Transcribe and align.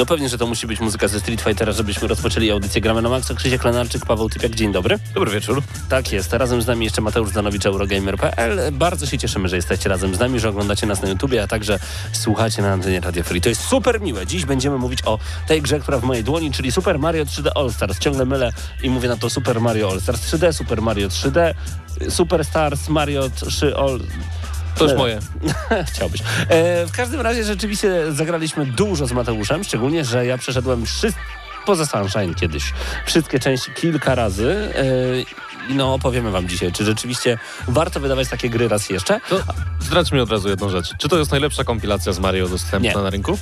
No 0.00 0.06
pewnie, 0.06 0.28
że 0.28 0.38
to 0.38 0.46
musi 0.46 0.66
być 0.66 0.80
muzyka 0.80 1.08
ze 1.08 1.20
Street 1.20 1.40
Fightera, 1.40 1.72
żebyśmy 1.72 2.08
rozpoczęli 2.08 2.50
audycję 2.50 2.80
Gramy 2.80 3.02
na 3.02 3.08
Maxa. 3.08 3.34
Krzysiek 3.34 3.64
Lenarczyk, 3.64 4.06
Paweł 4.06 4.28
Typiak, 4.28 4.54
dzień 4.54 4.72
dobry. 4.72 4.98
Dobry 5.14 5.30
wieczór. 5.30 5.62
Tak 5.88 6.12
jest, 6.12 6.32
razem 6.32 6.62
z 6.62 6.66
nami 6.66 6.84
jeszcze 6.84 7.00
Mateusz 7.00 7.30
Zanowicz, 7.30 7.66
Eurogamer.pl. 7.66 8.72
Bardzo 8.72 9.06
się 9.06 9.18
cieszymy, 9.18 9.48
że 9.48 9.56
jesteście 9.56 9.88
razem 9.88 10.14
z 10.14 10.18
nami, 10.18 10.40
że 10.40 10.48
oglądacie 10.48 10.86
nas 10.86 11.02
na 11.02 11.08
YouTubie, 11.08 11.42
a 11.42 11.46
także 11.46 11.78
słuchacie 12.12 12.62
na 12.62 12.72
antenie 12.72 13.00
Radio 13.00 13.24
Free. 13.24 13.40
To 13.40 13.48
jest 13.48 13.64
super 13.64 14.00
miłe. 14.00 14.26
Dziś 14.26 14.44
będziemy 14.44 14.78
mówić 14.78 14.98
o 15.04 15.18
tej 15.48 15.62
grze, 15.62 15.80
która 15.80 15.98
w 15.98 16.04
mojej 16.04 16.24
dłoni, 16.24 16.52
czyli 16.52 16.72
Super 16.72 16.98
Mario 16.98 17.24
3D 17.24 17.48
All 17.54 17.72
Stars. 17.72 17.98
Ciągle 17.98 18.24
mylę 18.24 18.52
i 18.82 18.90
mówię 18.90 19.08
na 19.08 19.16
to 19.16 19.30
Super 19.30 19.60
Mario 19.60 19.90
All 19.90 20.00
Stars 20.00 20.20
3D, 20.20 20.52
Super 20.52 20.82
Mario 20.82 21.08
3D, 21.08 21.54
Super 22.08 22.44
Stars, 22.44 22.88
Mario 22.88 23.30
3 23.30 23.76
All... 23.76 24.00
To 24.76 24.84
już 24.84 24.94
moje. 24.94 25.18
Chciałbyś. 25.92 26.20
E, 26.48 26.86
w 26.86 26.92
każdym 26.92 27.20
razie 27.20 27.44
rzeczywiście 27.44 28.12
zagraliśmy 28.12 28.66
dużo 28.66 29.06
z 29.06 29.12
Mateuszem, 29.12 29.64
szczególnie, 29.64 30.04
że 30.04 30.26
ja 30.26 30.38
przeszedłem 30.38 30.86
wszystko, 30.86 31.22
poza 31.66 31.86
Sunshine 31.86 32.34
kiedyś, 32.34 32.72
wszystkie 33.06 33.40
części 33.40 33.70
kilka 33.72 34.14
razy. 34.14 34.72
I 35.68 35.74
no 35.74 35.94
opowiemy 35.94 36.30
wam 36.30 36.48
dzisiaj, 36.48 36.72
czy 36.72 36.84
rzeczywiście 36.84 37.38
warto 37.68 38.00
wydawać 38.00 38.28
takie 38.28 38.50
gry 38.50 38.68
raz 38.68 38.90
jeszcze. 38.90 39.20
To 39.28 39.40
zdradź 39.80 40.12
mi 40.12 40.20
od 40.20 40.30
razu 40.30 40.48
jedną 40.48 40.68
rzecz. 40.68 40.90
Czy 40.98 41.08
to 41.08 41.18
jest 41.18 41.30
najlepsza 41.30 41.64
kompilacja 41.64 42.12
z 42.12 42.18
Mario 42.18 42.48
dostępna 42.48 42.90
Nie. 42.90 42.96
na 42.96 43.10
rynku? 43.10 43.38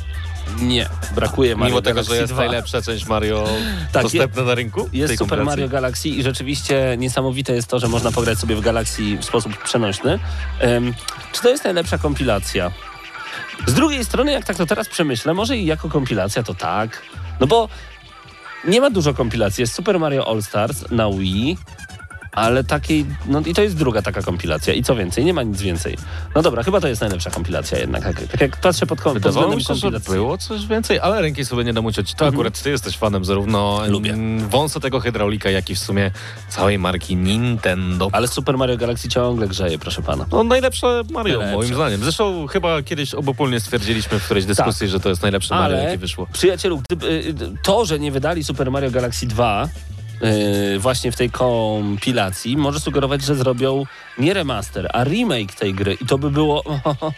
Nie, 0.60 0.88
brakuje 1.14 1.56
Mario 1.56 1.74
Mimo 1.74 1.82
tego, 1.82 1.94
Galaxy 1.94 2.14
że 2.14 2.20
jest 2.20 2.32
2. 2.32 2.42
najlepsza 2.42 2.82
część 2.82 3.06
Mario 3.06 3.48
Tak, 3.92 4.02
dostępna 4.02 4.42
na 4.42 4.54
rynku? 4.54 4.88
Jest 4.92 5.12
Super 5.12 5.18
kompilacji? 5.18 5.46
Mario 5.46 5.68
Galaxy 5.68 6.08
i 6.08 6.22
rzeczywiście 6.22 6.96
niesamowite 6.98 7.52
jest 7.54 7.68
to, 7.68 7.78
że 7.78 7.88
można 7.88 8.12
pograć 8.12 8.38
sobie 8.38 8.56
w 8.56 8.60
Galaxy 8.60 9.02
w 9.18 9.24
sposób 9.24 9.62
przenośny. 9.64 10.18
Em, 10.60 10.94
czy 11.32 11.42
to 11.42 11.48
jest 11.48 11.64
najlepsza 11.64 11.98
kompilacja? 11.98 12.70
Z 13.66 13.74
drugiej 13.74 14.04
strony, 14.04 14.32
jak 14.32 14.44
tak 14.44 14.56
to 14.56 14.66
teraz 14.66 14.88
przemyślę, 14.88 15.34
może 15.34 15.56
i 15.56 15.66
jako 15.66 15.88
kompilacja 15.88 16.42
to 16.42 16.54
tak. 16.54 17.02
No 17.40 17.46
bo 17.46 17.68
nie 18.64 18.80
ma 18.80 18.90
dużo 18.90 19.14
kompilacji. 19.14 19.62
Jest 19.62 19.74
Super 19.74 20.00
Mario 20.00 20.28
All 20.28 20.42
Stars 20.42 20.90
na 20.90 21.10
Wii, 21.10 21.58
ale 22.38 22.64
takiej, 22.64 23.06
no 23.26 23.40
i 23.46 23.54
to 23.54 23.62
jest 23.62 23.76
druga 23.76 24.02
taka 24.02 24.22
kompilacja. 24.22 24.74
I 24.74 24.82
co 24.82 24.96
więcej? 24.96 25.24
Nie 25.24 25.34
ma 25.34 25.42
nic 25.42 25.60
więcej. 25.62 25.96
No 26.34 26.42
dobra, 26.42 26.62
chyba 26.62 26.80
to 26.80 26.88
jest 26.88 27.00
najlepsza 27.00 27.30
kompilacja 27.30 27.78
jednak. 27.78 28.02
Tak, 28.02 28.22
tak 28.22 28.40
jak 28.40 28.56
patrzę 28.56 28.86
pod, 28.86 29.00
kom- 29.00 29.20
pod 29.20 29.32
względem 29.32 29.60
się, 29.60 29.66
kompilacji. 29.66 30.12
było 30.14 30.38
coś 30.38 30.66
więcej, 30.66 30.98
ale 31.00 31.20
ręki 31.22 31.44
sobie 31.44 31.64
nie 31.64 31.72
dam 31.72 31.86
uciąć. 31.86 32.14
To 32.14 32.24
Mhm. 32.24 32.34
akurat 32.34 32.62
ty 32.62 32.70
jesteś 32.70 32.96
fanem 32.96 33.24
zarówno 33.24 33.80
Lubię. 33.88 34.12
mm, 34.12 34.48
wąsa 34.48 34.80
tego 34.80 35.00
hydraulika, 35.00 35.50
jak 35.50 35.70
i 35.70 35.74
w 35.74 35.78
sumie 35.78 36.10
całej 36.48 36.78
marki 36.78 37.16
Nintendo. 37.16 38.08
Ale 38.12 38.28
Super 38.28 38.58
Mario 38.58 38.76
Galaxy 38.76 39.08
ciągle 39.08 39.48
grzeje, 39.48 39.78
proszę 39.78 40.02
pana. 40.02 40.26
No 40.32 40.44
najlepsze 40.44 40.86
Mario, 41.10 41.38
Najlepsze. 41.38 41.56
moim 41.56 41.74
zdaniem. 41.74 42.00
Zresztą 42.02 42.46
chyba 42.46 42.82
kiedyś 42.82 43.14
obopólnie 43.14 43.60
stwierdziliśmy 43.60 44.18
w 44.18 44.24
którejś 44.24 44.46
dyskusji, 44.46 44.88
że 44.88 45.00
to 45.00 45.08
jest 45.08 45.22
najlepsze 45.22 45.54
Mario, 45.54 45.76
Ale 45.76 45.84
jakie 45.84 45.98
wyszło. 45.98 46.26
przyjacielu, 46.32 46.78
gdyby, 46.88 47.06
y, 47.06 47.34
to, 47.62 47.84
że 47.84 47.98
nie 47.98 48.12
wydali 48.12 48.44
Super 48.44 48.70
Mario 48.70 48.90
Galaxy 48.90 49.26
2 49.26 49.64
y, 49.64 49.68
właśnie 50.78 51.12
w 51.12 51.16
tej 51.16 51.30
kompilacji, 51.30 52.56
może 52.56 52.80
sugerować, 52.80 53.22
że 53.22 53.34
zrobią 53.34 53.84
nie 54.18 54.34
remaster, 54.34 54.88
a 54.92 55.04
remake 55.04 55.54
tej 55.54 55.74
gry 55.74 55.96
i 56.00 56.06
to 56.06 56.18
by 56.18 56.30
było... 56.30 56.64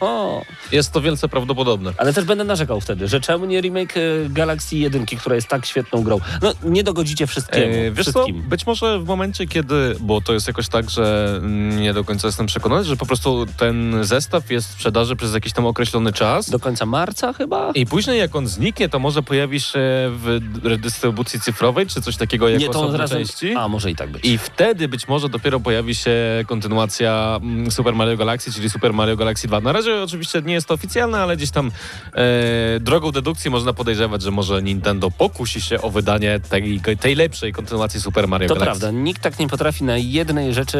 Jest 0.73 0.93
to 0.93 1.01
wielce 1.01 1.29
prawdopodobne. 1.29 1.93
Ale 1.97 2.13
też 2.13 2.25
będę 2.25 2.45
narzekał 2.45 2.81
wtedy, 2.81 3.09
że 3.09 3.21
czemu 3.21 3.45
nie 3.45 3.61
remake 3.61 3.97
y, 3.97 4.27
Galaxy 4.31 4.77
1, 4.77 5.07
która 5.07 5.35
jest 5.35 5.49
tak 5.49 5.67
świetną 5.67 6.03
grą. 6.03 6.21
No, 6.43 6.53
nie 6.65 6.85
dogodzicie 6.85 7.27
wszystkiemu. 7.27 7.75
E, 7.75 7.91
wiesz 7.91 8.07
co, 8.07 8.25
wszystkim. 8.25 8.43
być 8.43 8.67
może 8.67 9.01
w 9.01 9.05
momencie, 9.05 9.47
kiedy, 9.47 9.97
bo 10.01 10.21
to 10.21 10.33
jest 10.33 10.47
jakoś 10.47 10.69
tak, 10.69 10.91
że 10.91 11.41
nie 11.77 11.95
do 11.95 12.05
końca 12.05 12.29
jestem 12.29 12.47
przekonany, 12.47 12.85
że 12.85 12.97
po 12.97 13.07
prostu 13.07 13.47
ten 13.57 14.05
zestaw 14.05 14.51
jest 14.51 14.69
w 14.69 14.73
sprzedaży 14.73 15.17
przez 15.17 15.35
jakiś 15.35 15.53
tam 15.53 15.67
określony 15.67 16.13
czas 16.13 16.51
Do 16.51 16.59
końca 16.59 16.87
marca 16.87 17.33
chyba? 17.33 17.71
i 17.75 17.87
później 17.87 18.19
jak 18.19 18.37
on 18.37 18.47
zniknie, 18.47 18.89
to 18.89 18.99
może 18.99 19.23
pojawi 19.23 19.61
się 19.61 19.81
w 20.11 20.41
dystrybucji 20.81 21.41
cyfrowej, 21.41 21.87
czy 21.87 22.03
coś 22.03 22.17
takiego 22.17 22.49
jak 22.49 22.61
nie, 22.61 22.69
to 22.69 22.90
osobne 22.95 23.05
razem... 23.05 23.19
części. 23.19 23.55
A, 23.55 23.69
może 23.69 23.91
i 23.91 23.97
tak 23.97 24.11
być. 24.11 24.25
I 24.25 24.39
wtedy 24.39 24.89
być 24.89 25.09
może 25.09 25.29
dopiero 25.29 25.61
pojawi 25.61 25.95
się 25.95 26.11
kontynuacja 26.47 27.39
mm, 27.43 27.71
Super 27.71 27.95
Mario 27.95 28.17
Galaxy, 28.17 28.53
czyli 28.53 28.71
Super 28.71 28.93
Mario 28.93 29.17
Galaxy 29.17 29.49
2. 29.49 29.61
Na 29.61 29.73
razie 29.73 30.03
oczywiście 30.03 30.43
nie 30.43 30.55
jest 30.55 30.67
to 30.69 30.75
oficjalne, 30.75 31.19
ale 31.19 31.37
gdzieś 31.37 31.51
tam 31.51 31.71
e, 32.15 32.81
drogą 32.81 33.11
dedukcji 33.13 33.51
można 33.51 33.73
podejrzewać, 33.73 34.23
że 34.23 34.31
może 34.31 34.63
Nintendo 34.63 35.11
pokusi 35.11 35.61
się 35.61 35.83
o 35.83 35.91
wydanie 35.91 36.41
tej, 36.51 36.81
tej 37.01 37.15
lepszej 37.15 37.53
kontynuacji 37.53 38.01
Super 38.01 38.29
Mario 38.29 38.49
To 38.49 38.55
Galaxy. 38.55 38.81
prawda, 38.81 38.99
nikt 38.99 39.23
tak 39.23 39.39
nie 39.39 39.49
potrafi 39.49 39.85
na 39.85 39.97
jednej 39.97 40.55
rzeczy 40.55 40.79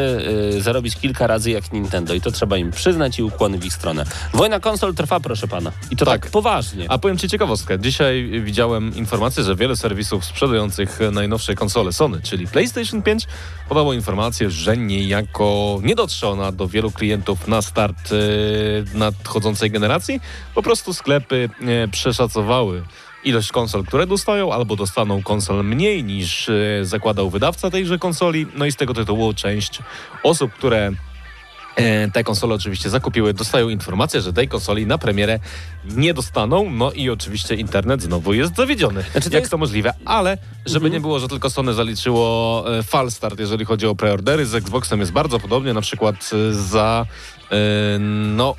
y, 0.57 0.61
zarobić 0.61 0.95
kilka 0.95 1.27
razy 1.27 1.51
jak 1.51 1.73
Nintendo 1.73 2.13
i 2.13 2.21
to 2.21 2.31
trzeba 2.31 2.57
im 2.57 2.71
przyznać 2.71 3.19
i 3.19 3.23
ukłony 3.23 3.57
w 3.57 3.65
ich 3.65 3.73
stronę. 3.73 4.05
Wojna 4.33 4.59
konsol 4.59 4.93
trwa, 4.95 5.19
proszę 5.19 5.47
pana. 5.47 5.71
I 5.91 5.95
to 5.95 6.05
tak, 6.05 6.21
Tak. 6.21 6.31
poważnie. 6.31 6.85
A 6.89 6.97
powiem 6.97 7.17
Ci 7.17 7.29
ciekawostkę. 7.29 7.79
Dzisiaj 7.79 8.41
widziałem 8.43 8.95
informację, 8.95 9.43
że 9.43 9.55
wiele 9.55 9.75
serwisów 9.75 10.25
sprzedających 10.25 10.99
najnowsze 11.11 11.55
konsole 11.55 11.93
Sony, 12.01 12.21
czyli 12.23 12.47
PlayStation 12.47 13.01
5, 13.01 13.27
podało 13.69 13.93
informację, 13.93 14.49
że 14.49 14.77
niejako 14.77 15.79
nie 15.83 15.95
dotrze 15.95 16.27
ona 16.27 16.51
do 16.51 16.67
wielu 16.67 16.91
klientów 16.91 17.47
na 17.47 17.61
start 17.61 18.09
e, 18.11 18.97
nadchodzącej 18.97 19.71
generacji. 19.71 20.21
Po 20.55 20.63
prostu 20.63 20.93
sklepy 20.93 21.49
e, 21.61 21.87
przeszacowały 21.87 22.83
ilość 23.23 23.51
konsol, 23.51 23.85
które 23.85 24.07
dostają, 24.07 24.53
albo 24.53 24.75
dostaną 24.75 25.23
konsol 25.23 25.65
mniej 25.65 26.03
niż 26.03 26.49
e, 26.49 26.53
zakładał 26.81 27.29
wydawca 27.29 27.69
tejże 27.69 27.99
konsoli. 27.99 28.47
No 28.55 28.65
i 28.65 28.71
z 28.71 28.75
tego 28.75 28.93
tytułu 28.93 29.33
część 29.33 29.79
osób, 30.23 30.53
które 30.53 30.91
Te 32.13 32.23
konsole 32.23 32.55
oczywiście 32.55 32.89
zakupiły, 32.89 33.33
dostają 33.33 33.69
informację, 33.69 34.21
że 34.21 34.33
tej 34.33 34.47
konsoli 34.47 34.85
na 34.87 34.97
premierę 34.97 35.39
nie 35.85 36.13
dostaną, 36.13 36.69
no 36.71 36.91
i 36.91 37.09
oczywiście 37.09 37.55
internet 37.55 38.01
znowu 38.01 38.33
jest 38.33 38.55
zawiedziony. 38.55 39.03
Znaczy, 39.11 39.29
to 39.29 39.35
Jak 39.35 39.41
jest- 39.41 39.51
to 39.51 39.57
możliwe? 39.57 39.93
Ale 40.05 40.37
żeby 40.65 40.85
Mhm. 40.85 40.93
nie 40.93 40.99
było, 40.99 41.19
że 41.19 41.27
tylko 41.27 41.49
Sony 41.49 41.73
zaliczyło 41.73 42.65
e, 42.79 42.83
fal 42.83 43.11
start, 43.11 43.39
jeżeli 43.39 43.65
chodzi 43.65 43.87
o 43.87 43.95
preordery, 43.95 44.45
z 44.45 44.55
Xboxem 44.55 44.99
jest 44.99 45.11
bardzo 45.11 45.39
podobnie, 45.39 45.73
na 45.73 45.81
przykład 45.81 46.15
e, 46.49 46.53
za 46.53 47.05
e, 47.05 47.40
no, 48.35 48.55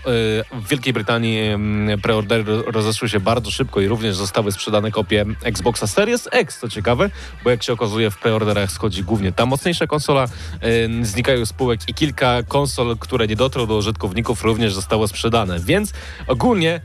e, 0.53 0.61
w 0.61 0.69
Wielkiej 0.69 0.93
Brytanii 0.93 1.39
em, 1.39 1.89
preordery 2.03 2.45
ro- 2.45 2.63
rozeszły 2.67 3.09
się 3.09 3.21
bardzo 3.21 3.51
szybko 3.51 3.81
i 3.81 3.89
również 3.89 4.17
zostały 4.17 4.53
sprzedane 4.53 4.91
kopie 4.91 5.25
Xboxa 5.45 5.87
Series 5.87 6.29
X, 6.33 6.59
co 6.59 6.69
ciekawe, 6.69 7.11
bo 7.45 7.51
jak 7.51 7.63
się 7.63 7.73
okazuje 7.73 8.11
w 8.11 8.19
preorderach 8.19 8.73
schodzi 8.73 9.05
głównie 9.05 9.33
ta 9.33 9.47
mocniejsza 9.47 9.87
konsola, 9.87 10.25
e, 10.25 11.05
znikają 11.05 11.47
spółek 11.47 11.81
i 11.89 11.95
kilka 11.95 12.43
konsol, 12.43 12.97
które 12.99 13.27
nie 13.27 13.37
dotrą 13.37 13.67
do 13.67 13.77
użytkowników 13.77 14.43
również 14.43 14.75
zostało 14.75 15.09
sprzedane, 15.09 15.61
więc 15.61 15.93
ogólnie 16.27 16.81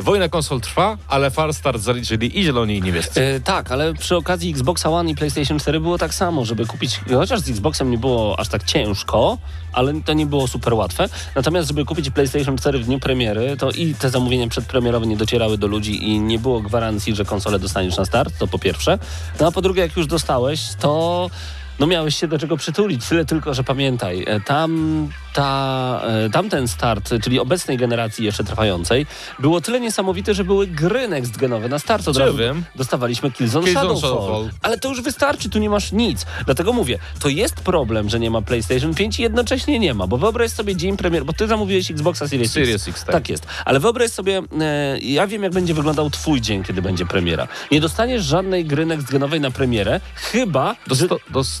wojna 0.00 0.28
konsol 0.28 0.60
trwa, 0.60 0.98
ale 1.08 1.30
fal 1.30 1.54
start 1.54 1.80
zaliczyli 1.80 2.38
i 2.38 2.44
zieloni 2.44 2.76
i 2.76 2.82
niebiescy. 2.82 3.22
E, 3.22 3.40
tak, 3.40 3.72
ale 3.72 3.94
przy 3.94 4.16
okazji 4.16 4.50
Xboxa 4.50 4.90
One 4.90 5.10
i 5.10 5.14
PlayStation 5.14 5.58
4 5.58 5.80
było 5.80 5.98
tak 5.98 6.14
samo, 6.14 6.44
żeby 6.44 6.66
kupić, 6.66 7.00
chociaż 7.14 7.40
z 7.40 7.48
Xboxem 7.48 7.90
nie 7.90 7.98
było 7.98 8.40
aż 8.40 8.48
tak 8.48 8.64
ciężko, 8.64 9.38
ale 9.72 9.94
to 10.04 10.12
nie 10.12 10.26
było 10.26 10.48
super 10.48 10.74
łatwe. 10.74 11.08
Natomiast, 11.34 11.68
żeby 11.68 11.84
kupić 11.84 12.10
PlayStation 12.10 12.58
4 12.58 12.78
w 12.78 12.84
dniu 12.84 13.00
premiery, 13.00 13.56
to 13.56 13.70
i 13.70 13.94
te 13.94 14.10
zamówienia 14.10 14.48
przedpremierowe 14.48 15.06
nie 15.06 15.16
docierały 15.16 15.58
do 15.58 15.66
ludzi 15.66 16.08
i 16.08 16.20
nie 16.20 16.38
było 16.38 16.60
gwarancji, 16.60 17.14
że 17.14 17.24
konsolę 17.24 17.58
dostaniesz 17.58 17.96
na 17.96 18.04
start, 18.04 18.38
to 18.38 18.46
po 18.46 18.58
pierwsze. 18.58 18.98
No 19.40 19.46
a 19.46 19.50
po 19.50 19.62
drugie, 19.62 19.82
jak 19.82 19.96
już 19.96 20.06
dostałeś, 20.06 20.60
to 20.80 21.30
no 21.78 21.86
miałeś 21.86 22.16
się 22.16 22.28
do 22.28 22.38
czego 22.38 22.56
przytulić. 22.56 23.06
Tyle 23.08 23.24
tylko, 23.24 23.54
że 23.54 23.64
pamiętaj, 23.64 24.24
e, 24.26 24.40
tam 24.40 25.08
ta, 25.34 26.00
e, 26.04 26.30
tamten 26.30 26.68
start, 26.68 27.10
czyli 27.22 27.40
obecnej 27.40 27.76
generacji 27.76 28.24
jeszcze 28.24 28.44
trwającej, 28.44 29.06
było 29.38 29.60
tyle 29.60 29.80
niesamowite, 29.80 30.34
że 30.34 30.44
były 30.44 30.66
gry 30.66 31.08
next 31.08 31.36
genowe 31.36 31.68
na 31.68 31.78
start. 31.78 32.08
Od 32.08 32.16
Czy 32.16 32.20
razu 32.20 32.36
wiem? 32.36 32.64
dostawaliśmy 32.74 33.30
Killzone, 33.30 33.66
Killzone 33.66 33.86
Shadowfall. 33.86 34.10
Shadowfall. 34.10 34.50
Ale 34.62 34.78
to 34.78 34.88
już 34.88 35.02
wystarczy, 35.02 35.48
tu 35.48 35.58
nie 35.58 35.70
masz 35.70 35.92
nic. 35.92 36.26
Dlatego 36.44 36.72
mówię, 36.72 36.98
to 37.20 37.28
jest 37.28 37.54
problem, 37.54 38.08
że 38.08 38.20
nie 38.20 38.30
ma 38.30 38.42
PlayStation 38.42 38.94
5 38.94 39.18
i 39.18 39.22
jednocześnie 39.22 39.78
nie 39.78 39.94
ma, 39.94 40.06
bo 40.06 40.18
wyobraź 40.18 40.50
sobie 40.50 40.76
dzień 40.76 40.96
premier, 40.96 41.24
bo 41.24 41.32
ty 41.32 41.46
zamówiłeś 41.46 41.90
Xboxa 41.90 42.28
Series, 42.28 42.52
Series 42.52 42.88
X. 42.88 43.04
Tak. 43.04 43.12
tak 43.12 43.28
jest. 43.28 43.46
Ale 43.64 43.80
wyobraź 43.80 44.10
sobie, 44.10 44.42
e, 44.60 44.98
ja 45.00 45.26
wiem 45.26 45.42
jak 45.42 45.52
będzie 45.52 45.74
wyglądał 45.74 46.10
twój 46.10 46.40
dzień, 46.40 46.64
kiedy 46.64 46.82
będzie 46.82 47.06
premiera. 47.06 47.48
Nie 47.72 47.80
dostaniesz 47.80 48.24
żadnej 48.24 48.64
gry 48.64 48.86
next 48.86 49.10
genowej 49.10 49.40
na 49.40 49.50
premierę, 49.50 50.00
chyba, 50.14 50.76
że... 50.90 51.06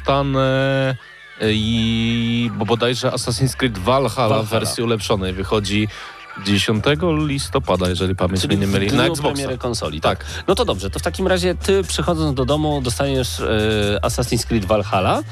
Dosta- 0.08 0.22
dostanę 0.24 0.96
e, 1.40 1.52
i 1.52 2.50
bo 2.58 2.64
bodajże 2.66 3.08
Assassin's 3.10 3.56
Creed 3.56 3.78
Valhalla, 3.78 4.28
Valhalla. 4.28 4.42
w 4.42 4.48
wersji 4.48 4.82
ulepszonej 4.84 5.32
wychodzi 5.32 5.88
10 6.46 6.84
listopada, 7.26 7.88
jeżeli 7.88 8.14
pamięć 8.14 8.40
Czyli 8.40 8.56
mnie 8.56 8.66
nie 8.66 8.72
myli, 8.72 8.92
na 8.92 9.02
Xboxa. 9.06 9.22
premiery 9.22 9.58
konsoli, 9.58 10.00
tak. 10.00 10.18
Tak. 10.24 10.44
No 10.46 10.54
to 10.54 10.64
dobrze, 10.64 10.90
to 10.90 10.98
w 10.98 11.02
takim 11.02 11.26
razie 11.26 11.54
ty 11.54 11.82
przychodząc 11.82 12.34
do 12.34 12.44
domu 12.44 12.80
dostaniesz 12.82 13.40
e, 13.40 13.98
Assassin's 14.02 14.46
Creed 14.46 14.64
Valhalla, 14.64 15.22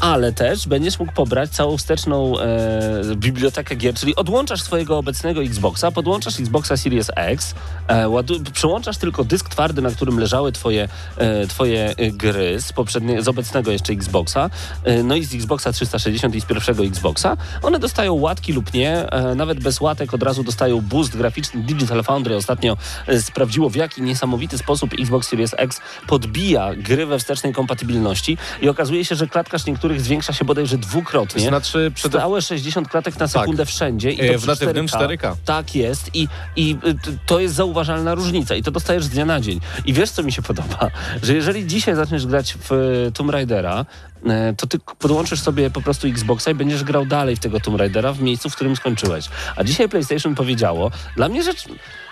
ale 0.00 0.32
też 0.32 0.68
będziesz 0.68 0.98
mógł 0.98 1.12
pobrać 1.12 1.50
całą 1.50 1.76
wsteczną 1.76 2.38
e, 2.38 3.16
bibliotekę 3.16 3.76
gier, 3.76 3.94
czyli 3.94 4.16
odłączasz 4.16 4.62
swojego 4.62 4.98
obecnego 4.98 5.42
Xboxa, 5.42 5.90
podłączasz 5.90 6.40
Xboxa 6.40 6.76
Series 6.76 7.10
X, 7.16 7.54
e, 7.88 8.08
ładu, 8.08 8.34
przełączasz 8.52 8.98
tylko 8.98 9.24
dysk 9.24 9.48
twardy, 9.48 9.82
na 9.82 9.90
którym 9.90 10.18
leżały 10.18 10.52
twoje, 10.52 10.88
e, 11.16 11.46
twoje 11.46 11.94
e, 11.96 12.10
gry 12.10 12.60
z, 12.60 12.72
poprzednie, 12.72 13.22
z 13.22 13.28
obecnego 13.28 13.72
jeszcze 13.72 13.92
Xboxa, 13.92 14.50
e, 14.84 15.02
no 15.02 15.16
i 15.16 15.24
z 15.24 15.34
Xboxa 15.34 15.72
360 15.72 16.34
i 16.34 16.40
z 16.40 16.44
pierwszego 16.44 16.84
Xboxa. 16.84 17.36
One 17.62 17.78
dostają 17.78 18.14
łatki 18.14 18.52
lub 18.52 18.74
nie, 18.74 19.10
e, 19.10 19.34
nawet 19.34 19.60
bez 19.60 19.80
łatek 19.80 20.14
od 20.14 20.22
razu 20.22 20.44
dostają 20.44 20.80
boost 20.80 21.16
graficzny. 21.16 21.62
Digital 21.62 22.02
Foundry 22.02 22.36
ostatnio 22.36 22.76
sprawdziło, 23.20 23.70
w 23.70 23.76
jaki 23.76 24.02
niesamowity 24.02 24.58
sposób 24.58 24.90
Xbox 24.98 25.28
Series 25.28 25.54
X 25.56 25.80
podbija 26.06 26.74
gry 26.74 27.06
we 27.06 27.18
wstecznej 27.18 27.52
kompatybilności 27.52 28.38
i 28.62 28.68
okazuje 28.68 29.04
się, 29.04 29.14
że 29.14 29.26
klatkarz 29.26 29.66
niektórych 29.66 29.87
zwiększa 29.96 30.32
się 30.32 30.44
bodajże 30.44 30.78
dwukrotnie. 30.78 31.48
Znaczy, 31.48 31.92
przede... 31.94 32.18
Stałe 32.18 32.42
60 32.42 32.88
klatek 32.88 33.18
na 33.18 33.28
sekundę 33.28 33.66
wszędzie. 33.66 34.12
I 34.12 34.20
E, 34.20 34.32
to 34.32 34.38
w 34.38 34.46
natywnym 34.46 34.86
4K. 34.86 35.34
Tak 35.44 35.74
jest 35.74 36.10
i, 36.14 36.28
i 36.56 36.76
y, 36.86 37.18
to 37.26 37.40
jest 37.40 37.54
zauważalna 37.54 38.14
różnica 38.14 38.54
i 38.54 38.62
to 38.62 38.70
dostajesz 38.70 39.04
z 39.04 39.08
dnia 39.08 39.24
na 39.24 39.40
dzień. 39.40 39.60
I 39.84 39.92
wiesz, 39.92 40.10
co 40.10 40.22
mi 40.22 40.32
się 40.32 40.42
podoba? 40.42 40.90
Że 41.22 41.34
jeżeli 41.34 41.66
dzisiaj 41.66 41.94
zaczniesz 41.94 42.26
grać 42.26 42.54
w 42.68 42.72
y, 42.72 43.12
Tomb 43.14 43.30
Raidera, 43.30 43.86
y, 44.26 44.56
to 44.56 44.66
ty 44.66 44.78
podłączysz 44.98 45.40
sobie 45.40 45.70
po 45.70 45.80
prostu 45.80 46.08
Xboxa 46.08 46.50
i 46.50 46.54
będziesz 46.54 46.84
grał 46.84 47.06
dalej 47.06 47.36
w 47.36 47.38
tego 47.38 47.60
Tomb 47.60 47.78
Raidera 47.78 48.12
w 48.12 48.22
miejscu, 48.22 48.50
w 48.50 48.54
którym 48.54 48.76
skończyłeś. 48.76 49.28
A 49.56 49.64
dzisiaj 49.64 49.88
PlayStation 49.88 50.34
powiedziało, 50.34 50.90
dla 51.16 51.28
mnie 51.28 51.42
rzecz... 51.42 51.64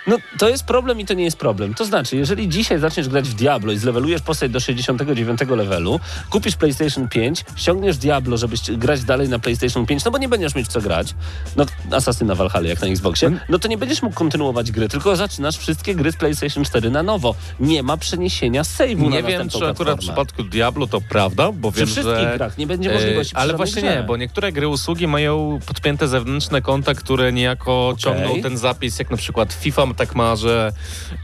No, 0.06 0.16
to 0.38 0.48
jest 0.48 0.64
problem 0.64 1.00
i 1.00 1.04
to 1.04 1.14
nie 1.14 1.24
jest 1.24 1.36
problem. 1.38 1.74
To 1.74 1.84
znaczy, 1.84 2.16
jeżeli 2.16 2.48
dzisiaj 2.48 2.78
zaczniesz 2.78 3.08
grać 3.08 3.28
w 3.28 3.34
Diablo 3.34 3.72
i 3.72 3.78
zlewelujesz 3.78 4.22
postać 4.22 4.50
do 4.52 4.60
69 4.60 5.40
levelu, 5.48 6.00
kupisz 6.30 6.56
PlayStation 6.56 7.08
5, 7.08 7.44
ściągniesz 7.56 7.96
Diablo, 7.98 8.36
żeby 8.36 8.56
ści- 8.56 8.78
grać 8.78 9.04
dalej 9.04 9.28
na 9.28 9.38
PlayStation 9.38 9.86
5, 9.86 10.04
no 10.04 10.10
bo 10.10 10.18
nie 10.18 10.28
będziesz 10.28 10.54
mieć 10.54 10.66
w 10.66 10.68
co 10.70 10.80
grać, 10.80 11.14
no 11.56 11.64
Asasyna 11.92 12.34
Valhalla 12.34 12.68
jak 12.68 12.80
na 12.80 12.86
Xboxie, 12.86 13.30
no 13.48 13.58
to 13.58 13.68
nie 13.68 13.78
będziesz 13.78 14.02
mógł 14.02 14.14
kontynuować 14.14 14.72
gry, 14.72 14.88
tylko 14.88 15.16
zaczynasz 15.16 15.56
wszystkie 15.58 15.94
gry 15.94 16.12
z 16.12 16.16
PlayStation 16.16 16.64
4 16.64 16.90
na 16.90 17.02
nowo. 17.02 17.34
Nie 17.60 17.82
ma 17.82 17.96
przeniesienia 17.96 18.62
save'u 18.62 19.02
na 19.10 19.16
Nie 19.16 19.22
wiem, 19.22 19.48
czy 19.48 19.56
akurat 19.56 19.74
w 19.74 19.76
platformę. 19.76 19.96
przypadku 19.98 20.42
Diablo 20.42 20.86
to 20.86 21.00
prawda, 21.00 21.52
bo 21.52 21.70
Przy 21.72 21.78
wiem, 21.80 21.86
wszystkich 21.88 22.18
że... 22.18 22.34
grach 22.36 22.58
nie 22.58 22.66
będzie 22.66 22.92
możliwości 22.92 23.34
przy 23.34 23.42
Ale 23.42 23.54
właśnie 23.56 23.82
grze. 23.82 23.96
nie, 23.96 24.02
bo 24.02 24.16
niektóre 24.16 24.52
gry 24.52 24.68
usługi 24.68 25.06
mają 25.06 25.58
podpięte 25.66 26.08
zewnętrzne 26.08 26.62
konta, 26.62 26.94
które 26.94 27.32
niejako 27.32 27.94
ciągną 27.98 28.42
ten 28.42 28.56
zapis, 28.58 28.98
jak 28.98 29.10
na 29.10 29.16
przykład 29.16 29.52
FIFA 29.52 29.86
tak 29.96 30.14
ma, 30.14 30.36
że 30.36 30.72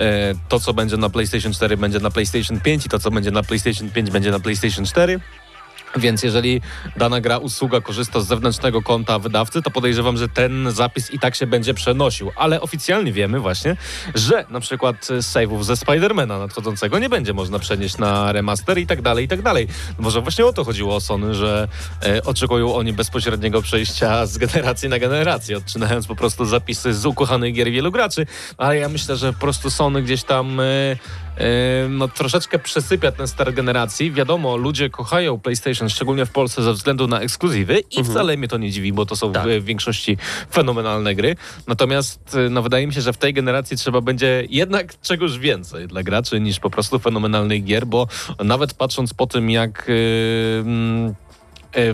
e, 0.00 0.34
to, 0.48 0.60
co 0.60 0.74
będzie 0.74 0.96
na 0.96 1.10
PlayStation 1.10 1.52
4 1.52 1.76
będzie 1.76 2.00
na 2.00 2.10
PlayStation 2.10 2.60
5 2.60 2.86
i 2.86 2.88
to, 2.88 2.98
co 2.98 3.10
będzie 3.10 3.30
na 3.30 3.42
PlayStation 3.42 3.90
5 3.90 4.10
będzie 4.10 4.30
na 4.30 4.40
PlayStation 4.40 4.84
4. 4.84 5.20
Więc 5.96 6.22
jeżeli 6.22 6.60
dana 6.96 7.20
gra, 7.20 7.38
usługa 7.38 7.80
korzysta 7.80 8.20
z 8.20 8.26
zewnętrznego 8.26 8.82
konta 8.82 9.18
wydawcy, 9.18 9.62
to 9.62 9.70
podejrzewam, 9.70 10.16
że 10.16 10.28
ten 10.28 10.70
zapis 10.70 11.10
i 11.10 11.18
tak 11.18 11.34
się 11.34 11.46
będzie 11.46 11.74
przenosił. 11.74 12.30
Ale 12.36 12.60
oficjalnie 12.60 13.12
wiemy 13.12 13.40
właśnie, 13.40 13.76
że 14.14 14.44
na 14.50 14.60
przykład 14.60 14.96
save'ów 15.06 15.62
ze 15.62 15.76
Spidermana 15.76 16.38
nadchodzącego 16.38 16.98
nie 16.98 17.08
będzie 17.08 17.32
można 17.32 17.58
przenieść 17.58 17.98
na 17.98 18.32
remaster 18.32 18.78
i 18.78 18.86
tak 18.86 19.02
dalej, 19.02 19.24
i 19.24 19.28
tak 19.28 19.42
dalej. 19.42 19.68
Może 19.98 20.20
właśnie 20.20 20.46
o 20.46 20.52
to 20.52 20.64
chodziło 20.64 20.96
o 20.96 21.00
Sony, 21.00 21.34
że 21.34 21.68
e, 22.02 22.24
oczekują 22.24 22.74
oni 22.74 22.92
bezpośredniego 22.92 23.62
przejścia 23.62 24.26
z 24.26 24.38
generacji 24.38 24.88
na 24.88 24.98
generację, 24.98 25.56
odczynając 25.56 26.06
po 26.06 26.16
prostu 26.16 26.44
zapisy 26.44 26.94
z 26.94 27.06
ukochanych 27.06 27.54
gier 27.54 27.70
wielu 27.70 27.92
graczy. 27.92 28.26
Ale 28.56 28.76
ja 28.76 28.88
myślę, 28.88 29.16
że 29.16 29.32
po 29.32 29.40
prostu 29.40 29.70
Sony 29.70 30.02
gdzieś 30.02 30.24
tam... 30.24 30.60
E, 30.60 30.96
no, 31.88 32.08
troszeczkę 32.08 32.58
przesypia 32.58 33.12
ten 33.12 33.28
start 33.28 33.54
generacji. 33.54 34.12
Wiadomo, 34.12 34.56
ludzie 34.56 34.90
kochają 34.90 35.40
PlayStation, 35.40 35.88
szczególnie 35.88 36.26
w 36.26 36.30
Polsce 36.30 36.62
ze 36.62 36.72
względu 36.72 37.06
na 37.06 37.20
ekskluzywy 37.20 37.80
i 37.90 38.04
wcale 38.04 38.36
mnie 38.36 38.48
to 38.48 38.58
nie 38.58 38.70
dziwi, 38.70 38.92
bo 38.92 39.06
to 39.06 39.16
są 39.16 39.32
Tak. 39.32 39.48
w, 39.48 39.64
większości 39.64 40.16
fenomenalne 40.50 41.14
gry. 41.14 41.36
Natomiast 41.66 42.34
e, 42.34 42.48
no, 42.50 42.62
wydaje 42.62 42.86
mi 42.86 42.94
się, 42.94 43.00
że 43.00 43.12
w 43.12 43.16
tej 43.16 43.34
generacji 43.34 43.76
trzeba 43.76 44.00
będzie 44.00 44.44
jednak 44.50 45.00
czegoś 45.00 45.38
więcej 45.38 45.88
dla 45.88 46.02
graczy 46.02 46.40
niż 46.40 46.60
po 46.60 46.70
prostu 46.70 46.98
fenomenalnych 46.98 47.64
gier, 47.64 47.86
bo 47.86 48.06
nawet 48.44 48.74
patrząc 48.74 49.14
po 49.14 49.26
tym, 49.26 49.50
jak... 49.50 49.90
e, 49.90 51.31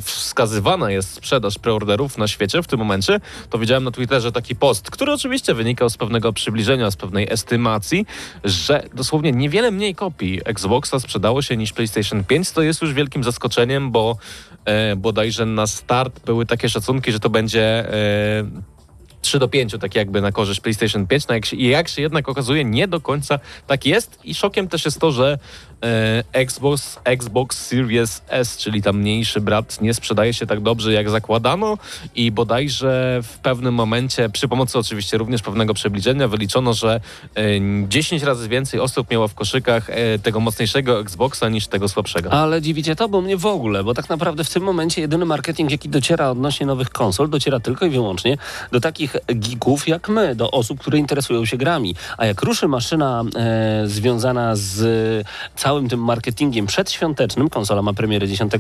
wskazywana 0.01 0.91
jest 0.91 1.15
sprzedaż 1.15 1.59
preorderów 1.59 2.19
na 2.19 2.29
świecie 2.29 2.63
w 2.63 2.67
tym 2.67 2.79
momencie, 2.79 3.21
to 3.51 3.59
widziałem 3.59 3.85
na 3.85 3.91
Twitterze 3.91 4.33
taki 4.33 4.57
post, 4.57 4.91
który 4.91 5.13
oczywiście 5.13 5.55
wynikał 5.55 5.91
z 5.91 5.97
pewnego 5.97 6.33
przybliżenia, 6.33 6.91
z 6.91 6.97
pewnej 6.97 7.27
estymacji, 7.31 8.07
że 8.45 8.83
dosłownie 8.95 9.33
niewiele 9.33 9.71
mniej 9.71 9.95
kopii 9.95 10.41
Xboxa 10.45 11.01
sprzedało 11.01 11.43
się 11.43 11.57
niż 11.57 11.73
PlayStation 11.73 12.25
5. 12.25 12.51
To 12.51 12.63
jest 12.63 12.83
już 12.83 12.95
wielkim 12.95 13.25
zaskoczeniem, 13.25 13.91
bo 13.91 14.17
e, 14.65 14.97
bodajże 14.97 15.47
na 15.47 15.67
start 15.67 16.25
były 16.27 16.47
takie 16.47 16.69
szacunki, 16.69 17.13
że 17.13 17.21
to 17.21 17.31
będzie... 17.31 17.93
E, 17.93 18.79
3 19.21 19.39
do 19.39 19.49
5, 19.49 19.77
tak 19.81 19.95
jakby 19.95 20.21
na 20.21 20.33
korzyść 20.33 20.61
PlayStation 20.61 21.07
5. 21.07 21.29
No 21.29 21.35
jak, 21.35 21.47
się, 21.47 21.57
jak 21.57 21.89
się 21.89 22.03
jednak 22.03 22.29
okazuje, 22.29 22.65
nie 22.65 22.89
do 22.89 23.01
końca 23.01 23.39
tak 23.67 23.87
jest. 23.87 24.19
I 24.25 24.35
szokiem 24.35 24.69
też 24.69 24.85
jest 24.85 25.01
to, 25.01 25.13
że 25.13 25.33
e, 25.33 25.39
Xbox, 26.33 26.99
Xbox 27.05 27.67
Series 27.67 28.23
S, 28.29 28.57
czyli 28.57 28.83
tam 28.83 28.99
mniejszy 28.99 29.41
brat, 29.41 29.81
nie 29.81 29.95
sprzedaje 29.95 30.35
się 30.35 30.47
tak 30.47 30.61
dobrze, 30.61 30.93
jak 30.93 31.11
zakładano. 31.11 31.79
I 32.15 32.33
bodajże 32.33 33.21
w 33.23 33.39
pewnym 33.39 33.75
momencie, 33.75 34.29
przy 34.29 34.49
pomocy 34.49 34.79
oczywiście 34.79 35.19
również 35.19 35.43
pewnego 35.43 35.75
przybliżenia, 35.75 36.29
wyliczono, 36.29 36.75
że 36.75 37.01
e, 37.35 37.43
10 37.89 38.23
razy 38.23 38.49
więcej 38.49 38.81
osób 38.81 39.11
miało 39.11 39.29
w 39.29 39.35
koszykach 39.35 39.91
e, 39.91 40.19
tego 40.19 40.41
mocniejszego 40.41 41.01
Xboxa 41.01 41.49
niż 41.49 41.67
tego 41.67 41.89
słabszego. 41.89 42.33
Ale 42.33 42.63
dziwicie 42.63 42.97
to, 42.97 43.09
bo 43.09 43.21
mnie 43.21 43.37
w 43.37 43.47
ogóle, 43.47 43.85
bo 43.85 43.95
tak 43.95 44.09
naprawdę 44.09 44.45
w 44.45 44.51
tym 44.51 44.63
momencie 44.63 45.01
jedyny 45.01 45.25
marketing, 45.25 45.71
jaki 45.71 45.89
dociera 45.89 46.31
odnośnie 46.31 46.67
nowych 46.67 46.91
konsol, 46.91 47.31
dociera 47.31 47.61
tylko 47.61 47.87
i 47.87 47.91
wyłącznie 47.91 48.39
do 48.73 48.81
takich 48.81 49.17
geeków 49.27 49.89
jak 49.89 50.09
my, 50.09 50.35
do 50.35 50.51
osób, 50.51 50.81
które 50.81 50.99
interesują 50.99 51.45
się 51.45 51.57
grami. 51.57 51.95
A 52.17 52.27
jak 52.27 52.43
ruszy 52.43 52.69
maszyna 52.69 53.25
e, 53.37 53.83
związana 53.87 54.57
z 54.57 55.27
całym 55.57 55.68
tym 55.89 56.05
marketingiem 56.05 56.67
przedświątecznym, 56.67 57.51
konsola 57.51 57.83
ma 57.83 57.93
premierę 57.93 58.29
10 58.29 58.53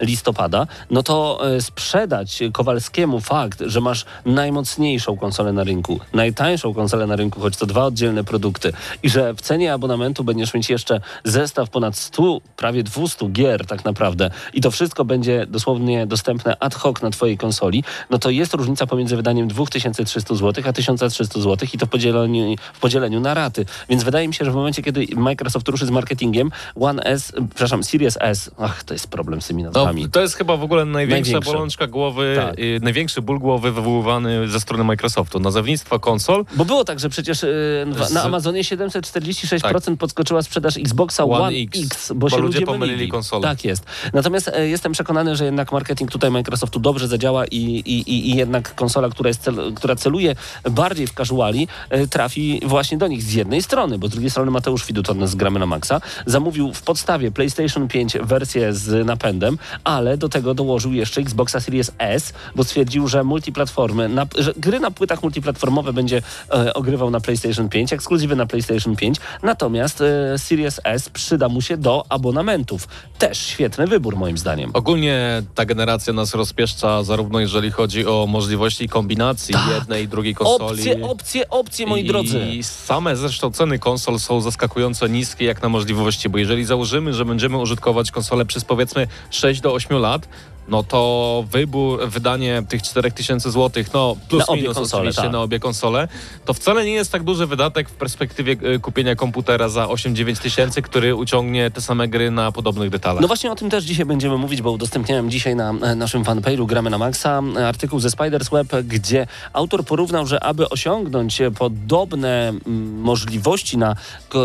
listopada, 0.00 0.66
no 0.90 1.02
to 1.02 1.40
e, 1.56 1.60
sprzedać 1.60 2.40
Kowalskiemu 2.52 3.20
fakt, 3.20 3.62
że 3.66 3.80
masz 3.80 4.04
najmocniejszą 4.26 5.16
konsolę 5.16 5.52
na 5.52 5.64
rynku, 5.64 6.00
najtańszą 6.12 6.74
konsolę 6.74 7.06
na 7.06 7.16
rynku, 7.16 7.40
choć 7.40 7.56
to 7.56 7.66
dwa 7.66 7.84
oddzielne 7.84 8.24
produkty 8.24 8.72
i 9.02 9.10
że 9.10 9.34
w 9.34 9.40
cenie 9.40 9.72
abonamentu 9.72 10.24
będziesz 10.24 10.54
mieć 10.54 10.70
jeszcze 10.70 11.00
zestaw 11.24 11.70
ponad 11.70 11.96
100, 11.96 12.40
prawie 12.56 12.82
200 12.82 13.28
gier 13.28 13.66
tak 13.66 13.84
naprawdę 13.84 14.30
i 14.52 14.60
to 14.60 14.70
wszystko 14.70 15.04
będzie 15.04 15.46
dosłownie 15.46 16.06
dostępne 16.06 16.56
ad 16.60 16.74
hoc 16.74 17.02
na 17.02 17.10
twojej 17.10 17.38
konsoli, 17.38 17.84
no 18.10 18.18
to 18.18 18.30
jest 18.30 18.54
różnica 18.54 18.86
pomiędzy 18.86 19.16
wydaniem 19.16 19.48
2300 19.48 20.34
zł 20.34 20.64
a 20.68 20.72
1300 20.72 21.40
zł 21.40 21.68
i 21.74 21.78
to 21.78 21.86
podzieleniu, 21.86 22.56
w 22.72 22.80
podzieleniu 22.80 23.20
na 23.20 23.34
raty. 23.34 23.66
Więc 23.88 24.04
wydaje 24.04 24.28
mi 24.28 24.34
się, 24.34 24.44
że 24.44 24.50
w 24.50 24.54
momencie, 24.54 24.82
kiedy 24.82 25.06
Microsoft 25.16 25.68
ruszy 25.68 25.86
z 25.86 25.90
marketingiem, 25.90 26.50
One 26.80 27.02
S, 27.02 27.32
przepraszam, 27.50 27.84
Series 27.84 28.18
S, 28.20 28.50
ach, 28.58 28.84
to 28.84 28.94
jest 28.94 29.06
problem 29.08 29.42
z 29.42 29.46
tymi 29.46 29.62
No, 29.62 29.70
nazwami. 29.70 30.08
to 30.08 30.20
jest 30.20 30.34
chyba 30.34 30.56
w 30.56 30.62
ogóle 30.62 30.84
największa 30.84 31.32
Największe. 31.32 31.52
bolączka 31.52 31.86
głowy, 31.86 32.32
Tak. 32.36 32.58
y, 32.58 32.80
największy 32.82 33.22
ból 33.22 33.38
głowy 33.38 33.72
wywoływany 33.72 34.48
ze 34.48 34.60
strony 34.60 34.84
Microsoftu. 34.84 35.40
Nazewnictwa 35.40 35.98
konsol 35.98 36.44
Bo 36.56 36.64
było 36.64 36.84
tak, 36.84 37.00
że 37.00 37.08
przecież 37.08 37.42
y, 37.42 37.84
na- 37.98 38.04
Z- 38.04 38.12
na 38.12 38.22
Amazonie 38.22 38.64
746% 38.64 39.96
podskoczyła 39.96 40.42
sprzedaż 40.42 40.76
Xboxa 40.76 41.24
One 41.24 41.34
One, 41.44 41.56
X, 41.56 41.80
X, 41.84 42.12
bo, 42.12 42.14
bo 42.14 42.30
się 42.30 42.36
ludzie 42.36 42.58
ludzie 42.58 42.66
pomylili 42.66 42.92
mylili. 42.96 43.10
konsolę. 43.10 43.42
Tak 43.48 43.64
jest. 43.64 43.84
Natomiast 44.12 44.48
e, 44.48 44.68
jestem 44.68 44.92
przekonany, 44.92 45.36
że 45.36 45.44
jednak 45.44 45.72
marketing 45.72 46.10
tutaj 46.10 46.30
Microsoftu 46.30 46.80
dobrze 46.80 47.08
zadziała 47.08 47.46
i, 47.46 47.56
i, 47.56 48.00
i, 48.00 48.30
i 48.30 48.36
jednak 48.36 48.74
konsola, 48.74 49.08
która, 49.08 49.28
jest 49.28 49.42
cel, 49.42 49.72
która 49.74 49.96
celuje 49.96 50.34
bardziej 50.70 51.06
w 51.06 51.12
casuali, 51.14 51.68
e, 51.90 52.06
trafi 52.06 52.60
właśnie 52.66 52.98
do 52.98 53.06
nich 53.06 53.22
z 53.22 53.32
jednej 53.32 53.62
strony, 53.62 53.98
bo 53.98 54.06
z 54.08 54.10
drugiej 54.10 54.30
strony 54.30 54.50
Mateusz 54.50 54.84
Fiduton 54.84 55.26
z 55.28 55.34
Gramy 55.34 55.58
na 55.58 55.66
Maxa 55.66 56.00
zamówił 56.26 56.43
w 56.52 56.82
podstawie 56.82 57.30
PlayStation 57.30 57.88
5 57.88 58.16
wersję 58.22 58.72
z 58.74 59.06
napędem, 59.06 59.58
ale 59.84 60.16
do 60.16 60.28
tego 60.28 60.54
dołożył 60.54 60.92
jeszcze 60.92 61.20
Xboxa 61.20 61.60
Series 61.60 61.90
S, 61.98 62.32
bo 62.56 62.64
stwierdził, 62.64 63.08
że 63.08 63.24
multiplatformy, 63.24 64.08
na, 64.08 64.26
że 64.38 64.52
gry 64.56 64.80
na 64.80 64.90
płytach 64.90 65.22
multiplatformowe 65.22 65.92
będzie 65.92 66.22
e, 66.54 66.74
ogrywał 66.74 67.10
na 67.10 67.20
PlayStation 67.20 67.68
5, 67.68 67.92
ekskluzywy 67.92 68.36
na 68.36 68.46
PlayStation 68.46 68.96
5, 68.96 69.16
natomiast 69.42 70.00
e, 70.00 70.38
Series 70.38 70.80
S 70.84 71.08
przyda 71.08 71.48
mu 71.48 71.60
się 71.62 71.76
do 71.76 72.04
abonamentów. 72.08 72.88
Też 73.18 73.38
świetny 73.38 73.86
wybór 73.86 74.16
moim 74.16 74.38
zdaniem. 74.38 74.70
Ogólnie 74.74 75.42
ta 75.54 75.64
generacja 75.64 76.12
nas 76.12 76.34
rozpieszcza, 76.34 77.02
zarówno 77.02 77.40
jeżeli 77.40 77.70
chodzi 77.70 78.06
o 78.06 78.26
możliwości 78.28 78.88
kombinacji 78.88 79.54
Tak. 79.54 79.62
jednej 79.74 80.04
i 80.04 80.08
drugiej 80.08 80.34
konsoli. 80.34 80.78
Opcje, 80.80 81.02
opcje, 81.06 81.50
opcje, 81.50 81.86
moi 81.86 82.04
I 82.04 82.08
drodzy. 82.08 82.40
same 82.62 83.16
zresztą 83.16 83.50
ceny 83.52 83.78
konsol 83.78 84.18
są 84.18 84.40
zaskakująco 84.40 85.06
niskie 85.06 85.44
jak 85.44 85.62
na 85.62 85.68
możliwości, 85.68 86.28
bo 86.34 86.38
jeżeli 86.38 86.64
założymy, 86.64 87.12
że 87.12 87.24
będziemy 87.24 87.58
użytkować 87.58 88.10
konsolę 88.10 88.44
przez 88.44 88.64
powiedzmy 88.64 89.06
6 89.30 89.60
do 89.60 89.72
8 89.72 89.98
lat, 89.98 90.28
no 90.68 90.82
to 90.82 91.44
wybór, 91.50 92.08
wydanie 92.08 92.62
tych 92.68 92.82
4000 92.82 93.50
zł, 93.50 93.84
no 93.94 94.16
plus 94.28 94.48
Na 94.48 94.56
minus 94.56 94.74
konsole, 94.76 95.00
oczywiście 95.00 95.22
tak. 95.22 95.32
na 95.32 95.42
obie 95.42 95.60
konsole, 95.60 96.08
to 96.44 96.54
wcale 96.54 96.84
nie 96.84 96.92
jest 96.92 97.12
tak 97.12 97.22
duży 97.22 97.46
wydatek 97.46 97.88
w 97.88 97.92
perspektywie 97.92 98.56
e, 98.62 98.78
kupienia 98.78 99.16
komputera 99.16 99.68
za 99.68 99.86
8-9 99.86 100.42
tysięcy, 100.42 100.82
który 100.82 101.14
uciągnie 101.14 101.70
te 101.70 101.80
same 101.80 102.08
gry 102.08 102.30
na 102.30 102.52
podobnych 102.52 102.90
detalach. 102.90 103.20
No 103.20 103.26
właśnie 103.26 103.52
o 103.52 103.54
tym 103.54 103.70
też 103.70 103.84
dzisiaj 103.84 104.06
będziemy 104.06 104.38
mówić, 104.38 104.62
bo 104.62 104.70
udostępniałem 104.70 105.30
dzisiaj 105.30 105.56
na 105.56 105.70
e, 105.70 105.94
naszym 105.94 106.24
fanpage'u 106.24 106.66
Gramy 106.66 106.90
na 106.90 106.98
Maxa 106.98 107.42
e, 107.56 107.68
artykuł 107.68 108.00
ze 108.00 108.10
Spiders 108.10 108.48
Web, 108.48 108.68
gdzie 108.84 109.26
autor 109.52 109.84
porównał, 109.84 110.26
że 110.26 110.44
aby 110.44 110.68
osiągnąć 110.68 111.42
podobne 111.58 112.48
mm, 112.48 113.00
możliwości 113.00 113.78
na, 113.78 113.96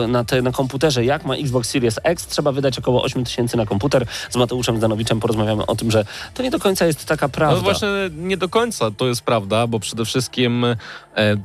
na, 0.07 0.23
te, 0.23 0.41
na 0.41 0.51
komputerze, 0.51 1.05
jak 1.05 1.25
ma 1.25 1.35
Xbox 1.35 1.69
Series 1.69 1.99
X, 2.03 2.27
trzeba 2.27 2.51
wydać 2.51 2.79
około 2.79 3.03
8 3.03 3.25
tysięcy 3.25 3.57
na 3.57 3.65
komputer. 3.65 4.05
Z 4.29 4.35
Mateuszem 4.35 4.77
Zdanowiczem 4.77 5.19
porozmawiamy 5.19 5.65
o 5.65 5.75
tym, 5.75 5.91
że 5.91 6.05
to 6.33 6.43
nie 6.43 6.51
do 6.51 6.59
końca 6.59 6.85
jest 6.85 7.05
taka 7.05 7.29
prawda. 7.29 7.55
No 7.55 7.61
właśnie 7.63 7.87
nie 8.17 8.37
do 8.37 8.49
końca 8.49 8.91
to 8.91 9.07
jest 9.07 9.21
prawda, 9.21 9.67
bo 9.67 9.79
przede 9.79 10.05
wszystkim 10.05 10.65
e, 10.65 10.75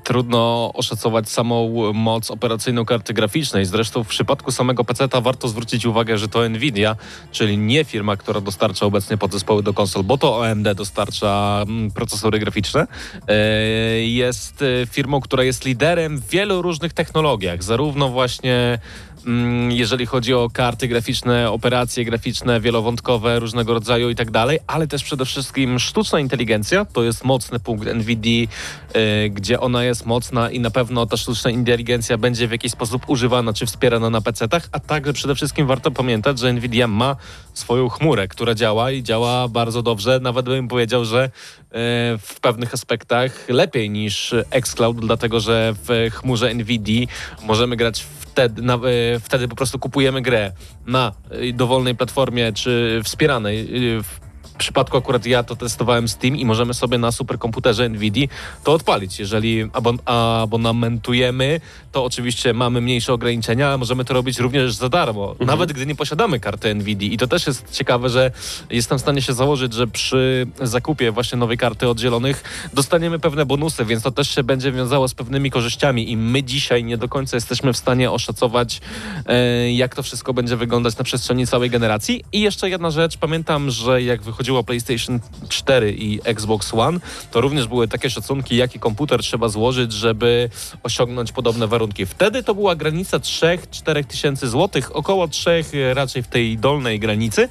trudno 0.05 0.71
oszacować 0.75 1.29
samą 1.29 1.93
moc 1.93 2.31
operacyjną 2.31 2.85
karty 2.85 3.15
graficznej. 3.15 3.65
Zresztą 3.65 4.05
w 4.05 4.09
przypadku 4.09 4.53
samego 4.53 4.85
PC-ta 4.85 5.21
warto 5.21 5.49
zwrócić 5.49 5.87
uwagę, 5.87 6.19
że 6.19 6.29
to 6.29 6.49
Nvidia, 6.49 6.97
czyli 7.33 7.59
nie 7.59 7.85
firma, 7.85 8.17
która 8.17 8.41
dostarcza 8.41 8.87
obecnie 8.87 9.19
podzespoły 9.19 9.63
do 9.63 9.75
konsol, 9.75 10.05
bo 10.05 10.19
to 10.19 10.47
AMD 10.47 10.75
dostarcza 10.75 11.65
mm, 11.69 11.91
procesory 11.91 12.39
graficzne, 12.39 12.87
e, 13.29 13.35
jest 14.01 14.63
e, 14.63 14.87
firmą, 14.87 15.21
która 15.21 15.45
jest 15.45 15.65
liderem 15.65 16.19
w 16.19 16.29
wielu 16.29 16.63
różnych 16.63 16.93
technologiach, 16.93 17.63
zarówno 17.63 18.09
właśnie 18.09 18.79
jeżeli 19.69 20.07
chodzi 20.07 20.35
o 20.35 20.51
karty 20.53 20.89
graficzne, 20.89 21.51
operacje 21.51 22.05
graficzne, 22.05 22.61
wielowątkowe, 22.61 23.39
różnego 23.41 23.75
rodzaju 23.75 24.11
i 24.11 24.15
tak 24.15 24.31
dalej, 24.31 24.59
ale 24.67 24.87
też 24.87 25.05
przede 25.05 25.25
wszystkim 25.25 25.79
sztuczna 25.79 26.21
inteligencja 26.21 26.85
to 26.85 27.03
jest 27.03 27.25
mocny 27.25 27.61
punkt 27.61 27.87
NVIDII, 27.95 28.49
y, 28.97 29.31
gdzie 29.31 29.61
ona 29.61 29.85
jest 29.85 30.07
mocna 30.07 30.51
i 30.51 30.61
na 30.61 30.71
pewno 30.71 31.07
ta 31.07 31.17
sztuczna 31.17 31.51
inteligencja 31.51 32.19
będzie 32.19 32.49
w 32.49 32.51
jakiś 32.51 32.73
sposób 32.73 33.03
używana 33.09 33.53
czy 33.53 33.67
wspierana 33.67 34.11
na 34.11 34.21
PC-tach, 34.21 34.69
a 34.73 34.81
także 34.81 35.13
przede 35.13 35.35
wszystkim 35.35 35.67
warto 35.67 35.91
pamiętać, 35.91 36.39
że 36.39 36.53
NVIDIA 36.53 36.87
ma 36.87 37.17
swoją 37.55 37.89
chmurę, 37.89 38.29
która 38.29 38.55
działa 38.55 38.91
i 38.91 39.03
działa 39.03 39.49
bardzo 39.49 39.83
dobrze. 39.83 40.21
Nawet 40.23 40.47
bym 40.47 40.69
powiedział, 40.69 41.05
że 41.05 41.25
y, 41.25 41.31
w 42.19 42.41
pewnych 42.41 42.75
aspektach 42.75 43.49
lepiej 43.49 43.91
niż 43.91 44.35
xCloud, 44.51 45.01
dlatego 45.01 45.41
że 45.41 45.75
w 45.85 46.11
chmurze 46.13 46.55
NVIDII 46.55 47.09
możemy 47.43 47.77
grać 47.77 48.07
wtedy, 48.35 48.63
na, 48.63 48.75
e, 48.75 49.21
wtedy 49.21 49.49
po 49.49 49.57
prostu 49.57 49.79
kupujemy 49.79 50.23
grę 50.23 50.53
na 50.87 51.13
e, 51.31 51.53
dowolnej 51.53 51.95
platformie 51.95 52.53
czy 52.53 53.01
wspieranej. 53.05 53.61
e, 53.99 54.24
przypadku 54.57 54.97
akurat 54.97 55.27
ja 55.27 55.43
to 55.43 55.57
testowałem 55.57 56.09
Steam 56.09 56.37
i 56.37 56.45
możemy 56.45 56.75
sobie 56.75 56.99
na 56.99 57.13
superkomputerze 57.13 57.89
NVIDII 57.89 58.29
to 58.65 58.73
odpalić. 58.73 59.19
Jeżeli 59.19 59.71
abon 59.73 59.99
abonamentujemy, 60.05 61.61
to 61.93 62.05
oczywiście 62.05 62.53
mamy 62.53 62.81
mniejsze 62.81 63.13
ograniczenia, 63.13 63.69
ale 63.69 63.79
możemy 63.79 64.05
to 64.05 64.15
robić 64.15 64.39
również 64.39 64.75
za 64.75 64.89
darmo, 64.89 65.35
nawet 65.41 65.73
gdy 65.73 65.87
nie 65.87 65.95
posiadamy 65.95 66.41
karty 66.41 66.75
NVIDII. 66.75 67.15
I 67.15 67.19
to 67.19 67.27
też 67.27 67.47
jest 67.47 67.71
ciekawe, 67.73 68.09
że 68.09 68.31
jestem 68.71 68.99
w 68.99 69.01
stanie 69.01 69.23
się 69.23 69.33
założyć, 69.33 69.73
że 69.73 69.87
przy 69.87 70.47
zakupie 70.63 71.13
właśnie 71.13 71.39
nowej 71.39 71.59
karty 71.59 71.89
od 71.89 71.99
zielonych 72.01 72.45
dostaniemy 72.73 73.19
pewne 73.19 73.47
bonusy, 73.47 73.85
więc 73.85 74.03
to 74.03 74.11
też 74.11 74.35
się 74.35 74.43
będzie 74.43 74.73
wiązało 74.73 75.09
z 75.09 75.15
pewnymi 75.15 75.51
korzyściami 75.51 76.11
i 76.11 76.17
my 76.17 76.43
dzisiaj 76.43 76.85
nie 76.85 76.97
do 76.97 77.09
końca 77.09 77.37
jesteśmy 77.37 77.73
w 77.73 77.77
stanie 77.77 78.11
oszacować, 78.11 78.81
e, 79.27 79.73
jak 79.73 79.95
to 79.95 80.03
wszystko 80.03 80.35
będzie 80.35 80.57
wyglądać 80.57 80.99
na 80.99 81.05
przestrzeni 81.05 81.47
całej 81.47 81.71
generacji. 81.71 82.25
I 82.33 82.41
jeszcze 82.41 82.71
jedna 82.71 82.91
rzecz, 82.91 83.17
pamiętam, 83.17 83.71
że 83.71 84.03
jak 84.03 84.23
wychodziło 84.45 84.65
PlayStation 84.65 85.21
4 85.49 85.93
i 85.93 86.21
Xbox 86.25 86.75
One, 86.75 86.99
to 87.31 87.41
również 87.41 87.67
były 87.67 87.89
takie 87.89 88.11
szacunki, 88.11 88.57
jaki 88.57 88.79
komputer 88.79 89.21
trzeba 89.21 89.49
złożyć, 89.49 89.93
żeby 89.93 90.51
osiągnąć 90.83 91.33
podobne 91.33 91.67
warunki. 91.67 92.07
Wtedy 92.07 92.43
to 92.43 92.55
była 92.55 92.77
granica 92.77 93.19
3-4 93.19 94.05
tysięcy 94.05 94.49
złotych, 94.49 94.97
około 94.97 95.29
3 95.29 95.65
raczej 95.95 96.23
w 96.23 96.29
tej 96.29 96.59
dolnej 96.59 97.01
granicy 97.01 97.49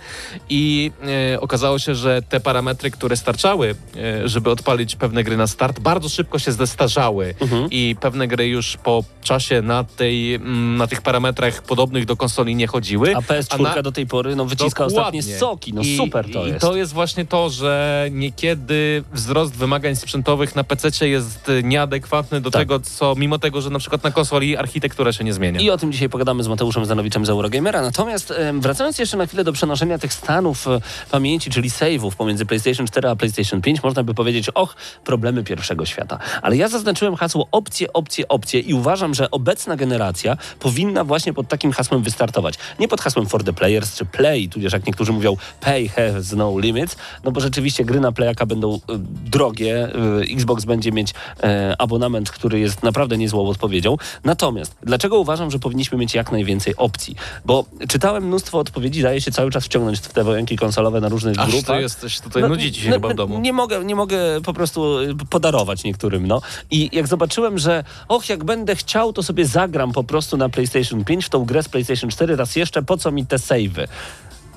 i 0.49 0.91
e, 1.33 1.41
okazało 1.41 1.79
się, 1.79 1.95
że 1.95 2.21
te 2.21 2.39
parametry, 2.39 2.91
które 2.91 3.17
starczały, 3.17 3.75
e, 3.95 4.27
żeby 4.29 4.51
odpalić 4.51 4.95
pewne 4.95 5.23
gry 5.23 5.37
na 5.37 5.47
start, 5.47 5.79
bardzo 5.79 6.09
szybko 6.09 6.39
się 6.39 6.51
zestarzały 6.51 7.35
i 7.71 7.95
pewne 7.99 8.27
gry 8.27 8.47
już 8.47 8.77
po 8.77 9.03
czasie 9.21 9.61
na, 9.61 9.83
tej, 9.83 10.35
mm, 10.35 10.77
na 10.77 10.87
tych 10.87 11.01
parametrach 11.01 11.63
podobnych 11.63 12.05
do 12.05 12.15
konsoli 12.17 12.55
nie 12.55 12.67
chodziły. 12.67 13.15
A 13.15 13.19
PS4 13.19 13.61
na- 13.61 13.81
do 13.81 13.91
tej 13.91 14.07
pory 14.07 14.35
no, 14.35 14.45
wyciska 14.45 14.87
Dokładnie. 14.87 15.19
ostatnie 15.19 15.39
soki. 15.39 15.73
No 15.73 15.81
I, 15.81 15.97
super 15.97 16.31
to 16.31 16.45
I 16.45 16.49
jest. 16.49 16.61
to 16.61 16.75
jest 16.75 16.82
właśnie 16.91 17.25
to, 17.25 17.49
że 17.49 18.07
niekiedy 18.11 19.03
wzrost 19.13 19.55
wymagań 19.55 19.95
sprzętowych 19.95 20.55
na 20.55 20.63
PC 20.63 21.07
jest 21.07 21.49
e, 21.49 21.63
nieadekwatny 21.63 22.41
do 22.41 22.51
Tak. 22.51 22.61
tego, 22.61 22.79
co 22.79 23.15
mimo 23.17 23.39
tego, 23.39 23.61
że 23.61 23.69
na 23.69 23.79
przykład 23.79 24.03
na 24.03 24.11
konsoli 24.11 24.57
architektura 24.57 25.13
się 25.13 25.23
nie 25.23 25.33
zmienia. 25.33 25.59
I 25.59 25.69
o 25.69 25.77
tym 25.77 25.91
dzisiaj 25.91 26.09
pogadamy 26.09 26.43
z 26.43 26.47
Mateuszem 26.47 26.85
Zanowiczem 26.85 27.25
z 27.25 27.29
Eurogamera. 27.29 27.81
Natomiast 27.81 28.33
wracając 28.59 28.99
jeszcze 28.99 29.17
na 29.17 29.25
chwilę 29.25 29.43
do 29.43 29.53
przenoszenia 29.53 29.97
tych 29.97 30.13
stanów 30.13 30.67
e, 30.67 30.79
pamięci, 31.11 31.49
czyli 31.49 31.69
save'ów 31.69 32.11
pomiędzy 32.15 32.45
PlayStation 32.45 32.87
4 32.87 33.09
a 33.09 33.15
PlayStation 33.15 33.61
5, 33.61 33.83
można 33.83 34.03
by 34.03 34.13
powiedzieć, 34.13 34.49
och, 34.53 34.75
problemy 35.03 35.43
pierwszego 35.43 35.85
świata. 35.85 36.19
Ale 36.41 36.57
ja 36.57 36.67
zaznaczyłem 36.67 37.15
hasło 37.15 37.47
opcje, 37.51 37.93
opcje, 37.93 38.27
opcje 38.27 38.59
i 38.59 38.73
uważam, 38.73 39.13
że 39.13 39.31
obecna 39.31 39.75
generacja 39.75 40.37
powinna 40.59 41.03
właśnie 41.03 41.33
pod 41.33 41.47
takim 41.47 41.71
hasłem 41.71 42.03
wystartować. 42.03 42.55
Nie 42.79 42.87
pod 42.87 43.01
hasłem 43.01 43.25
for 43.25 43.43
the 43.43 43.53
players 43.53 43.95
czy 43.95 44.05
play, 44.05 44.49
tudzież 44.49 44.73
jak 44.73 44.87
niektórzy 44.87 45.11
mówią 45.11 45.37
pay 45.61 45.89
has 45.89 46.31
no 46.31 46.49
limits, 46.73 46.95
no 47.23 47.31
bo 47.31 47.41
rzeczywiście 47.41 47.85
gry 47.85 47.99
na 47.99 48.11
playaka 48.11 48.45
będą 48.45 48.73
e, 48.75 48.79
drogie, 49.25 49.89
e, 49.95 50.21
Xbox 50.33 50.65
będzie 50.65 50.91
mieć 50.91 51.13
e, 51.43 51.75
abonament, 51.79 52.31
który 52.31 52.59
jest 52.59 52.83
naprawdę 52.83 53.17
niezłą 53.17 53.47
odpowiedzią. 53.47 53.97
Natomiast 54.23 54.75
dlaczego 54.83 55.19
uważam, 55.19 55.51
że 55.51 55.59
powinniśmy 55.59 55.97
mieć 55.97 56.13
jak 56.13 56.31
najwięcej 56.31 56.75
opcji? 56.77 57.15
Bo 57.45 57.65
czytałem 57.87 58.23
mnóstwo 58.27 58.59
odpowiedzi, 58.59 59.01
daje 59.01 59.21
się 59.21 59.31
cały 59.31 59.51
czas 59.51 59.65
wciągnąć 59.65 59.99
w 59.99 60.13
te 60.13 60.23
wojenki 60.23 60.55
konsolowe 60.57 61.01
na 61.01 61.09
różnych 61.09 61.39
Aż 61.39 61.49
grupach. 61.51 61.67
to 61.67 61.79
jesteś 61.79 62.19
tutaj 62.19 62.41
No, 62.41 62.47
nudzić 62.49 62.77
się 62.77 62.89
no, 62.89 62.95
chyba 62.95 63.09
w 63.09 63.13
domu. 63.15 63.39
Nie 63.39 63.53
mogę, 63.53 63.85
nie 63.85 63.95
mogę 63.95 64.41
po 64.41 64.53
prostu 64.53 64.99
y, 64.99 65.15
podarować 65.29 65.83
niektórym, 65.83 66.27
no. 66.27 66.41
I 66.71 66.89
jak 66.93 67.07
zobaczyłem, 67.07 67.57
że 67.57 67.83
och, 68.07 68.29
jak 68.29 68.43
będę 68.43 68.75
chciał, 68.75 69.13
to 69.13 69.23
sobie 69.23 69.45
zagram 69.45 69.91
po 69.91 70.03
prostu 70.03 70.37
na 70.37 70.49
PlayStation 70.49 71.03
5 71.05 71.25
w 71.25 71.29
tą 71.29 71.45
grę 71.45 71.63
z 71.63 71.69
PlayStation 71.69 72.09
4 72.09 72.35
raz 72.35 72.55
jeszcze, 72.55 72.83
po 72.83 72.97
co 72.97 73.11
mi 73.11 73.25
te 73.25 73.35
save'y? 73.35 73.87